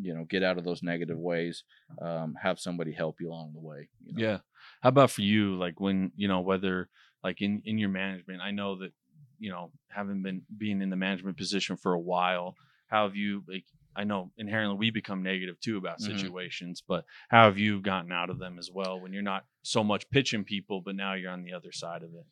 you 0.00 0.14
know 0.14 0.24
get 0.24 0.42
out 0.42 0.58
of 0.58 0.64
those 0.64 0.82
negative 0.82 1.18
ways. 1.18 1.64
Um, 2.00 2.34
have 2.42 2.58
somebody 2.58 2.92
help 2.92 3.20
you 3.20 3.30
along 3.30 3.52
the 3.52 3.60
way. 3.60 3.88
You 4.04 4.12
know? 4.14 4.28
Yeah. 4.28 4.38
How 4.82 4.88
about 4.88 5.10
for 5.10 5.22
you? 5.22 5.56
Like 5.56 5.80
when 5.80 6.12
you 6.16 6.28
know 6.28 6.40
whether 6.40 6.88
like 7.26 7.42
in 7.42 7.60
in 7.64 7.76
your 7.76 7.88
management 7.88 8.40
i 8.40 8.52
know 8.52 8.76
that 8.76 8.92
you 9.40 9.50
know 9.50 9.72
having 9.88 10.22
been 10.22 10.42
being 10.56 10.80
in 10.80 10.90
the 10.90 10.96
management 10.96 11.36
position 11.36 11.76
for 11.76 11.92
a 11.92 11.98
while 11.98 12.54
how 12.86 13.02
have 13.04 13.16
you 13.16 13.42
like 13.48 13.64
i 13.96 14.04
know 14.04 14.30
inherently 14.38 14.76
we 14.76 14.90
become 14.92 15.24
negative 15.24 15.58
too 15.60 15.76
about 15.76 15.98
mm-hmm. 15.98 16.16
situations 16.16 16.84
but 16.86 17.04
how 17.28 17.44
have 17.46 17.58
you 17.58 17.80
gotten 17.80 18.12
out 18.12 18.30
of 18.30 18.38
them 18.38 18.58
as 18.60 18.70
well 18.72 19.00
when 19.00 19.12
you're 19.12 19.22
not 19.22 19.44
so 19.62 19.82
much 19.82 20.08
pitching 20.10 20.44
people 20.44 20.80
but 20.80 20.94
now 20.94 21.14
you're 21.14 21.32
on 21.32 21.42
the 21.42 21.52
other 21.52 21.72
side 21.72 22.04
of 22.04 22.10
it 22.14 22.26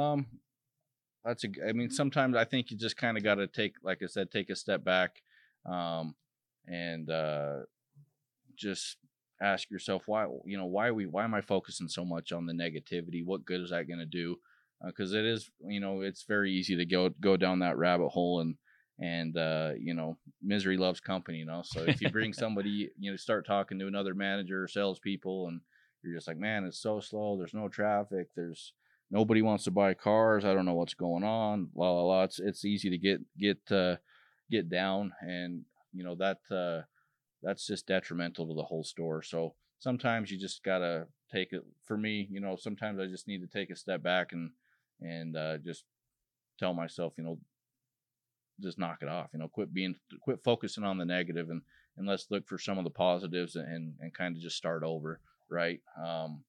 um 0.00 0.24
that's 1.22 1.44
a 1.44 1.48
i 1.68 1.72
mean 1.72 1.90
sometimes 1.90 2.34
i 2.34 2.44
think 2.44 2.70
you 2.70 2.78
just 2.78 2.96
kind 2.96 3.18
of 3.18 3.22
got 3.22 3.34
to 3.34 3.46
take 3.46 3.74
like 3.82 3.98
i 4.02 4.06
said 4.06 4.30
take 4.30 4.48
a 4.48 4.56
step 4.56 4.82
back 4.82 5.22
um 5.66 6.14
and 6.66 7.10
uh 7.10 7.58
just 8.56 8.96
ask 9.40 9.70
yourself 9.70 10.02
why 10.06 10.26
you 10.44 10.56
know 10.56 10.66
why 10.66 10.90
we 10.90 11.06
why 11.06 11.24
am 11.24 11.34
I 11.34 11.40
focusing 11.40 11.88
so 11.88 12.04
much 12.04 12.32
on 12.32 12.46
the 12.46 12.52
negativity? 12.52 13.24
What 13.24 13.44
good 13.44 13.60
is 13.60 13.70
that 13.70 13.88
going 13.88 13.98
to 14.00 14.06
do? 14.06 14.36
Because 14.84 15.14
uh, 15.14 15.18
it 15.18 15.24
is 15.24 15.50
you 15.66 15.80
know 15.80 16.02
it's 16.02 16.24
very 16.24 16.52
easy 16.52 16.76
to 16.76 16.84
go 16.84 17.10
go 17.20 17.36
down 17.36 17.60
that 17.60 17.78
rabbit 17.78 18.08
hole 18.08 18.40
and 18.40 18.56
and 18.98 19.36
uh, 19.36 19.72
you 19.78 19.94
know 19.94 20.16
misery 20.42 20.76
loves 20.76 21.00
company. 21.00 21.38
You 21.38 21.46
know, 21.46 21.62
so 21.64 21.82
if 21.82 22.00
you 22.00 22.10
bring 22.10 22.32
somebody 22.34 22.90
you 22.98 23.10
know 23.10 23.16
start 23.16 23.46
talking 23.46 23.78
to 23.78 23.86
another 23.86 24.14
manager 24.14 24.62
or 24.62 24.68
salespeople 24.68 25.48
and 25.48 25.60
you're 26.02 26.14
just 26.14 26.28
like 26.28 26.38
man 26.38 26.64
it's 26.64 26.80
so 26.80 27.00
slow. 27.00 27.36
There's 27.36 27.54
no 27.54 27.68
traffic. 27.68 28.28
There's 28.36 28.72
nobody 29.10 29.42
wants 29.42 29.64
to 29.64 29.70
buy 29.70 29.94
cars. 29.94 30.44
I 30.44 30.54
don't 30.54 30.66
know 30.66 30.74
what's 30.74 30.94
going 30.94 31.24
on. 31.24 31.68
La 31.74 31.90
la 31.90 32.02
la. 32.02 32.22
It's 32.24 32.38
it's 32.38 32.64
easy 32.64 32.90
to 32.90 32.98
get 32.98 33.20
get 33.38 33.58
uh, 33.70 33.96
get 34.50 34.68
down 34.68 35.12
and 35.22 35.64
you 35.92 36.04
know 36.04 36.14
that 36.16 36.38
uh, 36.50 36.82
that's 37.42 37.66
just 37.66 37.86
detrimental 37.86 38.46
to 38.48 38.54
the 38.54 38.62
whole 38.62 38.84
store. 38.84 39.22
So 39.22 39.54
sometimes 39.78 40.30
you 40.30 40.38
just 40.38 40.62
gotta 40.62 41.06
take 41.32 41.52
it. 41.52 41.62
For 41.84 41.96
me, 41.96 42.28
you 42.30 42.40
know, 42.40 42.56
sometimes 42.56 43.00
I 43.00 43.06
just 43.06 43.28
need 43.28 43.40
to 43.40 43.46
take 43.46 43.70
a 43.70 43.76
step 43.76 44.02
back 44.02 44.32
and 44.32 44.50
and 45.00 45.36
uh, 45.36 45.58
just 45.58 45.84
tell 46.58 46.74
myself, 46.74 47.14
you 47.16 47.24
know, 47.24 47.38
just 48.60 48.78
knock 48.78 48.98
it 49.02 49.08
off. 49.08 49.30
You 49.32 49.38
know, 49.38 49.48
quit 49.48 49.72
being, 49.72 49.94
quit 50.20 50.40
focusing 50.44 50.84
on 50.84 50.98
the 50.98 51.04
negative, 51.04 51.50
and 51.50 51.62
and 51.96 52.06
let's 52.06 52.26
look 52.30 52.46
for 52.46 52.58
some 52.58 52.78
of 52.78 52.84
the 52.84 52.90
positives 52.90 53.56
and 53.56 53.94
and 54.00 54.14
kind 54.14 54.36
of 54.36 54.42
just 54.42 54.56
start 54.56 54.82
over. 54.82 55.20
Right. 55.50 55.80
Um, 56.02 56.44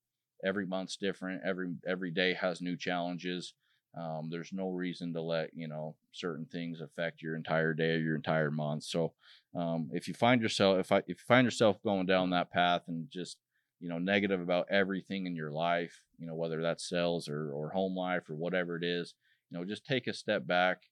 every 0.45 0.65
month's 0.65 0.97
different. 0.97 1.41
Every 1.45 1.73
every 1.87 2.11
day 2.11 2.33
has 2.33 2.61
new 2.61 2.77
challenges. 2.77 3.53
Um, 3.97 4.29
there's 4.29 4.53
no 4.53 4.69
reason 4.69 5.13
to 5.13 5.21
let 5.21 5.49
you 5.53 5.67
know 5.67 5.95
certain 6.13 6.45
things 6.45 6.79
affect 6.79 7.21
your 7.21 7.35
entire 7.35 7.73
day 7.73 7.91
or 7.95 7.99
your 7.99 8.15
entire 8.15 8.49
month. 8.51 8.83
So 8.83 9.13
um, 9.53 9.89
if 9.91 10.07
you 10.07 10.13
find 10.13 10.41
yourself 10.41 10.79
if 10.79 10.91
I 10.91 10.97
if 10.99 11.07
you 11.09 11.15
find 11.27 11.45
yourself 11.45 11.81
going 11.83 12.05
down 12.05 12.29
that 12.29 12.51
path 12.51 12.83
and 12.87 13.09
just 13.09 13.37
you 13.79 13.89
know 13.89 13.97
negative 13.97 14.39
about 14.39 14.67
everything 14.69 15.25
in 15.25 15.35
your 15.35 15.51
life 15.51 16.01
you 16.19 16.27
know 16.27 16.35
whether 16.35 16.61
that's 16.61 16.87
sales 16.87 17.27
or 17.27 17.51
or 17.51 17.69
home 17.71 17.95
life 17.95 18.29
or 18.29 18.35
whatever 18.35 18.77
it 18.77 18.83
is 18.83 19.15
you 19.49 19.57
know 19.57 19.65
just 19.65 19.85
take 19.85 20.07
a 20.07 20.13
step 20.13 20.45
back 20.45 20.83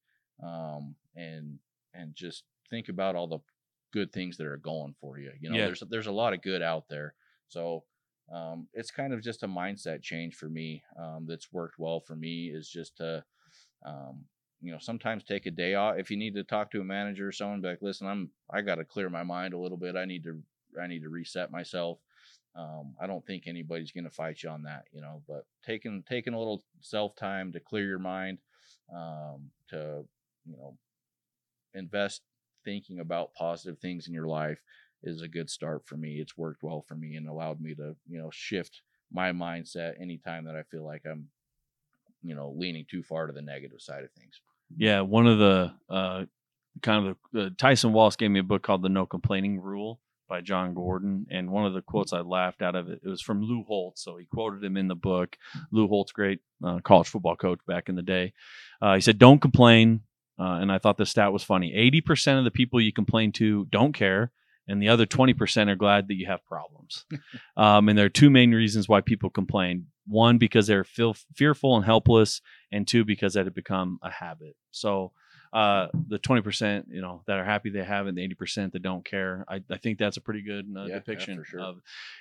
um, 0.43 0.95
and 1.15 1.59
and 1.93 2.15
just 2.15 2.43
think 2.69 2.89
about 2.89 3.15
all 3.15 3.27
the 3.27 3.39
good 3.93 4.11
things 4.11 4.37
that 4.37 4.47
are 4.47 4.57
going 4.57 4.93
for 4.99 5.19
you 5.19 5.31
you 5.39 5.49
know 5.49 5.55
Yeah. 5.55 5.67
there's 5.67 5.83
there's 5.89 6.07
a 6.07 6.11
lot 6.11 6.33
of 6.33 6.41
good 6.41 6.61
out 6.61 6.89
there 6.89 7.13
so 7.47 7.83
um, 8.33 8.67
it's 8.73 8.91
kind 8.91 9.13
of 9.13 9.21
just 9.21 9.43
a 9.43 9.47
mindset 9.47 10.01
change 10.01 10.35
for 10.35 10.49
me 10.49 10.83
um, 10.99 11.25
that's 11.27 11.51
worked 11.51 11.79
well 11.79 11.99
for 11.99 12.15
me 12.15 12.47
is 12.53 12.69
just 12.69 12.97
to 12.97 13.23
um, 13.85 14.25
you 14.61 14.71
know 14.71 14.77
sometimes 14.79 15.23
take 15.23 15.45
a 15.45 15.51
day 15.51 15.75
off 15.75 15.95
if 15.97 16.09
you 16.11 16.17
need 16.17 16.35
to 16.35 16.43
talk 16.43 16.71
to 16.71 16.81
a 16.81 16.83
manager 16.83 17.27
or 17.27 17.31
someone 17.31 17.61
be 17.61 17.67
like 17.67 17.81
listen 17.81 18.07
i'm 18.07 18.29
i 18.51 18.61
got 18.61 18.75
to 18.75 18.83
clear 18.83 19.09
my 19.09 19.23
mind 19.23 19.53
a 19.53 19.57
little 19.57 19.77
bit 19.77 19.95
i 19.95 20.05
need 20.05 20.23
to 20.23 20.41
i 20.81 20.87
need 20.87 21.01
to 21.01 21.09
reset 21.09 21.51
myself 21.51 21.99
um, 22.55 22.93
i 23.01 23.07
don't 23.07 23.25
think 23.25 23.43
anybody's 23.47 23.91
going 23.91 24.03
to 24.03 24.09
fight 24.09 24.43
you 24.43 24.49
on 24.49 24.63
that 24.63 24.83
you 24.91 25.01
know 25.01 25.21
but 25.27 25.45
taking 25.65 26.03
taking 26.07 26.33
a 26.33 26.37
little 26.37 26.63
self 26.81 27.15
time 27.15 27.51
to 27.51 27.59
clear 27.59 27.85
your 27.85 27.99
mind 27.99 28.37
um, 28.93 29.49
to 29.69 30.03
you 30.45 30.57
know 30.57 30.77
invest 31.73 32.21
thinking 32.65 32.99
about 32.99 33.33
positive 33.33 33.79
things 33.79 34.07
in 34.07 34.13
your 34.13 34.27
life 34.27 34.59
is 35.03 35.21
a 35.21 35.27
good 35.27 35.49
start 35.49 35.83
for 35.85 35.95
me 35.97 36.15
it's 36.19 36.37
worked 36.37 36.61
well 36.63 36.83
for 36.87 36.95
me 36.95 37.15
and 37.15 37.27
allowed 37.27 37.59
me 37.61 37.73
to 37.73 37.95
you 38.07 38.19
know 38.19 38.29
shift 38.31 38.81
my 39.11 39.31
mindset 39.31 39.93
anytime 40.01 40.45
that 40.45 40.55
i 40.55 40.63
feel 40.63 40.85
like 40.85 41.01
i'm 41.09 41.27
you 42.21 42.35
know 42.35 42.53
leaning 42.57 42.85
too 42.89 43.03
far 43.03 43.27
to 43.27 43.33
the 43.33 43.41
negative 43.41 43.81
side 43.81 44.03
of 44.03 44.11
things 44.11 44.41
Yeah, 44.77 45.01
one 45.01 45.25
of 45.27 45.39
the 45.39 45.73
uh, 45.89 46.25
kind 46.81 47.07
of 47.07 47.17
the 47.33 47.45
uh, 47.45 47.49
Tyson 47.57 47.93
Wallace 47.93 48.15
gave 48.15 48.31
me 48.31 48.39
a 48.39 48.43
book 48.43 48.61
called 48.61 48.83
The 48.83 48.89
No 48.89 49.05
Complaining 49.05 49.59
Rule 49.59 49.99
by 50.27 50.41
Jon 50.41 50.75
Gordon, 50.75 51.25
and 51.31 51.49
one 51.49 51.65
of 51.65 51.73
the 51.73 51.81
quotes 51.81 52.13
I 52.13 52.19
laughed 52.19 52.61
out 52.61 52.75
of 52.75 52.87
it. 52.87 53.01
It 53.03 53.09
was 53.09 53.21
from 53.21 53.41
Lou 53.41 53.63
Holtz, 53.63 54.03
so 54.03 54.17
he 54.17 54.25
quoted 54.25 54.63
him 54.63 54.77
in 54.77 54.87
the 54.87 54.95
book. 54.95 55.37
Lou 55.71 55.87
Holtz, 55.87 56.11
great 56.11 56.39
uh, 56.63 56.79
college 56.83 57.07
football 57.07 57.35
coach 57.35 57.59
back 57.67 57.89
in 57.89 57.95
the 57.95 58.03
day. 58.03 58.33
Uh, 58.81 58.93
he 58.95 59.01
said, 59.01 59.17
"Don't 59.17 59.41
complain," 59.41 60.01
uh, 60.39 60.59
and 60.61 60.71
I 60.71 60.77
thought 60.77 60.97
the 60.97 61.05
stat 61.05 61.33
was 61.33 61.43
funny. 61.43 61.73
Eighty 61.73 62.01
percent 62.01 62.37
of 62.37 62.43
the 62.43 62.51
people 62.51 62.79
you 62.79 62.93
complain 62.93 63.31
to 63.33 63.65
don't 63.71 63.93
care. 63.93 64.31
And 64.69 64.81
the 64.81 64.89
other 64.89 65.05
20% 65.05 65.67
are 65.67 65.75
glad 65.75 66.07
that 66.07 66.15
you 66.15 66.27
have 66.27 66.45
problems. 66.45 67.05
um, 67.57 67.89
and 67.89 67.97
there 67.97 68.05
are 68.05 68.09
two 68.09 68.29
main 68.29 68.51
reasons 68.53 68.87
why 68.87 69.01
people 69.01 69.29
complain. 69.29 69.87
One, 70.07 70.37
because 70.37 70.67
they're 70.67 70.83
feel, 70.83 71.15
fearful 71.35 71.75
and 71.75 71.85
helpless, 71.85 72.41
and 72.71 72.87
two 72.87 73.03
because 73.03 73.33
that 73.33 73.45
had 73.45 73.53
become 73.53 73.99
a 74.01 74.11
habit 74.11 74.55
so 74.71 75.11
uh 75.51 75.87
the 76.07 76.19
20% 76.19 76.85
you 76.91 77.01
know 77.01 77.23
that 77.25 77.39
are 77.39 77.43
happy 77.43 77.69
they 77.71 77.83
have 77.83 78.05
it 78.05 78.09
and 78.09 78.17
the 78.17 78.27
80% 78.35 78.71
that 78.73 78.81
don't 78.83 79.03
care 79.03 79.45
i, 79.49 79.61
I 79.71 79.77
think 79.77 79.97
that's 79.97 80.17
a 80.17 80.21
pretty 80.21 80.43
good 80.43 80.65
uh, 80.75 80.81
Yeah, 80.81 80.87
yeah, 80.87 80.93
depiction 80.99 81.37
for 81.39 81.43
sure. 81.45 81.59
of 81.59 81.77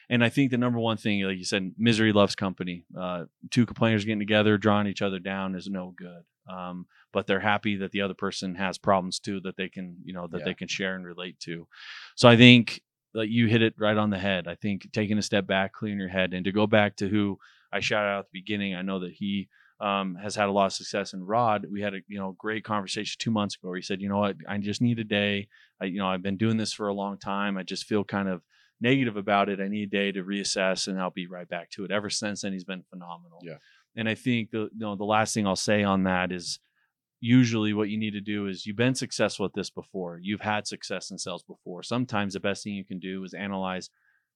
and 0.09 0.25
i 0.25 0.31
think 0.31 0.51
the 0.51 0.57
number 0.59 0.79
one 0.79 0.97
thing 0.97 1.23
like 1.23 1.37
you 1.37 1.45
said 1.45 1.73
misery 1.77 2.13
loves 2.13 2.35
company 2.35 2.85
uh 2.99 3.25
two 3.51 3.67
complainers 3.67 4.05
getting 4.07 4.19
together 4.19 4.57
drawing 4.57 4.87
each 4.87 5.03
other 5.03 5.19
down 5.19 5.55
is 5.55 5.69
no 5.69 5.93
good 5.97 6.23
um 6.51 6.87
but 7.13 7.27
they're 7.27 7.41
happy 7.41 7.77
that 7.77 7.93
the 7.93 8.01
other 8.01 8.15
person 8.15 8.55
has 8.55 8.79
problems 8.79 9.19
too 9.19 9.41
that 9.41 9.57
they 9.59 9.69
can 9.69 9.97
you 10.05 10.15
know 10.15 10.27
that 10.27 10.39
Yeah. 10.39 10.45
they 10.47 10.55
can 10.55 10.69
share 10.69 10.95
and 10.95 11.05
relate 11.05 11.39
to 11.41 11.67
so 12.17 12.31
i 12.31 12.37
think 12.37 12.81
like 13.13 13.29
you 13.29 13.47
hit 13.47 13.61
it 13.61 13.75
right 13.79 13.99
on 13.99 14.09
the 14.09 14.19
head 14.19 14.49
i 14.49 14.55
think 14.55 14.91
taking 14.93 15.19
a 15.19 15.23
step 15.23 15.47
back 15.47 15.75
clearing 15.75 15.99
your 15.99 16.09
head 16.09 16.33
and 16.33 16.47
to 16.47 16.53
go 16.53 16.67
back 16.67 16.97
to 16.97 17.09
who 17.09 17.39
i 17.73 17.81
shouted 17.81 18.09
out 18.09 18.21
at 18.21 18.25
the 18.33 18.41
beginning 18.41 18.75
i 18.75 18.81
know 18.81 19.01
that 19.01 19.13
he 19.13 19.49
um, 19.81 20.17
has 20.17 20.35
had 20.35 20.49
a 20.49 20.53
lot 20.53 20.67
of 20.67 20.73
success 20.73 21.13
in 21.13 21.25
Rod. 21.25 21.67
We 21.71 21.81
had 21.81 21.95
a 21.95 22.01
you 22.09 22.19
know 22.19 22.35
great 22.39 22.65
conversation 22.65 23.17
two 23.19 23.31
months 23.31 23.57
ago 23.57 23.69
where 23.69 23.77
he 23.77 23.83
said, 23.83 24.01
you 24.01 24.09
know 24.09 24.19
what, 24.19 24.37
I 24.49 24.59
just 24.59 24.83
need 24.83 24.99
a 24.99 25.05
day. 25.05 25.49
I, 25.81 25.87
you 25.87 25.99
know, 25.99 26.09
I've 26.09 26.23
been 26.23 26.37
doing 26.37 26.57
this 26.57 26.73
for 26.73 26.89
a 26.89 26.95
long 26.95 27.19
time. 27.19 27.57
I 27.57 27.63
just 27.63 27.85
feel 27.85 28.05
kind 28.05 28.29
of 28.29 28.43
negative 28.81 29.17
about 29.17 29.49
it. 29.49 29.61
I 29.61 29.69
need 29.69 29.85
a 29.85 29.91
day 29.91 30.13
to 30.13 30.25
reassess, 30.25 30.89
and 30.89 31.01
I'll 31.01 31.11
be 31.11 31.29
right 31.29 31.49
back 31.49 31.71
to 31.71 31.85
it. 31.85 31.91
Ever 31.91 32.11
since 32.11 32.43
then, 32.43 32.53
he's 32.53 32.65
been 32.65 32.85
phenomenal. 32.91 33.41
Yeah. 33.43 33.59
And 33.97 34.09
I 34.09 34.15
think 34.15 34.51
the 34.51 34.69
you 34.73 34.81
know 34.81 34.97
the 34.97 35.05
last 35.05 35.35
thing 35.35 35.47
I'll 35.47 35.57
say 35.57 35.83
on 35.83 36.05
that 36.05 36.33
is 36.33 36.59
usually 37.21 37.73
what 37.73 37.89
you 37.89 37.99
need 37.99 38.13
to 38.13 38.21
do 38.21 38.47
is 38.47 38.65
you've 38.65 38.77
been 38.77 38.95
successful 38.95 39.47
at 39.47 39.55
this 39.55 39.71
before. 39.71 40.19
You've 40.23 40.41
had 40.41 40.67
success 40.67 41.11
in 41.11 41.19
sales 41.19 41.43
before. 41.43 41.83
Sometimes 41.83 42.35
the 42.35 42.41
best 42.41 42.63
thing 42.63 42.75
you 42.75 42.85
can 42.85 43.01
do 43.01 43.25
is 43.25 43.35
analyze 43.35 43.91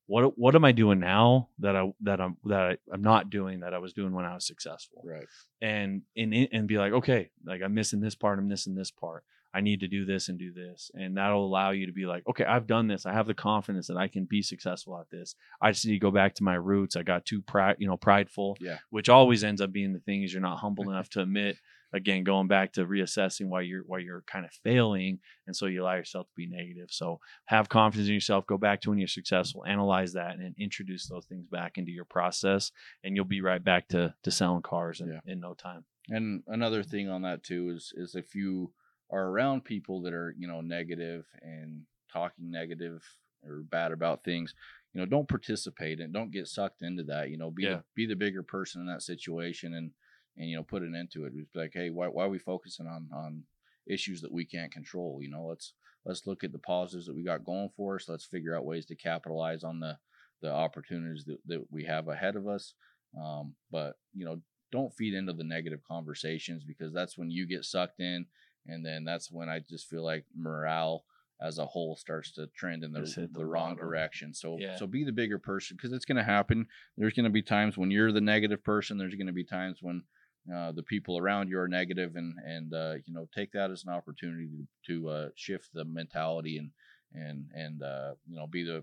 what 0.07 0.37
what 0.39 0.55
am 0.55 0.65
I 0.65 0.73
doing 0.73 1.01
now 1.01 1.49
that 1.61 1.77
I 1.77 1.93
that 2.03 2.21
I'm 2.21 2.37
that 2.45 2.61
I, 2.61 2.77
I'm 2.93 3.03
not 3.03 3.31
doing 3.31 3.61
that 3.61 3.73
I 3.75 3.79
was 3.79 3.93
doing 3.93 4.13
when 4.13 4.25
I 4.25 4.35
was 4.35 4.47
successful 4.47 5.03
right 5.05 5.27
and 5.61 6.03
and 6.17 6.35
and 6.53 6.67
be 6.69 6.79
like, 6.79 6.93
okay, 6.93 7.31
like 7.45 7.63
I'm 7.63 7.75
missing 7.75 8.01
this 8.01 8.15
part, 8.15 8.39
I'm 8.39 8.49
missing 8.49 8.75
this 8.75 8.91
part. 8.91 9.25
I 9.55 9.61
need 9.61 9.81
to 9.81 9.87
do 9.89 10.07
this 10.07 10.29
and 10.31 10.39
do 10.39 10.51
this, 10.51 10.91
and 10.95 11.15
that'll 11.19 11.45
allow 11.45 11.73
you 11.73 11.85
to 11.85 11.93
be 11.93 12.07
like, 12.07 12.27
okay, 12.27 12.43
I've 12.45 12.67
done 12.67 12.87
this. 12.89 13.05
I 13.05 13.13
have 13.13 13.27
the 13.27 13.35
confidence 13.35 13.87
that 13.89 13.99
I 13.99 14.09
can 14.09 14.25
be 14.25 14.41
successful 14.41 14.99
at 14.99 15.11
this. 15.11 15.35
I 15.61 15.73
just 15.73 15.85
need 15.85 15.93
to 15.93 15.99
go 15.99 16.11
back 16.11 16.35
to 16.37 16.43
my 16.43 16.55
roots. 16.55 16.97
I 16.97 17.03
got 17.03 17.27
too 17.27 17.43
pride, 17.43 17.77
you 17.79 17.87
know, 17.87 17.99
prideful, 17.99 18.57
Yeah. 18.63 18.79
which 18.89 19.11
always 19.11 19.45
ends 19.45 19.61
up 19.61 19.71
being 19.71 19.93
the 19.93 19.99
thing 20.01 20.23
is 20.23 20.33
you're 20.33 20.41
not 20.41 20.57
humble 20.61 20.85
enough 20.91 21.11
to 21.11 21.21
admit. 21.21 21.59
Again, 21.95 22.25
going 22.25 22.49
back 22.49 22.73
to 22.75 22.87
reassessing 22.87 23.49
why 23.49 23.61
you're 23.63 23.83
why 23.85 23.99
you're 23.99 24.23
kind 24.27 24.45
of 24.45 24.53
failing, 24.65 25.19
and 25.47 25.55
so 25.55 25.67
you 25.67 25.83
allow 25.83 25.95
yourself 25.95 26.27
to 26.29 26.33
be 26.37 26.47
negative. 26.47 26.89
So 26.91 27.21
have 27.47 27.69
confidence 27.69 28.09
in 28.09 28.15
yourself. 28.15 28.47
Go 28.47 28.57
back 28.59 28.81
to 28.83 28.91
when 28.91 28.99
you're 28.99 29.09
successful. 29.09 29.65
Analyze 29.67 30.13
that 30.15 30.37
and 30.37 30.55
introduce 30.59 31.07
those 31.07 31.27
things 31.27 31.47
back 31.47 31.77
into 31.79 31.91
your 31.93 32.07
process, 32.07 32.73
and 33.05 33.15
you'll 33.15 33.25
be 33.27 33.43
right 33.43 33.63
back 33.63 33.89
to 33.89 34.15
to 34.23 34.31
selling 34.31 34.63
cars 34.63 35.01
in, 35.01 35.09
Yeah. 35.09 35.21
in 35.33 35.41
no 35.41 35.55
time. 35.55 35.85
And 36.09 36.43
another 36.47 36.83
thing 36.83 37.09
on 37.09 37.23
that 37.23 37.43
too 37.43 37.71
is 37.75 37.93
is 37.97 38.15
if 38.15 38.35
you 38.35 38.73
are 39.11 39.29
around 39.29 39.65
people 39.65 40.01
that 40.03 40.15
are 40.15 40.35
you 40.39 40.49
know 40.49 40.63
negative 40.63 41.27
and 41.43 41.83
talking 42.13 42.51
negative 42.51 43.03
or 43.45 43.63
bad 43.71 43.93
about 43.93 44.23
things, 44.25 44.55
you 44.95 45.01
know, 45.01 45.07
don't 45.07 45.29
participate 45.29 46.01
and 46.01 46.13
don't 46.13 46.31
get 46.31 46.47
sucked 46.47 46.83
into 46.83 47.03
that. 47.05 47.29
You 47.29 47.37
know, 47.39 47.51
be 47.51 47.65
Yeah. 47.65 47.77
the, 47.77 47.85
be 47.95 48.07
the 48.07 48.15
bigger 48.17 48.43
person 48.43 48.81
in 48.81 48.87
that 48.87 49.03
situation 49.03 49.75
and 49.75 49.91
and 50.37 50.49
you 50.49 50.57
know 50.57 50.63
put 50.63 50.83
it 50.83 50.95
into 50.95 51.25
it. 51.25 51.33
It's 51.37 51.55
like, 51.55 51.73
hey, 51.75 51.91
why 51.91 52.09
why 52.09 52.25
are 52.25 52.31
we 52.31 52.39
focusing 52.39 52.87
on 52.87 53.09
on 53.15 53.45
issues 53.87 54.21
that 54.23 54.33
we 54.33 54.45
can't 54.45 54.73
control? 54.73 55.19
You 55.21 55.31
know, 55.31 55.47
let's 55.47 55.75
let's 56.05 56.27
look 56.27 56.45
at 56.45 56.53
the 56.53 56.59
positives 56.59 57.07
that 57.07 57.17
we 57.17 57.25
got 57.25 57.45
going 57.45 57.71
for 57.77 57.97
us. 57.97 58.09
Let's 58.09 58.25
figure 58.25 58.57
out 58.57 58.65
ways 58.65 58.87
to 58.87 58.97
capitalize 58.97 59.65
on 59.65 59.81
the 59.81 59.99
the 60.41 60.53
opportunities 60.53 61.25
that, 61.27 61.39
that 61.47 61.65
we 61.71 61.85
have 61.85 62.09
ahead 62.09 62.35
of 62.35 62.49
us. 62.49 62.75
Um, 63.17 63.55
but 63.71 63.95
you 64.15 64.25
know, 64.25 64.41
don't 64.73 64.93
feed 64.95 65.15
into 65.15 65.33
the 65.33 65.45
negative 65.45 65.81
conversations 65.87 66.65
because 66.65 66.93
that's 66.93 67.17
when 67.17 67.31
you 67.31 67.47
get 67.47 67.65
sucked 67.65 68.01
in 68.01 68.27
and 68.67 68.85
then 68.85 69.05
that's 69.05 69.31
when 69.31 69.49
i 69.49 69.61
just 69.71 69.89
feel 69.89 70.03
like 70.03 70.25
morale 70.37 71.05
as 71.41 71.59
a 71.59 71.67
whole 71.67 71.97
starts 71.97 72.31
to 72.33 72.47
trend 72.57 72.85
in 72.85 72.93
the, 72.93 73.01
the, 73.01 73.29
the 73.33 73.45
wrong 73.45 73.75
bottom. 73.75 73.89
direction 73.89 74.35
so 74.35 74.57
Yeah. 74.59 74.77
so 74.77 74.87
be 74.87 75.05
the 75.05 75.13
bigger 75.13 75.39
person 75.39 75.77
because 75.77 75.93
it's 75.93 76.05
going 76.05 76.17
to 76.17 76.25
happen 76.25 76.67
there's 76.97 77.15
going 77.15 77.25
to 77.25 77.31
be 77.31 77.43
times 77.43 77.77
when 77.77 77.91
you're 77.91 78.13
the 78.13 78.21
negative 78.21 78.65
person 78.65 78.97
there's 78.97 79.15
going 79.15 79.27
to 79.27 79.33
be 79.33 79.45
times 79.45 79.79
when 79.81 80.03
uh, 80.53 80.73
the 80.73 80.83
people 80.83 81.19
around 81.19 81.49
you 81.49 81.59
are 81.59 81.69
negative 81.69 82.17
and 82.17 82.35
and 82.45 82.75
uh, 82.75 82.95
you 83.05 83.15
know 83.15 83.29
take 83.35 83.53
that 83.53 83.71
as 83.71 83.85
an 83.85 83.93
opportunity 83.93 84.49
to, 84.87 85.09
uh, 85.09 85.29
shift 85.35 85.69
the 85.73 85.85
mentality 85.85 86.59
and 86.59 86.71
and 87.15 87.47
and 87.55 87.83
uh, 87.83 88.13
you 88.29 88.37
know 88.37 88.47
be 88.47 88.65
the 88.65 88.83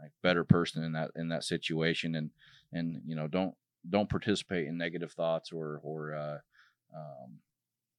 like 0.00 0.12
better 0.22 0.44
person 0.44 0.84
in 0.84 0.92
that 0.92 1.10
in 1.16 1.28
that 1.28 1.44
situation 1.44 2.14
and 2.14 2.30
and 2.72 3.02
you 3.06 3.16
know 3.16 3.26
don't 3.26 3.54
don't 3.90 4.08
participate 4.08 4.66
in 4.66 4.76
negative 4.76 5.12
thoughts 5.12 5.52
or 5.52 5.80
or 5.82 6.14
uh, 6.14 6.38
um, 6.96 7.38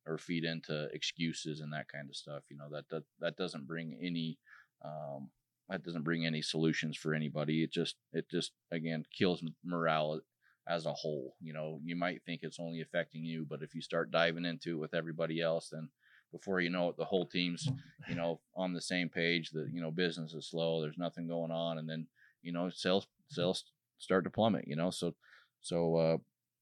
or 0.06 0.18
feed 0.18 0.44
into 0.44 0.86
excuses 0.94 1.60
and 1.60 1.72
that 1.74 1.88
kind 1.88 2.10
of 2.10 2.16
stuff. 2.16 2.44
You 2.50 2.58
know 2.58 2.70
that 2.72 2.90
that 2.90 3.04
that 3.20 3.38
doesn't 3.38 3.68
bring 3.68 3.98
any 4.02 4.38
um, 4.84 5.30
that 5.70 5.84
doesn't 5.84 6.04
bring 6.04 6.26
any 6.26 6.42
solutions 6.42 6.98
for 6.98 7.14
anybody. 7.14 7.64
It 7.64 7.72
just 7.72 7.96
it 8.14 8.30
just 8.30 8.52
again 8.72 9.06
kills 9.16 9.44
morale 9.64 10.22
as 10.70 10.86
a 10.86 10.94
whole. 10.94 11.36
You 11.42 11.54
know, 11.54 11.80
you 11.84 11.96
might 11.96 12.22
think 12.24 12.42
it's 12.44 12.60
only 12.60 12.82
affecting 12.82 13.26
you, 13.26 13.46
but 13.50 13.62
if 13.62 13.74
you 13.74 13.82
start 13.82 14.12
diving 14.12 14.46
into 14.46 14.78
it 14.78 14.80
with 14.80 14.94
everybody 14.94 15.42
else, 15.42 15.70
then 15.72 15.90
before 16.32 16.62
you 16.62 16.70
know 16.70 16.90
it, 16.90 16.98
the 16.98 17.06
whole 17.06 17.26
team's 17.26 17.68
you 18.08 18.16
know 18.16 18.40
on 18.56 18.74
the 18.74 18.82
same 18.82 19.10
page. 19.10 19.50
That 19.50 19.70
you 19.74 19.82
know 19.82 19.92
business 19.92 20.34
is 20.34 20.48
slow. 20.50 20.82
There's 20.82 20.98
nothing 20.98 21.28
going 21.28 21.52
on, 21.52 21.80
and 21.80 21.90
then 21.90 22.08
you 22.44 22.54
know 22.54 22.70
sales 22.70 23.08
sales 23.30 23.66
start 23.98 24.24
to 24.26 24.30
plummet. 24.30 24.68
You 24.68 24.76
know, 24.76 24.92
so 24.92 25.16
so 25.62 25.96
uh, 25.96 26.18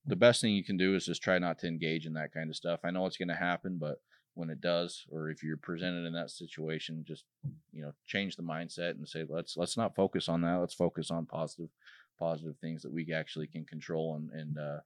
the 0.05 0.15
best 0.15 0.41
thing 0.41 0.53
you 0.53 0.63
can 0.63 0.77
do 0.77 0.95
is 0.95 1.05
just 1.05 1.21
try 1.21 1.37
not 1.37 1.59
to 1.59 1.67
engage 1.67 2.05
in 2.05 2.13
that 2.13 2.33
kind 2.33 2.49
of 2.49 2.55
stuff. 2.55 2.79
I 2.83 2.91
know 2.91 3.05
it's 3.05 3.17
going 3.17 3.27
to 3.27 3.35
happen, 3.35 3.77
but 3.79 3.97
when 4.35 4.49
it 4.49 4.61
does, 4.61 5.05
or 5.09 5.29
if 5.29 5.43
you're 5.43 5.57
presented 5.57 6.05
in 6.05 6.13
that 6.13 6.31
situation, 6.31 7.03
just 7.05 7.25
you 7.73 7.81
know 7.81 7.91
change 8.05 8.37
the 8.37 8.43
mindset 8.43 8.91
and 8.91 9.07
say 9.07 9.25
let's 9.27 9.57
let's 9.57 9.75
not 9.75 9.95
focus 9.95 10.29
on 10.29 10.41
that. 10.41 10.59
Let's 10.59 10.73
focus 10.73 11.11
on 11.11 11.25
positive 11.25 11.69
positive 12.17 12.55
things 12.59 12.81
that 12.83 12.91
we 12.91 13.11
actually 13.13 13.47
can 13.47 13.65
control, 13.65 14.15
and 14.15 14.29
and 14.31 14.57
uh, 14.57 14.79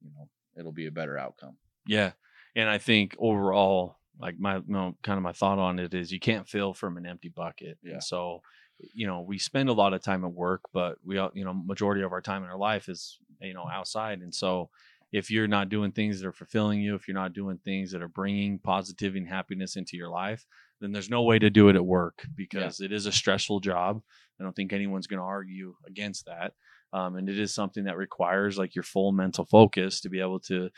you 0.00 0.10
know 0.14 0.28
it'll 0.58 0.72
be 0.72 0.86
a 0.86 0.92
better 0.92 1.18
outcome. 1.18 1.56
Yeah, 1.86 2.12
and 2.54 2.68
I 2.68 2.78
think 2.78 3.16
overall, 3.18 3.98
like 4.18 4.38
my 4.38 4.56
you 4.56 4.64
know, 4.66 4.96
kind 5.02 5.16
of 5.16 5.22
my 5.22 5.32
thought 5.32 5.58
on 5.58 5.78
it 5.78 5.94
is 5.94 6.12
you 6.12 6.20
can't 6.20 6.48
fill 6.48 6.74
from 6.74 6.96
an 6.96 7.06
empty 7.06 7.28
bucket. 7.28 7.78
Yeah. 7.82 7.94
And 7.94 8.04
so, 8.04 8.42
you 8.78 9.06
know, 9.06 9.20
we 9.20 9.38
spend 9.38 9.68
a 9.68 9.74
lot 9.74 9.92
of 9.92 10.02
time 10.02 10.24
at 10.24 10.32
work, 10.32 10.62
but 10.72 10.96
we 11.04 11.18
all, 11.18 11.30
you 11.34 11.44
know, 11.44 11.54
majority 11.54 12.02
of 12.02 12.12
our 12.12 12.22
time 12.22 12.42
in 12.42 12.50
our 12.50 12.58
life 12.58 12.88
is 12.88 13.18
you 13.40 13.54
know 13.54 13.68
outside, 13.70 14.20
and 14.20 14.34
so 14.34 14.70
if 15.12 15.30
you're 15.30 15.48
not 15.48 15.68
doing 15.68 15.92
things 15.92 16.20
that 16.20 16.26
are 16.26 16.32
fulfilling 16.32 16.80
you, 16.80 16.94
if 16.94 17.06
you're 17.06 17.14
not 17.14 17.32
doing 17.32 17.58
things 17.58 17.92
that 17.92 18.02
are 18.02 18.08
bringing 18.08 18.58
positivity 18.58 19.20
and 19.20 19.28
happiness 19.28 19.76
into 19.76 19.96
your 19.96 20.08
life, 20.08 20.44
then 20.80 20.92
there's 20.92 21.10
no 21.10 21.22
way 21.22 21.38
to 21.38 21.48
do 21.48 21.68
it 21.68 21.76
at 21.76 21.84
work 21.84 22.26
because 22.34 22.80
it 22.80 22.92
is 22.92 23.06
a 23.06 23.12
stressful 23.12 23.60
job. 23.60 24.02
I 24.38 24.44
don't 24.44 24.54
think 24.54 24.72
anyone's 24.72 25.06
going 25.06 25.20
to 25.20 25.24
argue 25.24 25.74
against 25.86 26.26
that. 26.26 26.52
Um, 26.92 27.16
and 27.16 27.28
it 27.28 27.38
is 27.38 27.52
something 27.52 27.84
that 27.84 27.96
requires 27.96 28.56
like 28.56 28.74
your 28.74 28.84
full 28.84 29.12
mental 29.12 29.44
focus 29.44 30.00
to 30.00 30.08
be 30.08 30.20
able 30.20 30.40
to 30.40 30.70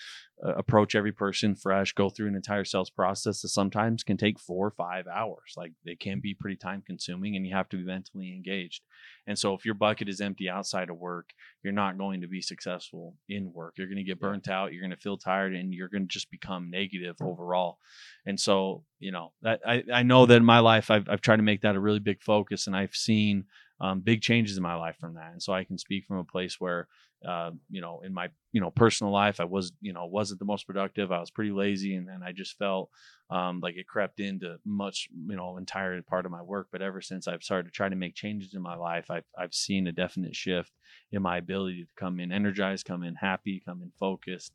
uh, 0.44 0.54
approach 0.54 0.94
every 0.94 1.12
person 1.12 1.54
fresh, 1.54 1.92
go 1.92 2.08
through 2.08 2.28
an 2.28 2.34
entire 2.34 2.64
sales 2.64 2.90
process 2.90 3.42
that 3.42 3.48
sometimes 3.48 4.02
can 4.02 4.16
take 4.16 4.38
four 4.38 4.68
or 4.68 4.70
five 4.70 5.06
hours. 5.06 5.54
Like 5.56 5.72
they 5.84 5.96
can 5.96 6.20
be 6.20 6.34
pretty 6.34 6.56
time 6.56 6.82
consuming 6.86 7.36
and 7.36 7.46
you 7.46 7.54
have 7.54 7.68
to 7.70 7.76
be 7.76 7.84
mentally 7.84 8.32
engaged. 8.34 8.82
And 9.26 9.38
so 9.38 9.54
if 9.54 9.64
your 9.64 9.74
bucket 9.74 10.08
is 10.08 10.20
empty 10.20 10.48
outside 10.48 10.90
of 10.90 10.96
work, 10.96 11.30
you're 11.62 11.72
not 11.72 11.98
going 11.98 12.22
to 12.22 12.28
be 12.28 12.40
successful 12.40 13.14
in 13.28 13.52
work. 13.52 13.74
You're 13.76 13.88
going 13.88 13.98
to 13.98 14.04
get 14.04 14.20
burnt 14.20 14.48
out, 14.48 14.72
you're 14.72 14.82
going 14.82 14.90
to 14.90 14.96
feel 14.96 15.18
tired, 15.18 15.54
and 15.54 15.74
you're 15.74 15.88
going 15.88 16.04
to 16.04 16.12
just 16.12 16.30
become 16.30 16.70
negative 16.70 17.16
overall. 17.20 17.78
And 18.24 18.40
so, 18.40 18.84
you 18.98 19.12
know, 19.12 19.32
that 19.42 19.60
I, 19.66 19.82
I 19.92 20.02
know 20.02 20.24
that 20.26 20.36
in 20.36 20.44
my 20.44 20.60
life, 20.60 20.90
I've, 20.90 21.08
I've 21.08 21.20
tried 21.20 21.36
to 21.36 21.42
make 21.42 21.62
that 21.62 21.76
a 21.76 21.80
really 21.80 21.98
big 21.98 22.22
focus 22.22 22.66
and 22.66 22.74
I've 22.74 22.94
seen 22.94 23.44
um, 23.80 24.00
big 24.00 24.22
changes 24.22 24.56
in 24.56 24.62
my 24.62 24.74
life 24.74 24.96
from 24.98 25.14
that. 25.14 25.32
And 25.32 25.42
so 25.42 25.52
I 25.52 25.64
can 25.64 25.78
speak 25.78 26.06
from 26.06 26.18
a 26.18 26.24
place 26.24 26.60
where, 26.60 26.88
uh, 27.26 27.50
you 27.68 27.80
know, 27.80 28.00
in 28.04 28.12
my, 28.12 28.28
you 28.52 28.60
know, 28.60 28.70
personal 28.70 29.12
life, 29.12 29.40
I 29.40 29.44
was, 29.44 29.72
you 29.80 29.92
know, 29.92 30.06
wasn't 30.06 30.38
the 30.38 30.44
most 30.44 30.66
productive. 30.66 31.12
I 31.12 31.20
was 31.20 31.30
pretty 31.30 31.50
lazy 31.52 31.94
and, 31.94 32.08
and 32.08 32.22
I 32.24 32.32
just 32.32 32.58
felt 32.58 32.90
um, 33.30 33.60
like 33.60 33.76
it 33.76 33.86
crept 33.86 34.20
into 34.20 34.56
much, 34.64 35.08
you 35.26 35.36
know, 35.36 35.56
entire 35.56 36.00
part 36.02 36.26
of 36.26 36.32
my 36.32 36.42
work. 36.42 36.68
But 36.72 36.82
ever 36.82 37.00
since 37.00 37.28
I've 37.28 37.42
started 37.42 37.66
to 37.66 37.72
try 37.72 37.88
to 37.88 37.96
make 37.96 38.14
changes 38.14 38.54
in 38.54 38.62
my 38.62 38.76
life, 38.76 39.10
I've, 39.10 39.26
I've 39.36 39.54
seen 39.54 39.86
a 39.86 39.92
definite 39.92 40.34
shift 40.34 40.72
in 41.12 41.22
my 41.22 41.38
ability 41.38 41.84
to 41.84 41.88
come 41.96 42.20
in 42.20 42.32
energized, 42.32 42.86
come 42.86 43.02
in 43.02 43.16
happy, 43.16 43.62
come 43.64 43.82
in 43.82 43.92
focused. 43.98 44.52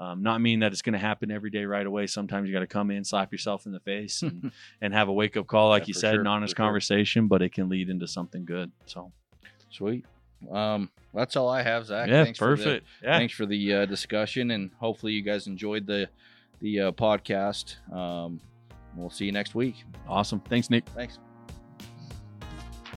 Um, 0.00 0.22
not 0.22 0.40
mean 0.40 0.60
that 0.60 0.72
it's 0.72 0.82
going 0.82 0.94
to 0.94 0.98
happen 0.98 1.30
every 1.30 1.50
day 1.50 1.64
right 1.64 1.86
away. 1.86 2.06
Sometimes 2.08 2.48
you 2.48 2.52
got 2.52 2.60
to 2.60 2.66
come 2.66 2.90
in, 2.90 3.04
slap 3.04 3.30
yourself 3.32 3.64
in 3.66 3.72
the 3.72 3.80
face, 3.80 4.22
and, 4.22 4.50
and 4.80 4.92
have 4.92 5.08
a 5.08 5.12
wake 5.12 5.36
up 5.36 5.46
call, 5.46 5.68
like 5.68 5.82
Yeah, 5.84 5.88
you 5.88 5.94
said, 5.94 6.12
sure, 6.14 6.20
an 6.20 6.26
honest 6.26 6.54
for 6.54 6.56
sure. 6.60 6.66
conversation. 6.66 7.28
But 7.28 7.42
it 7.42 7.52
can 7.52 7.68
lead 7.68 7.88
into 7.88 8.06
something 8.08 8.44
good. 8.44 8.72
So 8.86 9.12
Sweet. 9.70 10.04
Um, 10.50 10.90
that's 11.14 11.36
all 11.36 11.48
I 11.48 11.62
have, 11.62 11.86
Zak. 11.86 12.08
yeah, 12.08 12.24
Thanks 12.24 12.38
For 12.38 12.50
the, 12.56 12.64
perfect. 12.64 12.86
yeah, 13.02 13.18
Thanks 13.18 13.34
for 13.34 13.46
the 13.46 13.72
uh, 13.72 13.86
discussion, 13.86 14.50
and 14.50 14.70
hopefully 14.78 15.12
you 15.12 15.22
guys 15.22 15.46
enjoyed 15.46 15.86
the 15.86 16.08
the 16.60 16.80
uh, 16.80 16.92
podcast. 16.92 17.76
Um, 17.92 18.40
we'll 18.96 19.10
see 19.10 19.24
you 19.26 19.32
next 19.32 19.54
week. 19.54 19.84
awesome. 20.08 20.40
Thanks, 20.40 20.70
Nick. 20.70 20.86
Thanks. 20.90 21.18